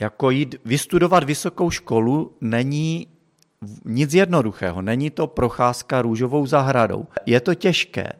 jako 0.00 0.30
jít 0.30 0.54
vystudovat 0.64 1.24
vysokou 1.24 1.70
školu 1.70 2.36
není 2.40 3.06
nic 3.84 4.14
jednoduchého. 4.14 4.82
Není 4.82 5.10
to 5.10 5.26
procházka 5.26 6.02
růžovou 6.02 6.46
zahradou. 6.46 7.06
Je 7.26 7.40
to 7.40 7.54
těžké. 7.54 8.12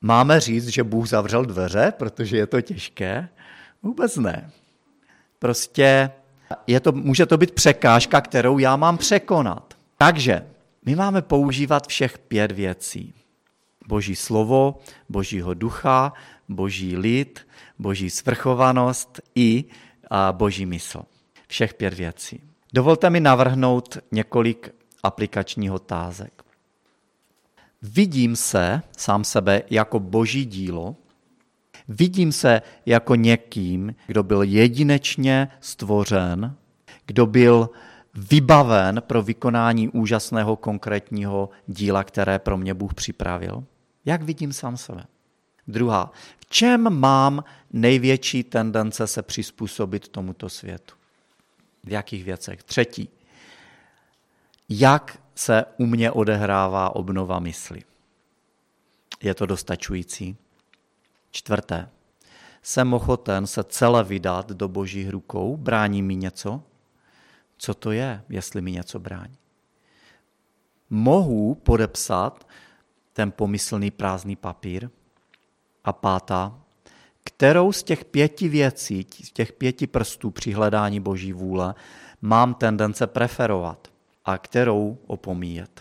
Máme 0.00 0.40
říct, 0.40 0.68
že 0.68 0.84
Bůh 0.84 1.08
zavřel 1.08 1.44
dveře, 1.44 1.92
protože 1.98 2.36
je 2.36 2.46
to 2.46 2.60
těžké? 2.60 3.28
Vůbec 3.82 4.16
ne. 4.16 4.50
Prostě 5.38 6.10
je 6.66 6.80
to, 6.80 6.92
může 6.92 7.26
to 7.26 7.36
být 7.36 7.50
překážka, 7.50 8.20
kterou 8.20 8.58
já 8.58 8.76
mám 8.76 8.98
překonat. 8.98 9.74
Takže 9.98 10.46
my 10.86 10.96
máme 10.96 11.22
používat 11.22 11.86
všech 11.86 12.18
pět 12.18 12.52
věcí. 12.52 13.14
Boží 13.88 14.16
slovo, 14.16 14.80
Božího 15.08 15.54
ducha, 15.54 16.12
Boží 16.48 16.96
lid, 16.96 17.46
Boží 17.78 18.10
svrchovanost 18.10 19.20
i 19.34 19.64
a 20.10 20.32
boží 20.32 20.66
mysl. 20.66 21.02
Všech 21.48 21.74
pět 21.74 21.94
věcí. 21.94 22.40
Dovolte 22.74 23.10
mi 23.10 23.20
navrhnout 23.20 23.98
několik 24.12 24.74
aplikačních 25.02 25.72
otázek. 25.72 26.42
Vidím 27.82 28.36
se 28.36 28.82
sám 28.96 29.24
sebe 29.24 29.62
jako 29.70 30.00
boží 30.00 30.44
dílo, 30.44 30.96
vidím 31.88 32.32
se 32.32 32.62
jako 32.86 33.14
někým, 33.14 33.94
kdo 34.06 34.22
byl 34.22 34.42
jedinečně 34.42 35.48
stvořen, 35.60 36.56
kdo 37.06 37.26
byl 37.26 37.70
vybaven 38.14 39.02
pro 39.06 39.22
vykonání 39.22 39.88
úžasného 39.88 40.56
konkrétního 40.56 41.50
díla, 41.66 42.04
které 42.04 42.38
pro 42.38 42.56
mě 42.56 42.74
Bůh 42.74 42.94
připravil. 42.94 43.64
Jak 44.04 44.22
vidím 44.22 44.52
sám 44.52 44.76
sebe? 44.76 45.04
Druhá, 45.68 46.12
v 46.38 46.46
čem 46.46 46.98
mám 47.00 47.44
největší 47.72 48.44
tendence 48.44 49.06
se 49.06 49.22
přizpůsobit 49.22 50.08
tomuto 50.08 50.48
světu? 50.48 50.94
V 51.84 51.92
jakých 51.92 52.24
věcech? 52.24 52.62
Třetí, 52.62 53.08
jak 54.68 55.18
se 55.34 55.64
u 55.78 55.86
mě 55.86 56.10
odehrává 56.10 56.96
obnova 56.96 57.38
mysli? 57.38 57.82
Je 59.22 59.34
to 59.34 59.46
dostačující? 59.46 60.36
Čtvrté, 61.30 61.88
jsem 62.62 62.94
ochoten 62.94 63.46
se 63.46 63.64
celé 63.64 64.04
vydat 64.04 64.52
do 64.52 64.68
božích 64.68 65.10
rukou, 65.10 65.56
brání 65.56 66.02
mi 66.02 66.16
něco? 66.16 66.62
Co 67.58 67.74
to 67.74 67.92
je, 67.92 68.22
jestli 68.28 68.60
mi 68.60 68.72
něco 68.72 68.98
brání? 68.98 69.36
Mohu 70.90 71.54
podepsat 71.54 72.48
ten 73.12 73.32
pomyslný 73.32 73.90
prázdný 73.90 74.36
papír? 74.36 74.90
A 75.88 75.92
pátá, 75.92 76.54
kterou 77.24 77.72
z 77.72 77.82
těch 77.82 78.04
pěti 78.04 78.48
věcí, 78.48 79.06
z 79.24 79.32
těch 79.32 79.52
pěti 79.52 79.86
prstů 79.86 80.30
při 80.30 80.52
hledání 80.52 81.00
boží 81.00 81.32
vůle 81.32 81.74
mám 82.22 82.54
tendence 82.54 83.06
preferovat 83.06 83.88
a 84.24 84.38
kterou 84.38 84.98
opomíjet? 85.06 85.80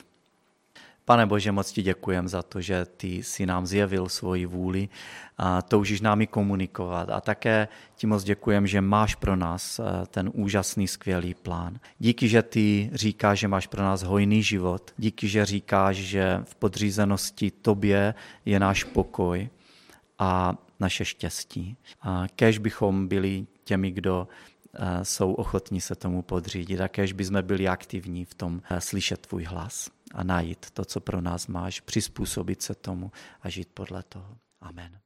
Pane 1.06 1.26
Bože, 1.26 1.52
moc 1.52 1.72
ti 1.72 1.82
děkujem 1.82 2.28
za 2.28 2.44
to, 2.44 2.62
že 2.62 2.86
ty 2.86 3.24
si 3.24 3.46
nám 3.46 3.66
zjevil 3.66 4.10
svoji 4.10 4.46
vůli 4.46 4.90
a 5.38 5.62
toužíš 5.62 6.02
námi 6.02 6.28
komunikovat. 6.28 7.10
A 7.10 7.22
také 7.22 7.68
ti 7.96 8.08
moc 8.08 8.24
děkujem, 8.24 8.68
že 8.68 8.82
máš 8.82 9.16
pro 9.16 9.36
nás 9.36 9.80
eh, 9.80 10.06
ten 10.08 10.32
úžasný, 10.34 10.88
skvělý 10.88 11.34
plán. 11.34 11.80
Díky, 12.00 12.28
že 12.28 12.42
ty 12.42 12.90
říkáš, 12.94 13.40
že 13.40 13.48
máš 13.48 13.68
pro 13.68 13.84
nás 13.84 14.04
hojný 14.04 14.44
život. 14.44 14.92
Díky, 14.98 15.28
že 15.28 15.46
říkáš, 15.46 15.96
že 15.96 16.42
v 16.44 16.56
podřízenosti 16.56 17.52
tobě 17.52 18.14
je 18.46 18.60
náš 18.60 18.84
pokoj 18.84 19.50
a 20.20 20.58
naše 20.80 21.06
štěstí. 21.06 21.78
A 22.02 22.24
kež 22.36 22.58
bychom 22.58 23.08
byli 23.08 23.48
těmi, 23.64 23.92
kdo 23.92 24.28
eh, 24.74 25.06
jsou 25.06 25.34
ochotní 25.34 25.82
se 25.82 25.96
tomu 25.96 26.22
podřídit 26.22 26.82
a 26.82 26.88
kež 26.88 27.14
bychom 27.14 27.42
byli 27.42 27.68
aktivní 27.68 28.26
v 28.26 28.34
tom 28.34 28.62
eh, 28.70 28.82
slyšet 28.82 29.28
tvůj 29.28 29.44
hlas 29.44 29.90
a 30.14 30.24
najít 30.24 30.72
to, 30.72 30.86
co 30.86 31.00
pro 31.00 31.22
nás 31.22 31.48
máš, 31.48 31.80
přizpůsobit 31.80 32.62
se 32.62 32.76
tomu 32.76 33.12
a 33.42 33.50
žít 33.50 33.70
podle 33.74 34.04
toho. 34.04 34.38
Amen. 34.62 35.00